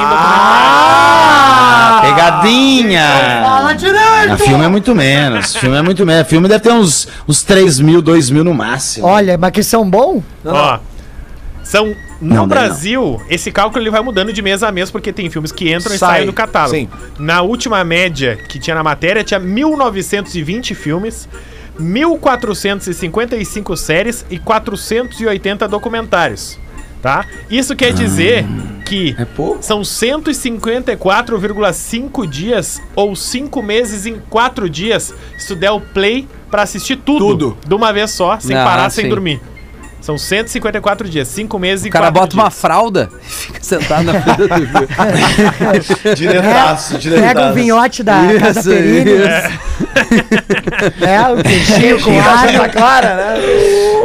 Ah, 0.87 2.01
pegadinha! 2.03 3.43
Fala 3.43 3.73
direito! 3.75 4.37
Filme 4.39 4.65
é 4.65 4.69
muito 4.69 4.95
menos. 4.95 5.57
Filme 5.57 5.77
é 5.77 5.83
muito 5.83 6.07
menos. 6.07 6.29
Filme 6.29 6.49
deve 6.49 6.63
ter 6.63 6.73
uns, 6.73 7.09
uns 7.29 7.43
3 7.43 7.81
mil, 7.81 8.01
2 8.01 8.31
mil 8.31 8.45
no 8.45 8.55
máximo. 8.55 9.07
Olha, 9.07 9.37
mas 9.37 9.51
que 9.51 9.63
são 9.63 9.89
bom? 9.89 10.23
documentário. 10.45 10.81
Ó. 10.91 10.95
São. 11.65 11.95
No 12.25 12.35
Não, 12.37 12.49
Brasil, 12.49 13.20
esse 13.29 13.53
cálculo 13.53 13.83
ele 13.83 13.91
vai 13.91 14.01
mudando 14.01 14.33
de 14.33 14.41
mês 14.41 14.62
a 14.62 14.72
mês, 14.72 14.91
porque 14.91 15.12
tem 15.12 15.29
filmes 15.29 15.53
que 15.53 15.70
entram 15.72 15.95
e 15.95 15.99
Sai, 15.99 16.14
saem 16.16 16.27
do 16.27 16.33
catálogo. 16.33 16.75
sim. 16.75 16.89
Na 17.18 17.43
última 17.43 17.85
média 17.85 18.39
que 18.49 18.59
tinha 18.59 18.75
na 18.75 18.83
matéria, 18.83 19.22
tinha 19.22 19.39
1920 19.39 20.75
filmes, 20.75 21.29
1455 21.79 23.77
séries 23.77 24.25
e 24.31 24.39
480 24.39 25.68
documentários. 25.68 26.59
Tá? 27.03 27.27
Isso 27.51 27.77
quer 27.77 27.93
dizer 27.93 28.47
que 28.87 29.14
É 29.18 29.27
são 29.61 29.83
154,5 29.83 32.27
dias 32.27 32.81
ou 32.97 33.14
5 33.14 33.62
meses 33.62 34.07
em 34.07 34.18
4 34.31 34.70
dias 34.70 35.14
se 35.37 35.49
tu 35.49 35.55
der 35.57 35.72
o 35.72 35.81
play 35.83 36.27
pra 36.51 36.62
assistir 36.62 36.97
tudo, 36.97 37.27
Tudo. 37.29 37.59
de 37.66 37.75
uma 37.75 37.93
vez 37.93 38.12
só, 38.12 38.41
sem 38.41 38.57
Ah, 38.57 38.64
parar, 38.64 38.89
sem 38.89 39.05
sim. 39.05 39.11
dormir. 39.11 39.43
São 40.05 40.19
154 40.19 41.09
dias, 41.09 41.27
5 41.29 41.59
meses 41.59 41.87
e 41.87 41.89
O 41.89 41.91
cara 41.91 42.13
4 42.13 42.21
bota 42.21 42.29
dias. 42.35 42.45
uma 42.45 42.51
fralda 42.51 43.09
e 43.23 43.27
fica 43.27 43.59
sentado 43.63 44.03
na 44.05 44.21
frente 44.21 44.39
do 44.39 44.59
filme. 44.59 44.87
Diretaço, 46.15 46.99
Pega 46.99 47.41
um 47.47 47.53
vinhote 47.55 48.03
da 48.03 48.21
Casa 48.39 48.61
Isso, 48.61 48.69
Perini. 48.69 49.11
isso. 49.13 51.05
É, 51.07 51.21
o 51.33 51.43
queijinho 51.43 52.01
com 52.05 52.11
alho. 52.21 52.71
Clara, 52.73 53.15
né? 53.15 53.35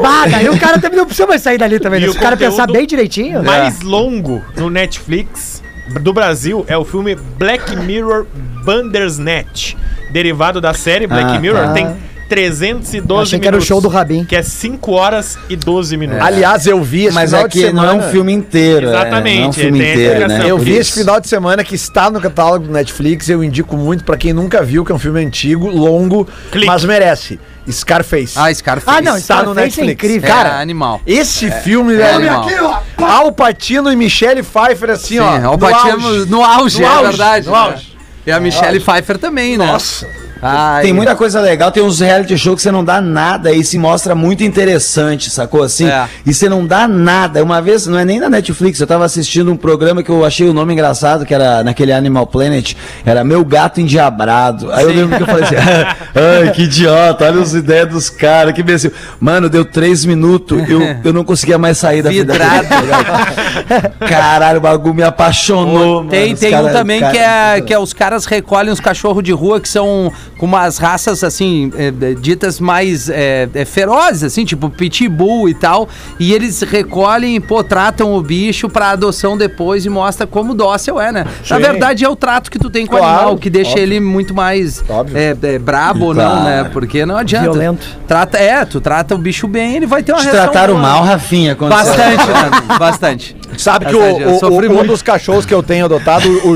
Bah, 0.02 0.26
daí 0.28 0.48
o 0.48 0.58
cara 0.58 0.80
também 0.80 0.98
não 0.98 1.06
precisa 1.06 1.28
mais 1.28 1.42
sair 1.42 1.58
dali 1.58 1.80
também. 1.82 2.00
E 2.00 2.04
né? 2.04 2.10
o 2.10 2.14
Se 2.14 2.18
o 2.18 2.22
cara 2.22 2.38
pensar 2.38 2.66
bem 2.68 2.88
direitinho. 2.88 3.44
mais 3.44 3.82
longo 3.82 4.42
no 4.56 4.70
Netflix 4.70 5.62
do 6.02 6.14
Brasil 6.14 6.64
é 6.70 6.78
o 6.78 6.86
filme 6.86 7.14
Black 7.38 7.76
Mirror 7.76 8.26
Bandersnatch. 8.64 9.76
Derivado 10.12 10.62
da 10.62 10.74
série 10.74 11.08
Black 11.08 11.36
Ah, 11.36 11.40
Mirror, 11.40 11.66
tá. 11.68 11.74
tem 11.74 11.88
312 12.30 13.22
Achei 13.24 13.40
que 13.40 13.48
era 13.48 13.58
o 13.58 13.62
show 13.62 13.82
do 13.82 13.88
Rabin. 13.88 14.24
Que 14.24 14.36
é 14.36 14.44
5 14.44 14.92
horas 14.92 15.38
e 15.50 15.56
12 15.56 15.98
minutos. 15.98 16.22
Aliás, 16.24 16.68
eu 16.68 16.82
vi 16.84 17.06
esse 17.06 17.16
Mas 17.16 17.32
final 17.32 17.46
é 17.46 17.48
de 17.48 17.54
que 17.60 17.74
não 17.74 17.84
é 17.84 17.88
semana. 17.90 18.08
um 18.08 18.12
filme 18.12 18.32
inteiro. 18.34 18.88
é, 18.88 18.90
Exatamente, 18.92 19.38
não 19.40 19.46
é 19.46 19.50
um 19.50 19.54
filme 19.54 19.80
inteiro, 19.80 20.28
né? 20.28 20.44
Eu 20.48 20.58
vi 20.58 20.74
esse 20.78 20.92
final 20.94 21.20
de 21.20 21.28
semana 21.28 21.64
que 21.64 21.76
está 21.76 22.10
no 22.12 22.22
catálogo 22.22 22.68
do 22.68 22.72
Netflix. 22.72 23.28
Eu 23.28 23.44
indico 23.44 23.76
muito 23.76 24.04
pra 24.04 24.16
quem 24.16 24.32
nunca 24.32 24.62
viu, 24.64 24.86
que 24.86 24.92
é 24.92 24.96
um 24.96 25.00
filme 25.00 25.26
antigo, 25.26 25.68
longo, 25.70 26.28
Clique. 26.52 26.68
mas 26.68 26.86
merece. 26.86 27.40
Scarface. 27.70 28.34
Ah, 28.36 28.52
Scarface. 28.54 28.98
Ah, 28.98 29.02
não, 29.02 29.18
Está 29.18 29.44
no 29.44 29.52
Scarface 29.54 29.60
é 29.60 29.84
Netflix. 29.86 29.92
incrível. 29.94 30.30
É, 30.30 30.32
Cara, 30.32 30.60
animal. 30.60 31.02
Esse 31.06 31.52
filme, 31.52 31.94
É 31.94 31.98
velho. 31.98 32.32
animal. 32.32 32.84
Al 32.98 33.32
Pacino 33.32 33.92
e 33.92 33.96
Michelle 33.96 34.42
Pfeiffer, 34.44 34.92
assim, 34.92 35.16
Sim, 35.16 35.20
ó. 35.20 35.36
ó, 35.36 35.40
no 35.40 35.54
o 35.54 35.58
Patinho 35.58 35.94
auge. 35.94 36.26
no 36.30 36.44
auge, 36.44 36.82
No 36.82 36.88
é 36.88 37.04
verdade. 37.04 37.46
no 37.48 37.52
né? 37.52 37.58
auge. 37.60 37.98
E 38.26 38.32
a 38.32 38.40
Michelle 38.40 38.80
Pfeiffer 38.80 39.18
também, 39.18 39.58
né? 39.58 39.66
Nossa. 39.66 40.08
Ai, 40.42 40.84
Tem 40.84 40.94
muita 40.94 41.16
coisa 41.16 41.42
legal, 41.42 41.72
tem 41.72 41.84
uns 41.84 42.00
reality 42.00 42.38
shows 42.38 42.56
que 42.58 42.62
você 42.62 42.72
não 42.72 42.84
dá 42.84 43.02
nada 43.02 43.52
e 43.52 43.64
se 43.64 43.78
mostra 43.78 44.16
muito 44.16 44.44
interessante, 44.44 45.30
sacou 45.30 45.64
assim? 45.64 45.88
É. 45.90 46.08
E 46.26 46.34
você 46.34 46.48
não 46.48 46.66
dá 46.66 46.88
nada. 46.88 47.44
Uma 47.44 47.62
vez, 47.62 47.86
não 47.88 48.00
é 48.00 48.06
nem 48.06 48.20
na 48.20 48.30
Netflix, 48.30 48.80
eu 48.80 48.88
tava 48.88 49.04
assistindo 49.06 49.52
um 49.52 49.58
programa 49.58 50.02
que 50.02 50.10
eu 50.10 50.24
achei 50.24 50.48
o 50.48 50.54
nome 50.54 50.74
engraçado, 50.74 51.26
que 51.26 51.34
era 51.34 51.64
naquele 51.64 51.92
Animal 51.92 52.26
Planet, 52.28 52.74
era 53.06 53.24
Meu 53.24 53.44
Gato 53.44 53.82
Endiabrado. 53.82 54.72
Aí 54.72 54.84
eu 54.86 54.92
lembro 54.94 55.18
que 55.18 55.24
eu 55.24 55.28
falei 55.28 55.44
assim, 55.44 55.56
ai, 56.46 56.52
que 56.52 56.64
idiota, 56.64 57.26
olha 57.26 57.42
as 57.42 57.54
ideias 57.54 57.90
dos 57.90 58.10
caras, 58.10 58.54
que 58.54 58.62
imbecil. 58.62 58.92
Mano, 59.20 59.50
deu 59.50 59.66
três 59.66 60.06
minutos, 60.06 60.58
eu, 60.70 60.80
eu 61.04 61.14
não 61.14 61.24
conseguia 61.24 61.58
mais 61.58 61.78
sair 61.78 62.02
da 62.02 62.10
Vidrado. 62.10 62.68
daquele- 62.68 64.10
Caralho, 64.10 64.58
o 64.58 64.62
bagulho 64.62 64.94
me 64.94 65.04
apaixonou, 65.04 66.06
Tem, 66.06 66.28
mano. 66.30 66.38
Tem 66.40 66.50
um 66.50 66.52
cara- 66.64 66.70
também 66.74 67.00
cara- 67.00 67.12
que 67.14 67.18
é 67.20 67.62
que 67.62 67.74
é 67.74 67.80
os 67.80 67.94
caras 67.94 68.26
recolhem 68.26 68.72
os 68.72 68.80
cachorros 68.80 69.24
de 69.24 69.32
rua 69.32 69.60
que 69.60 69.68
são 69.70 70.12
com 70.40 70.46
umas 70.46 70.78
raças 70.78 71.22
assim 71.24 71.70
é, 71.78 71.88
é, 71.88 72.14
ditas 72.16 72.60
mais 72.62 73.10
é, 73.10 73.48
é, 73.54 73.66
ferozes 73.66 74.24
assim, 74.24 74.46
tipo 74.46 74.70
pitbull 74.70 75.50
e 75.50 75.54
tal, 75.54 75.88
e 76.18 76.34
eles 76.34 76.62
recolhem, 76.62 77.36
e, 77.36 77.40
pô, 77.42 77.62
tratam 77.64 78.14
o 78.16 78.22
bicho 78.22 78.70
pra 78.70 78.92
adoção 78.92 79.38
depois 79.38 79.86
e 79.86 79.90
mostra 79.90 80.26
como 80.26 80.56
dócil 80.56 81.00
é, 81.00 81.12
né? 81.12 81.26
Na 81.50 81.58
Sim. 81.58 81.62
verdade 81.62 82.06
é 82.06 82.10
o 82.10 82.16
trato 82.16 82.50
que 82.50 82.58
tu 82.58 82.70
tem 82.70 82.86
com 82.88 82.96
o 82.96 82.98
Claro, 83.00 83.16
animal 83.18 83.38
que 83.38 83.50
deixa 83.50 83.72
óbvio. 83.72 83.84
ele 83.84 84.00
muito 84.00 84.34
mais 84.34 84.82
é, 85.14 85.36
é, 85.44 85.60
brabo 85.60 86.06
ou 86.06 86.14
não, 86.14 86.24
Claro. 86.32 86.44
né? 86.46 86.70
Porque 86.72 87.06
não 87.06 87.18
adianta. 87.18 87.44
Violento. 87.52 87.86
Trata, 88.08 88.38
é, 88.38 88.64
tu 88.64 88.80
trata 88.80 89.14
o 89.16 89.18
bicho 89.18 89.46
bem, 89.48 89.76
ele 89.76 89.86
vai 89.86 90.02
ter 90.02 90.14
uma 90.14 90.20
Te 90.22 90.26
reação 90.28 90.44
trataram 90.46 90.76
boa. 90.76 90.88
mal, 90.88 91.04
Rafinha? 91.04 91.54
quando 91.54 91.74
você- 91.76 91.90
Bastante, 91.90 92.28
né? 92.28 92.78
Bastante. 92.80 93.36
Sabe 93.58 93.86
que 93.88 93.92
Verdade, 93.92 94.22
eu 94.24 94.30
o, 94.30 94.52
o- 94.52 94.78
o- 94.78 94.82
um 94.82 94.86
dos 94.88 95.02
cachorros 95.02 95.46
que 95.46 95.54
eu 95.54 95.62
tenho 95.62 95.84
adotado, 95.86 96.30
o, 96.30 96.52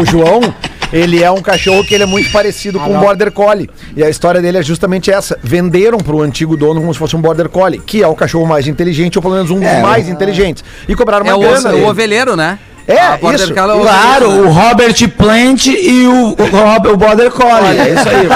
o 0.00 0.04
João, 0.04 0.40
ele 0.92 1.22
é 1.22 1.30
um 1.30 1.40
cachorro 1.42 1.84
que 1.84 1.94
ele 1.94 2.02
é 2.04 2.06
muito 2.06 2.30
parecido 2.30 2.78
com 2.80 2.96
um 2.96 3.00
Border 3.00 3.30
Collie. 3.32 3.68
E 3.96 4.02
a 4.02 4.08
história 4.08 4.40
dele 4.40 4.58
é 4.58 4.62
justamente 4.62 5.10
essa. 5.10 5.38
Venderam 5.42 5.98
pro 5.98 6.20
antigo 6.22 6.56
dono 6.56 6.80
como 6.80 6.92
se 6.92 6.98
fosse 6.98 7.16
um 7.16 7.20
Border 7.20 7.48
Collie, 7.48 7.80
que 7.80 8.02
é 8.02 8.06
o 8.06 8.14
cachorro 8.14 8.46
mais 8.46 8.66
inteligente, 8.66 9.16
ou 9.18 9.22
pelo 9.22 9.34
menos 9.34 9.50
um 9.50 9.56
dos 9.58 9.64
É, 9.68 9.80
mais 9.82 10.08
inteligentes. 10.08 10.64
E 10.88 10.94
cobraram 10.94 11.26
É 11.26 11.34
uma 11.34 11.36
o, 11.36 11.40
grana. 11.40 11.68
o 11.70 11.72
dele. 11.72 11.84
ovelheiro, 11.86 12.36
né? 12.36 12.58
É, 12.88 12.98
A 13.00 13.16
Border 13.18 13.40
isso. 13.40 13.54
Collie 13.54 13.70
é 13.70 13.74
o 13.74 13.80
Claro, 13.82 14.32
né? 14.32 14.40
o 14.40 14.48
Robert 14.50 15.08
Plant 15.10 15.66
e 15.66 16.06
o, 16.06 16.28
o, 16.30 16.92
o 16.92 16.96
Border 16.96 17.30
Collie. 17.30 17.78
É 17.78 17.90
isso 17.94 18.08
aí. 18.08 18.28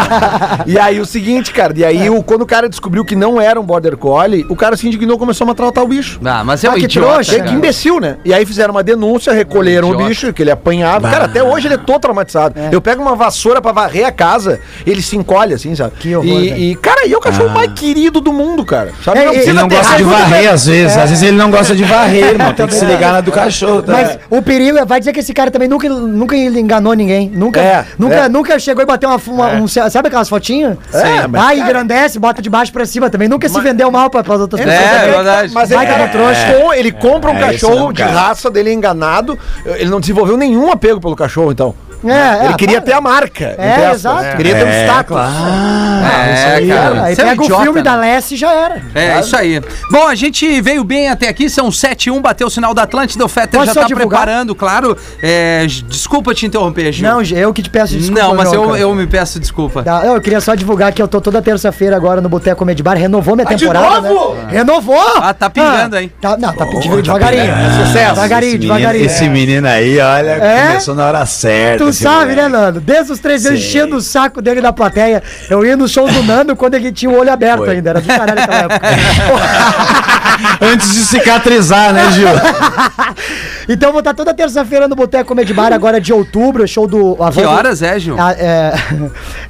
E 0.66 0.78
aí 0.78 1.00
o 1.00 1.07
seguinte, 1.07 1.50
cara, 1.53 1.72
e 1.76 1.84
aí 1.84 2.09
o, 2.11 2.22
quando 2.22 2.42
o 2.42 2.46
cara 2.46 2.68
descobriu 2.68 3.05
que 3.05 3.16
não 3.16 3.40
era 3.40 3.59
um 3.59 3.64
Border 3.64 3.96
Collie, 3.96 4.44
o 4.48 4.55
cara 4.55 4.76
se 4.76 4.86
indignou 4.86 5.16
e 5.16 5.18
começou 5.18 5.44
a 5.44 5.46
maltratar 5.46 5.82
o 5.82 5.88
bicho. 5.88 6.20
Ah, 6.24 6.44
mas 6.44 6.62
é 6.62 6.68
Ah, 6.68 6.72
um 6.72 6.74
que 6.74 6.84
idiota, 6.84 7.09
trouxa, 7.14 7.30
Que, 7.32 7.38
cara. 7.38 7.48
que 7.50 7.55
imbecil, 7.57 7.98
né? 8.00 8.16
E 8.24 8.32
aí 8.32 8.44
fizeram 8.46 8.72
uma 8.74 8.82
denúncia, 8.82 9.32
recolheram 9.32 9.88
o 9.88 9.94
Idiota. 9.94 10.09
bicho, 10.09 10.32
que 10.32 10.42
ele 10.42 10.50
apanhava. 10.50 11.11
Cara, 11.11 11.24
até 11.24 11.42
hoje 11.42 11.66
ele 11.66 11.74
é 11.74 11.78
todo 11.78 12.00
traumatizado. 12.00 12.55
Eu 12.70 12.80
pego 12.80 13.03
uma 13.03 13.16
vassoura 13.16 13.61
pra 13.62 13.72
varrer 13.72 14.07
a 14.07 14.12
casa, 14.12 14.61
ele 14.86 15.00
se 15.03 15.16
encolhe 15.16 15.55
assim, 15.55 15.74
sabe? 15.74 15.92
Que 15.98 16.14
horror, 16.14 16.28
E, 16.28 16.72
e, 16.72 16.74
cara, 16.76 17.07
e 17.07 17.12
é 17.12 17.16
o 17.16 17.20
cachorro 17.20 17.48
mais 17.50 17.72
querido 17.72 18.20
do 18.20 18.32
mundo, 18.32 18.64
cara. 18.64 18.90
Sabe? 19.05 19.18
É, 19.20 19.24
Não 19.26 19.32
ele 19.34 19.53
não 19.55 19.68
gosta 19.68 19.96
de 19.96 20.03
varrer 20.05 20.53
às 20.53 20.66
vezes. 20.66 20.96
Às 20.96 21.11
vezes 21.11 21.22
ele 21.22 21.36
não 21.36 21.50
gosta 21.50 21.74
de 21.74 21.84
varrer, 21.84 22.26
irmão. 22.28 22.53
Tem 22.53 22.66
que 22.66 22.74
se 22.74 22.84
ligar 22.84 23.12
na 23.12 23.20
do 23.20 23.32
cachorro. 23.32 23.82
Tá? 23.82 23.92
Mas 23.92 24.18
o 24.30 24.41
perigo 24.43 24.78
é, 24.78 24.84
vai 24.84 24.99
dizer 25.01 25.12
que 25.12 25.20
esse 25.20 25.32
cara 25.32 25.51
também 25.51 25.68
nunca, 25.68 25.88
nunca 25.88 26.36
enganou 26.36 26.93
ninguém. 26.95 27.30
Nunca, 27.34 27.61
É, 27.61 27.84
nunca, 27.99 28.14
é. 28.14 28.28
nunca 28.28 28.59
chegou 28.59 28.82
e 28.82 28.86
bateu 28.86 29.09
uma, 29.09 29.20
uma- 29.26 29.49
um, 29.61 29.68
sabe 29.68 30.09
aquelas 30.09 30.28
fotinhas? 30.28 30.76
É, 30.93 31.26
mas, 31.26 31.40
Ah, 31.43 31.47
cara- 31.47 31.55
engrandece, 31.57 32.18
bota 32.18 32.40
de 32.43 32.51
baixo 32.51 32.72
pra 32.72 32.84
cima 32.86 33.09
também. 33.11 33.28
Nunca 33.28 33.49
se 33.49 33.61
vendeu 33.61 33.90
mal 33.90 34.11
pra, 34.11 34.22
pras 34.22 34.40
outras 34.40 34.61
É, 34.61 34.64
pessoas. 34.64 34.90
é 35.03 35.11
verdade. 35.11 35.53
Mas 35.55 35.70
ele, 35.70 35.86
cara, 35.86 36.03
é 36.05 36.09
trouxa. 36.09 36.53
com- 36.61 36.72
ele 36.72 36.93
compra 36.93 37.30
um 37.30 37.36
É, 37.36 37.40
cachorro 37.40 37.76
não, 37.76 37.93
de 37.93 38.03
raça 38.03 38.51
dele 38.51 38.72
enganado. 38.72 39.38
Ele 39.64 39.90
não 39.90 40.01
desenvolveu 40.01 40.36
nenhum 40.36 40.70
apego 40.70 41.01
pelo 41.01 41.16
cachorro, 41.16 41.53
então. 41.53 41.74
É, 42.05 42.44
Ele 42.44 42.53
é, 42.53 42.57
queria 42.57 42.80
para. 42.80 42.90
ter 42.90 42.96
a 42.96 43.00
marca. 43.00 43.44
É, 43.59 43.90
exato. 43.92 44.36
Queria 44.36 44.55
ter 44.57 44.64
um 44.64 44.68
É, 44.68 44.84
status. 44.84 45.16
É, 45.16 46.66
cara. 46.66 47.03
Aí 47.05 47.14
Você 47.14 47.22
é 47.22 47.24
um 47.24 47.28
pega 47.28 47.40
o 47.40 47.44
idiota, 47.44 47.62
filme 47.62 47.78
né? 47.78 47.84
da 47.84 47.96
Lessie 47.96 48.34
e 48.34 48.38
já 48.38 48.53
era. 48.53 48.82
É, 48.94 49.20
isso 49.20 49.36
aí. 49.36 49.61
Bom, 49.90 50.07
a 50.09 50.14
gente 50.14 50.61
veio 50.61 50.84
bem 50.84 51.09
até 51.09 51.28
aqui, 51.28 51.48
são 51.48 51.70
7 51.70 52.07
e 52.07 52.11
1, 52.11 52.20
bateu 52.20 52.46
o 52.46 52.50
sinal 52.50 52.74
da 52.74 52.82
Atlântida, 52.82 53.24
o 53.24 53.28
Fetter 53.28 53.61
Posso 53.61 53.74
já 53.74 53.80
tá 53.82 53.86
divulgar? 53.86 54.22
preparando, 54.22 54.55
claro. 54.55 54.96
É, 55.22 55.66
desculpa 55.88 56.34
te 56.34 56.46
interromper, 56.46 56.92
Gil. 56.92 57.09
Não, 57.09 57.22
eu 57.22 57.53
que 57.53 57.62
te 57.62 57.70
peço 57.70 57.96
desculpa. 57.96 58.22
Não, 58.22 58.34
mas 58.34 58.53
eu, 58.53 58.76
eu 58.76 58.94
me 58.94 59.07
peço 59.07 59.38
desculpa. 59.38 59.82
Tá, 59.82 60.03
eu 60.05 60.20
queria 60.20 60.40
só 60.40 60.55
divulgar 60.55 60.92
que 60.92 61.00
eu 61.00 61.09
tô 61.09 61.20
toda 61.20 61.40
terça-feira 61.40 61.94
agora 61.96 62.20
no 62.20 62.28
Boteco 62.28 62.57
Comedy 62.59 62.82
Bar. 62.82 62.96
Renovou 62.96 63.34
minha 63.36 63.46
temporada, 63.46 64.00
né? 64.00 64.11
Renovou! 64.48 65.00
Ah, 65.20 65.32
tá 65.34 65.48
pingando 65.50 65.96
aí. 65.96 66.09
Tá, 66.20 66.36
não, 66.36 66.53
tá 66.53 66.66
pedindo 66.66 67.00
devagarinho. 67.03 67.42
É 67.53 67.84
sucesso. 67.86 68.14
Devagarinho, 68.14 68.59
devagarinho. 68.59 69.05
esse 69.07 69.28
menino 69.28 69.66
aí, 69.68 69.98
olha, 69.98 70.30
É? 70.32 70.66
começou 70.68 70.94
na 70.94 71.07
hora 71.07 71.26
certa. 71.26 71.91
Sabe, 71.93 72.34
né, 72.34 72.49
moleque. 72.49 72.53
Nando? 72.53 72.80
Desde 72.80 73.12
os 73.12 73.18
três 73.18 73.47
anos 73.47 73.61
enchendo 73.61 73.97
o 73.97 74.01
saco 74.01 74.40
dele 74.40 74.61
na 74.61 74.72
plateia. 74.72 75.22
Eu 75.49 75.64
ia 75.64 75.76
no 75.76 75.88
show 75.88 76.09
do 76.09 76.22
Nando 76.22 76.57
quando 76.57 76.74
ele 76.74 76.93
tinha 76.93 77.11
o 77.11 77.18
olho 77.18 77.32
aberto 77.32 77.59
Foi. 77.59 77.70
ainda. 77.70 77.90
Era 77.90 78.01
do 78.01 78.07
caralho 78.07 78.34
naquela 78.34 78.59
época. 78.62 78.80
Antes 80.61 80.93
de 80.95 81.01
cicatrizar, 81.01 81.93
né, 81.93 82.11
Gil? 82.12 82.28
então 83.68 83.88
eu 83.88 83.93
vou 83.93 84.01
estar 84.01 84.14
toda 84.14 84.32
terça-feira 84.34 84.86
no 84.88 84.95
Boteco 84.95 85.28
Comedy 85.28 85.53
Bar, 85.53 85.72
agora 85.72 86.01
de 86.01 86.12
outubro, 86.12 86.66
show 86.66 86.86
do. 86.86 87.16
a 87.22 87.30
Que 87.30 87.43
horas 87.45 87.82
é, 87.82 87.99
Gil? 87.99 88.16
Ah, 88.18 88.32
É, 88.32 88.72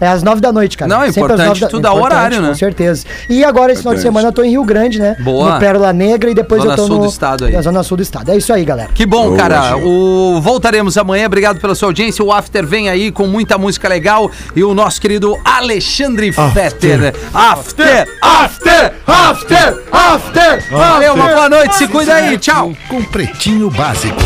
é 0.00 0.08
às 0.08 0.22
nove 0.22 0.40
da 0.40 0.52
noite, 0.52 0.76
cara. 0.76 0.88
Não, 0.88 1.02
é 1.02 1.06
Sempre 1.06 1.20
importante 1.22 1.46
nove 1.48 1.60
da- 1.60 1.68
tu 1.68 1.80
dar 1.80 1.92
o 1.92 1.96
importante, 1.98 2.16
horário, 2.18 2.42
né? 2.42 2.48
Com 2.48 2.54
certeza. 2.54 3.04
E 3.28 3.44
agora, 3.44 3.72
esse 3.72 3.80
final 3.82 3.94
de 3.94 4.00
semana, 4.02 4.28
eu 4.28 4.32
tô 4.32 4.42
em 4.42 4.50
Rio 4.50 4.64
Grande, 4.64 4.98
né? 4.98 5.16
Boa. 5.20 5.54
No 5.54 5.60
Pérola 5.60 5.92
Negra 5.92 6.30
e 6.30 6.34
depois 6.34 6.62
Zona 6.62 6.74
eu 6.74 6.76
tô 6.76 6.86
sul 6.86 6.96
no... 6.96 7.02
do 7.02 7.08
estado 7.08 7.44
aí. 7.44 7.52
Na 7.52 7.62
Zona 7.62 7.82
Sul 7.82 7.96
do 7.96 8.02
Estado. 8.02 8.30
É 8.30 8.36
isso 8.36 8.52
aí, 8.52 8.64
galera. 8.64 8.90
Que 8.94 9.06
bom, 9.06 9.26
Boa, 9.28 9.36
cara. 9.36 9.68
Gil. 9.76 9.86
O... 9.88 10.40
Voltaremos 10.40 10.96
amanhã. 10.98 11.26
Obrigado 11.26 11.60
pela 11.60 11.74
sua 11.74 11.88
audiência. 11.88 12.24
O 12.24 12.32
After 12.32 12.66
vem 12.66 12.88
aí 12.88 13.10
com 13.10 13.26
muita 13.26 13.56
música 13.58 13.88
legal. 13.88 14.30
E 14.54 14.62
o 14.62 14.74
nosso 14.74 15.00
querido 15.00 15.36
Alexandre 15.44 16.32
Fetter. 16.32 17.14
After, 17.32 18.08
after, 18.20 18.92
after, 19.06 19.82
after. 19.92 20.62
Valeu, 20.82 21.14
uma 21.14 21.28
boa 21.28 21.48
noite. 21.48 21.76
Se 21.76 21.86
cuida 21.86 22.14
aí. 22.14 22.36
Tchau. 22.38 22.74
Com 22.88 23.04
Pretinho 23.04 23.70
Básico. 23.70 24.18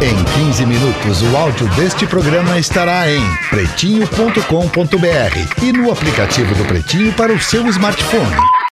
Em 0.00 0.16
15 0.46 0.64
minutos, 0.64 1.22
o 1.22 1.36
áudio 1.36 1.68
deste 1.74 2.06
programa 2.06 2.58
estará 2.58 3.06
em 3.10 3.22
pretinho.com.br 3.50 5.62
e 5.62 5.72
no 5.72 5.92
aplicativo 5.92 6.54
do 6.54 6.64
Pretinho 6.64 7.12
para 7.12 7.34
o 7.34 7.38
seu 7.38 7.66
smartphone. 7.66 8.60